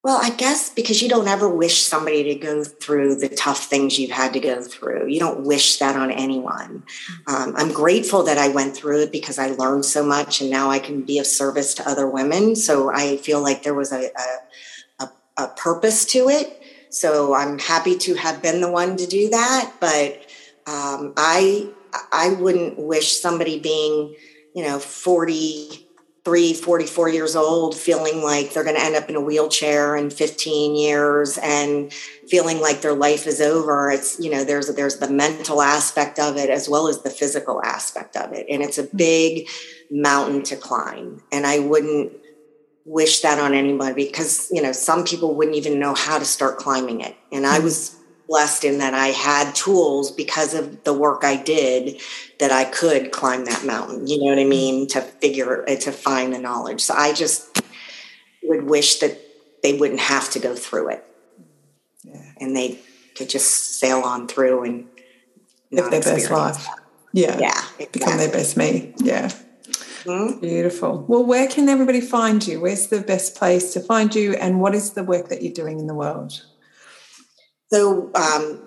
Well, 0.04 0.20
I 0.22 0.32
guess 0.32 0.70
because 0.70 1.02
you 1.02 1.08
don't 1.08 1.30
ever 1.30 1.48
wish 1.48 1.82
somebody 1.82 2.24
to 2.26 2.36
go 2.36 2.66
through 2.66 3.16
the 3.16 3.30
tough 3.30 3.64
things 3.64 3.98
you've 3.98 4.12
had 4.12 4.34
to 4.34 4.40
go 4.42 4.62
through. 4.62 5.08
You 5.08 5.18
don't 5.18 5.46
wish 5.46 5.78
that 5.78 5.96
on 5.96 6.12
anyone. 6.12 6.84
Um, 7.26 7.54
I'm 7.56 7.72
grateful 7.72 8.24
that 8.24 8.38
I 8.38 8.50
went 8.50 8.76
through 8.76 9.04
it 9.04 9.14
because 9.14 9.40
I 9.40 9.52
learned 9.52 9.86
so 9.86 10.06
much 10.06 10.42
and 10.42 10.50
now 10.50 10.70
I 10.70 10.80
can 10.80 11.04
be 11.04 11.20
of 11.20 11.26
service 11.26 11.74
to 11.76 11.88
other 11.88 12.06
women. 12.06 12.58
So 12.58 12.92
I 12.94 13.16
feel 13.16 13.42
like 13.42 13.64
there 13.64 13.74
was 13.74 13.94
a, 13.94 14.12
a, 15.00 15.04
a, 15.06 15.12
a 15.38 15.48
purpose 15.56 16.04
to 16.08 16.28
it. 16.28 16.62
So 16.90 17.34
I'm 17.34 17.58
happy 17.58 17.98
to 18.00 18.16
have 18.16 18.42
been 18.42 18.60
the 18.60 18.72
one 18.72 18.98
to 18.98 19.08
do 19.08 19.30
that. 19.30 19.72
But 19.80 20.26
um, 20.68 21.14
I, 21.16 21.70
I 22.12 22.36
wouldn't 22.38 22.78
wish 22.78 23.22
somebody 23.22 23.58
being, 23.58 24.18
you 24.54 24.64
know, 24.64 24.80
40, 24.80 25.83
Three, 26.26 26.54
44 26.54 27.10
years 27.10 27.36
old 27.36 27.76
feeling 27.76 28.24
like 28.24 28.54
they're 28.54 28.64
going 28.64 28.78
to 28.78 28.82
end 28.82 28.96
up 28.96 29.10
in 29.10 29.18
a 29.18 29.22
wheelchair 29.22 29.98
in 29.98 30.10
15 30.10 30.74
years 30.74 31.38
and 31.38 31.92
feeling 32.30 32.62
like 32.62 32.80
their 32.80 32.94
life 32.94 33.28
is 33.28 33.42
over. 33.42 33.92
It's 33.92 34.20
you 34.22 34.32
know 34.32 34.46
there's 34.46 34.74
there's 34.74 34.98
the 34.98 35.10
mental 35.10 35.62
aspect 35.62 36.20
of 36.20 36.38
it 36.38 36.50
as 36.50 36.70
well 36.70 36.88
as 36.88 37.02
the 37.02 37.10
physical 37.10 37.62
aspect 37.62 38.16
of 38.16 38.32
it. 38.32 38.46
And 38.50 38.64
it's 38.64 38.78
a 38.78 38.84
mm-hmm. 38.84 38.98
big 38.98 39.50
mountain 39.92 40.44
to 40.44 40.56
climb. 40.56 41.22
And 41.32 41.46
i 41.46 41.60
wouldn't 41.60 42.14
wish 42.86 43.22
that 43.22 43.40
on 43.40 43.54
anybody 43.54 44.06
because 44.06 44.50
you 44.52 44.62
know 44.62 44.72
some 44.72 45.06
people 45.06 45.36
wouldn't 45.36 45.56
even 45.56 45.80
know 45.80 45.94
how 45.94 46.20
to 46.20 46.26
start 46.26 46.58
climbing 46.58 47.02
it. 47.02 47.16
And 47.32 47.46
i 47.46 47.56
mm-hmm. 47.56 47.66
was 47.66 47.98
blessed 48.28 48.64
in 48.64 48.78
that 48.80 48.94
I 48.94 49.08
had 49.08 49.54
tools 49.54 50.12
because 50.12 50.54
of 50.54 50.84
the 50.84 50.94
work 50.94 51.24
I 51.24 51.36
did 51.36 52.02
that 52.40 52.52
I 52.52 52.64
could 52.66 53.12
climb 53.12 53.46
that 53.46 53.66
mountain. 53.66 54.08
You 54.08 54.20
know 54.20 54.26
what 54.26 54.40
I 54.40 54.46
mean? 54.46 54.88
To 54.88 55.02
figure 55.02 55.66
to 55.66 55.92
find 55.92 56.34
the 56.34 56.40
knowledge. 56.40 56.82
So 56.82 56.94
I 56.94 57.14
just 57.14 57.62
would 58.44 58.64
wish 58.64 59.00
that 59.00 59.20
they 59.62 59.74
wouldn't 59.74 60.00
have 60.00 60.30
to 60.32 60.40
go 60.40 60.56
through 60.56 60.90
it. 60.90 61.06
Yeah. 62.04 62.32
And 62.40 62.56
they 62.56 62.80
could 63.16 63.30
just 63.30 63.80
sail 63.80 64.02
on 64.02 64.28
through 64.28 64.64
and 64.64 64.88
live 65.72 65.92
their 65.92 66.02
best 66.02 66.30
life. 66.30 66.68
Yeah. 67.14 67.38
Yeah. 67.40 67.50
Exactly. 67.80 67.88
Become 67.92 68.18
their 68.18 68.32
best 68.32 68.58
me. 68.58 68.94
Yeah. 68.98 69.32
Mm-hmm. 70.04 70.42
Beautiful. 70.42 71.06
Well, 71.08 71.24
where 71.24 71.48
can 71.48 71.70
everybody 71.70 72.02
find 72.02 72.46
you? 72.46 72.60
Where's 72.60 72.88
the 72.88 73.00
best 73.02 73.36
place 73.36 73.72
to 73.74 73.80
find 73.80 74.14
you? 74.14 74.34
And 74.34 74.60
what 74.60 74.76
is 74.76 74.92
the 74.92 75.04
work 75.04 75.30
that 75.30 75.42
you're 75.42 75.54
doing 75.54 75.80
in 75.80 75.88
the 75.88 75.94
world? 75.94 76.44
So 77.74 78.12
um, 78.14 78.62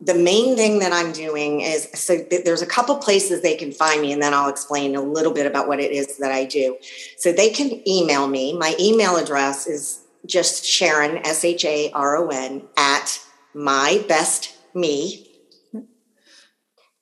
the 0.00 0.14
main 0.14 0.54
thing 0.54 0.78
that 0.78 0.92
I'm 0.92 1.10
doing 1.10 1.62
is 1.62 1.88
so 1.94 2.22
th- 2.22 2.44
there's 2.44 2.62
a 2.62 2.66
couple 2.66 2.94
places 2.96 3.42
they 3.42 3.56
can 3.56 3.72
find 3.72 4.00
me, 4.00 4.12
and 4.12 4.22
then 4.22 4.32
I'll 4.32 4.48
explain 4.48 4.94
a 4.94 5.02
little 5.02 5.32
bit 5.32 5.46
about 5.46 5.66
what 5.66 5.80
it 5.80 5.90
is 5.90 6.18
that 6.18 6.30
I 6.30 6.44
do. 6.44 6.78
So 7.16 7.32
they 7.32 7.50
can 7.50 7.82
email 7.88 8.28
me. 8.28 8.56
My 8.56 8.76
email 8.78 9.16
address 9.16 9.66
is 9.66 10.04
just 10.26 10.64
Sharon 10.64 11.18
S 11.26 11.44
H 11.44 11.64
A 11.64 11.90
R 11.90 12.16
O 12.16 12.28
N 12.28 12.62
at 12.76 13.20
my 13.52 14.04
best 14.06 14.56
me 14.74 15.28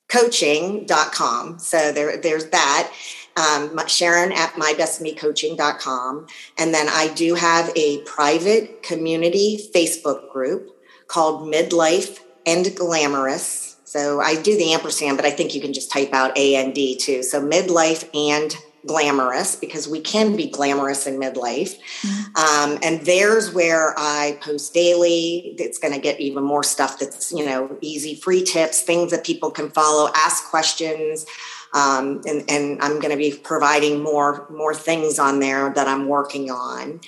coaching.com. 0.09 1.59
So 1.59 1.91
there, 1.91 2.17
there's 2.17 2.47
that. 2.47 2.91
Um, 3.37 3.79
Sharon 3.87 4.31
at 4.31 4.53
mybestmecoaching.com. 4.53 6.27
And 6.57 6.73
then 6.73 6.89
I 6.89 7.13
do 7.13 7.35
have 7.35 7.71
a 7.77 8.01
private 8.01 8.83
community 8.83 9.69
Facebook 9.73 10.29
group 10.33 10.80
called 11.11 11.41
Midlife 11.41 12.19
and 12.45 12.73
Glamorous. 12.73 13.75
So 13.83 14.21
I 14.21 14.41
do 14.41 14.55
the 14.55 14.71
ampersand, 14.71 15.17
but 15.17 15.25
I 15.25 15.31
think 15.31 15.53
you 15.53 15.59
can 15.59 15.73
just 15.73 15.91
type 15.91 16.13
out 16.13 16.37
A 16.37 16.55
and 16.55 16.73
D 16.73 16.95
too. 16.95 17.21
So 17.21 17.41
midlife 17.41 18.09
and 18.15 18.55
glamorous 18.87 19.57
because 19.57 19.89
we 19.89 19.99
can 19.99 20.37
be 20.37 20.49
glamorous 20.49 21.05
in 21.05 21.19
midlife. 21.19 21.77
Mm-hmm. 22.01 22.71
Um, 22.71 22.79
and 22.81 23.05
there's 23.05 23.53
where 23.53 23.93
I 23.97 24.39
post 24.41 24.73
daily. 24.73 25.53
It's 25.59 25.77
going 25.77 25.93
to 25.93 25.99
get 25.99 26.21
even 26.21 26.43
more 26.43 26.63
stuff 26.63 26.97
that's, 26.97 27.33
you 27.33 27.45
know, 27.45 27.77
easy, 27.81 28.15
free 28.15 28.43
tips, 28.45 28.81
things 28.81 29.11
that 29.11 29.25
people 29.25 29.51
can 29.51 29.69
follow, 29.69 30.09
ask 30.15 30.49
questions. 30.49 31.25
Um, 31.73 32.21
and, 32.25 32.49
and 32.49 32.81
I'm 32.81 32.99
going 33.01 33.11
to 33.11 33.17
be 33.17 33.37
providing 33.37 34.01
more, 34.01 34.47
more 34.49 34.73
things 34.73 35.19
on 35.19 35.39
there 35.39 35.73
that 35.73 35.87
I'm 35.89 36.07
working 36.07 36.49
on. 36.49 37.01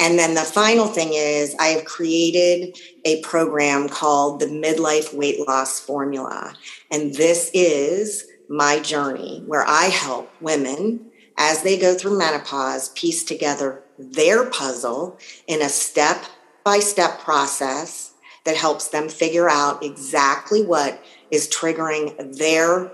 And 0.00 0.18
then 0.18 0.34
the 0.34 0.40
final 0.40 0.86
thing 0.86 1.10
is, 1.12 1.54
I 1.60 1.66
have 1.68 1.84
created 1.84 2.78
a 3.04 3.20
program 3.20 3.88
called 3.88 4.40
the 4.40 4.46
Midlife 4.46 5.14
Weight 5.14 5.46
Loss 5.46 5.80
Formula. 5.80 6.54
And 6.90 7.14
this 7.14 7.50
is 7.52 8.26
my 8.48 8.80
journey 8.80 9.44
where 9.46 9.64
I 9.66 9.84
help 9.84 10.32
women 10.40 11.10
as 11.36 11.62
they 11.62 11.78
go 11.78 11.94
through 11.94 12.18
menopause 12.18 12.88
piece 12.90 13.22
together 13.24 13.82
their 13.98 14.46
puzzle 14.46 15.18
in 15.46 15.60
a 15.60 15.68
step 15.68 16.24
by 16.64 16.78
step 16.78 17.20
process 17.20 18.14
that 18.44 18.56
helps 18.56 18.88
them 18.88 19.08
figure 19.08 19.50
out 19.50 19.84
exactly 19.84 20.64
what 20.64 21.04
is 21.30 21.46
triggering 21.48 22.38
their 22.38 22.90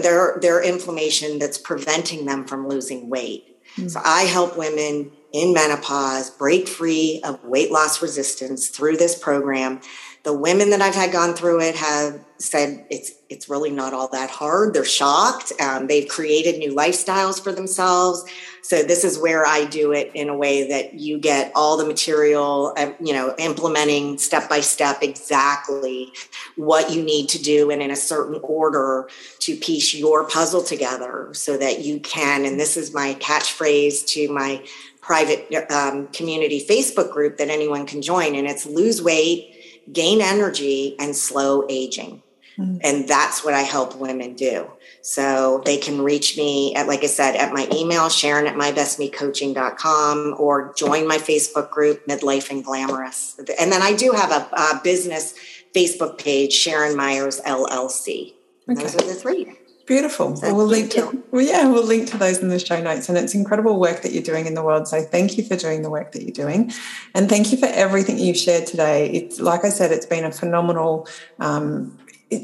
their 0.00 0.38
their 0.40 0.62
inflammation 0.62 1.38
that's 1.38 1.58
preventing 1.58 2.24
them 2.24 2.46
from 2.46 2.68
losing 2.68 3.10
weight. 3.10 3.49
Mm-hmm. 3.76 3.88
So 3.88 4.00
I 4.04 4.22
help 4.22 4.56
women 4.56 5.12
in 5.32 5.52
menopause 5.52 6.30
break 6.30 6.66
free 6.68 7.20
of 7.24 7.42
weight 7.44 7.70
loss 7.70 8.02
resistance 8.02 8.68
through 8.68 8.96
this 8.96 9.16
program 9.16 9.80
the 10.22 10.34
women 10.34 10.70
that 10.70 10.82
I've 10.82 10.94
had 10.94 11.12
gone 11.12 11.34
through 11.34 11.60
it 11.60 11.74
have 11.76 12.22
said 12.38 12.84
it's 12.90 13.12
it's 13.28 13.48
really 13.48 13.70
not 13.70 13.94
all 13.94 14.08
that 14.08 14.28
hard. 14.28 14.74
They're 14.74 14.84
shocked. 14.84 15.52
Um, 15.60 15.86
they've 15.86 16.08
created 16.08 16.58
new 16.58 16.74
lifestyles 16.74 17.42
for 17.42 17.52
themselves. 17.52 18.24
So 18.62 18.82
this 18.82 19.04
is 19.04 19.18
where 19.18 19.46
I 19.46 19.64
do 19.64 19.92
it 19.92 20.10
in 20.14 20.28
a 20.28 20.36
way 20.36 20.68
that 20.68 20.94
you 20.94 21.18
get 21.18 21.52
all 21.54 21.76
the 21.76 21.86
material, 21.86 22.74
uh, 22.76 22.92
you 23.00 23.12
know, 23.12 23.34
implementing 23.38 24.18
step 24.18 24.48
by 24.48 24.60
step 24.60 25.02
exactly 25.02 26.12
what 26.56 26.90
you 26.90 27.02
need 27.02 27.28
to 27.30 27.42
do 27.42 27.70
and 27.70 27.80
in 27.80 27.90
a 27.90 27.96
certain 27.96 28.38
order 28.42 29.08
to 29.40 29.56
piece 29.56 29.94
your 29.94 30.28
puzzle 30.28 30.62
together 30.62 31.30
so 31.32 31.56
that 31.56 31.80
you 31.80 32.00
can. 32.00 32.44
And 32.44 32.60
this 32.60 32.76
is 32.76 32.92
my 32.92 33.14
catchphrase 33.14 34.06
to 34.08 34.32
my 34.32 34.62
private 35.00 35.52
um, 35.70 36.08
community 36.08 36.64
Facebook 36.68 37.10
group 37.12 37.38
that 37.38 37.48
anyone 37.48 37.86
can 37.86 38.02
join, 38.02 38.34
and 38.34 38.46
it's 38.46 38.66
lose 38.66 39.00
weight 39.02 39.49
gain 39.92 40.20
energy 40.20 40.96
and 40.98 41.14
slow 41.14 41.64
aging. 41.68 42.22
Mm-hmm. 42.58 42.78
And 42.82 43.08
that's 43.08 43.44
what 43.44 43.54
I 43.54 43.62
help 43.62 43.96
women 43.96 44.34
do. 44.34 44.70
So 45.02 45.62
they 45.64 45.78
can 45.78 46.02
reach 46.02 46.36
me 46.36 46.74
at, 46.74 46.86
like 46.86 47.02
I 47.02 47.06
said, 47.06 47.34
at 47.36 47.52
my 47.52 47.66
email, 47.72 48.08
Sharon 48.08 48.46
at 48.46 48.54
mybestmecoaching.com 48.54 50.34
or 50.38 50.74
join 50.74 51.08
my 51.08 51.16
Facebook 51.16 51.70
group, 51.70 52.06
Midlife 52.06 52.50
and 52.50 52.62
Glamorous. 52.62 53.38
And 53.58 53.72
then 53.72 53.80
I 53.80 53.94
do 53.94 54.12
have 54.12 54.30
a, 54.30 54.48
a 54.54 54.80
business 54.84 55.34
Facebook 55.74 56.18
page, 56.18 56.52
Sharon 56.52 56.96
Myers 56.96 57.40
LLC. 57.40 58.34
Okay. 58.68 58.82
Those 58.82 58.94
are 58.94 59.06
the 59.06 59.14
three. 59.14 59.56
Beautiful. 59.90 60.36
So 60.36 60.54
we'll 60.54 60.66
link 60.66 60.92
to 60.92 61.20
well, 61.32 61.42
yeah, 61.42 61.66
we'll 61.66 61.84
link 61.84 62.08
to 62.10 62.16
those 62.16 62.38
in 62.38 62.46
the 62.46 62.60
show 62.60 62.80
notes. 62.80 63.08
And 63.08 63.18
it's 63.18 63.34
incredible 63.34 63.80
work 63.80 64.02
that 64.02 64.12
you're 64.12 64.22
doing 64.22 64.46
in 64.46 64.54
the 64.54 64.62
world. 64.62 64.86
So 64.86 65.02
thank 65.02 65.36
you 65.36 65.42
for 65.42 65.56
doing 65.56 65.82
the 65.82 65.90
work 65.90 66.12
that 66.12 66.22
you're 66.22 66.30
doing, 66.30 66.72
and 67.12 67.28
thank 67.28 67.50
you 67.50 67.58
for 67.58 67.66
everything 67.66 68.16
you've 68.16 68.36
shared 68.36 68.68
today. 68.68 69.10
It's 69.10 69.40
like 69.40 69.64
I 69.64 69.68
said, 69.68 69.90
it's 69.90 70.06
been 70.06 70.22
a 70.22 70.30
phenomenal 70.30 71.08
um, 71.40 71.98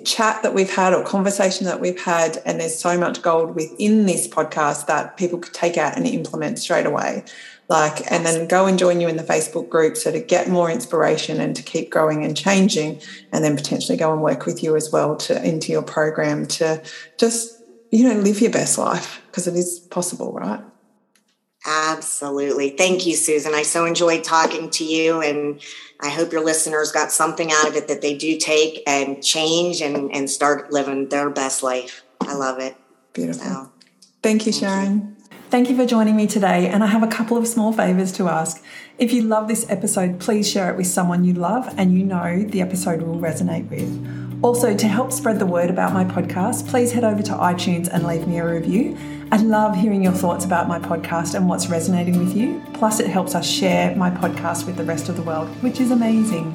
chat 0.04 0.42
that 0.42 0.54
we've 0.54 0.74
had 0.74 0.92
or 0.92 1.04
conversation 1.04 1.66
that 1.66 1.80
we've 1.80 2.00
had, 2.00 2.42
and 2.44 2.58
there's 2.58 2.76
so 2.76 2.98
much 2.98 3.22
gold 3.22 3.54
within 3.54 4.06
this 4.06 4.26
podcast 4.26 4.86
that 4.86 5.16
people 5.16 5.38
could 5.38 5.54
take 5.54 5.76
out 5.76 5.96
and 5.96 6.04
implement 6.04 6.58
straight 6.58 6.84
away 6.84 7.22
like 7.68 8.10
and 8.10 8.24
then 8.24 8.46
go 8.46 8.66
and 8.66 8.78
join 8.78 9.00
you 9.00 9.08
in 9.08 9.16
the 9.16 9.22
facebook 9.22 9.68
group 9.68 9.96
so 9.96 10.12
to 10.12 10.20
get 10.20 10.48
more 10.48 10.70
inspiration 10.70 11.40
and 11.40 11.56
to 11.56 11.62
keep 11.62 11.90
growing 11.90 12.24
and 12.24 12.36
changing 12.36 13.00
and 13.32 13.44
then 13.44 13.56
potentially 13.56 13.98
go 13.98 14.12
and 14.12 14.22
work 14.22 14.46
with 14.46 14.62
you 14.62 14.76
as 14.76 14.90
well 14.92 15.16
to 15.16 15.42
into 15.44 15.72
your 15.72 15.82
program 15.82 16.46
to 16.46 16.82
just 17.18 17.60
you 17.90 18.04
know 18.04 18.18
live 18.20 18.40
your 18.40 18.50
best 18.50 18.78
life 18.78 19.20
because 19.26 19.46
it 19.46 19.54
is 19.54 19.80
possible 19.90 20.32
right? 20.32 20.60
Absolutely. 21.68 22.70
Thank 22.70 23.06
you 23.06 23.16
susan. 23.16 23.52
I 23.54 23.62
so 23.62 23.84
enjoyed 23.84 24.22
talking 24.22 24.70
to 24.70 24.84
you 24.84 25.20
and 25.20 25.60
i 26.00 26.10
hope 26.10 26.30
your 26.30 26.44
listeners 26.44 26.92
got 26.92 27.10
something 27.10 27.50
out 27.50 27.66
of 27.66 27.74
it 27.74 27.88
that 27.88 28.02
they 28.02 28.16
do 28.16 28.38
take 28.38 28.82
and 28.86 29.24
change 29.24 29.80
and, 29.80 30.14
and 30.14 30.30
start 30.30 30.72
living 30.72 31.08
their 31.08 31.30
best 31.30 31.62
life. 31.62 32.04
I 32.20 32.34
love 32.34 32.60
it. 32.60 32.76
Beautiful. 33.12 33.44
So, 33.44 33.72
thank 34.22 34.46
you 34.46 34.52
sharon 34.52 34.94
you. 34.94 35.15
Thank 35.56 35.70
you 35.70 35.76
for 35.76 35.86
joining 35.86 36.16
me 36.16 36.26
today, 36.26 36.68
and 36.68 36.84
I 36.84 36.86
have 36.88 37.02
a 37.02 37.06
couple 37.06 37.38
of 37.38 37.48
small 37.48 37.72
favours 37.72 38.12
to 38.12 38.28
ask. 38.28 38.62
If 38.98 39.10
you 39.14 39.22
love 39.22 39.48
this 39.48 39.64
episode, 39.70 40.20
please 40.20 40.46
share 40.46 40.70
it 40.70 40.76
with 40.76 40.86
someone 40.86 41.24
you 41.24 41.32
love 41.32 41.74
and 41.78 41.94
you 41.96 42.04
know 42.04 42.42
the 42.42 42.60
episode 42.60 43.00
will 43.00 43.18
resonate 43.18 43.70
with. 43.70 44.44
Also, 44.44 44.76
to 44.76 44.86
help 44.86 45.12
spread 45.12 45.38
the 45.38 45.46
word 45.46 45.70
about 45.70 45.94
my 45.94 46.04
podcast, 46.04 46.68
please 46.68 46.92
head 46.92 47.04
over 47.04 47.22
to 47.22 47.32
iTunes 47.32 47.88
and 47.88 48.06
leave 48.06 48.28
me 48.28 48.36
a 48.36 48.46
review. 48.46 48.98
I 49.32 49.38
love 49.38 49.74
hearing 49.74 50.04
your 50.04 50.12
thoughts 50.12 50.44
about 50.44 50.68
my 50.68 50.78
podcast 50.78 51.34
and 51.34 51.48
what's 51.48 51.70
resonating 51.70 52.18
with 52.18 52.36
you. 52.36 52.62
Plus, 52.74 53.00
it 53.00 53.06
helps 53.06 53.34
us 53.34 53.48
share 53.48 53.96
my 53.96 54.10
podcast 54.10 54.66
with 54.66 54.76
the 54.76 54.84
rest 54.84 55.08
of 55.08 55.16
the 55.16 55.22
world, 55.22 55.48
which 55.62 55.80
is 55.80 55.90
amazing. 55.90 56.54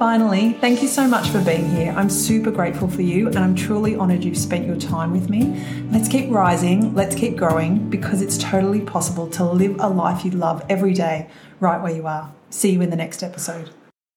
Finally, 0.00 0.54
thank 0.62 0.80
you 0.80 0.88
so 0.88 1.06
much 1.06 1.28
for 1.28 1.44
being 1.44 1.68
here. 1.68 1.92
I'm 1.94 2.08
super 2.08 2.50
grateful 2.50 2.88
for 2.88 3.02
you 3.02 3.26
and 3.26 3.38
I'm 3.38 3.54
truly 3.54 3.96
honored 3.96 4.24
you've 4.24 4.38
spent 4.38 4.66
your 4.66 4.76
time 4.76 5.12
with 5.12 5.28
me. 5.28 5.62
Let's 5.90 6.08
keep 6.08 6.30
rising, 6.30 6.94
let's 6.94 7.14
keep 7.14 7.36
growing 7.36 7.90
because 7.90 8.22
it's 8.22 8.38
totally 8.38 8.80
possible 8.80 9.26
to 9.32 9.44
live 9.44 9.76
a 9.78 9.90
life 9.90 10.24
you 10.24 10.30
love 10.30 10.64
every 10.70 10.94
day 10.94 11.28
right 11.60 11.82
where 11.82 11.92
you 11.92 12.06
are. 12.06 12.32
See 12.48 12.70
you 12.70 12.80
in 12.80 12.88
the 12.88 12.96
next 12.96 13.22
episode. 13.22 13.68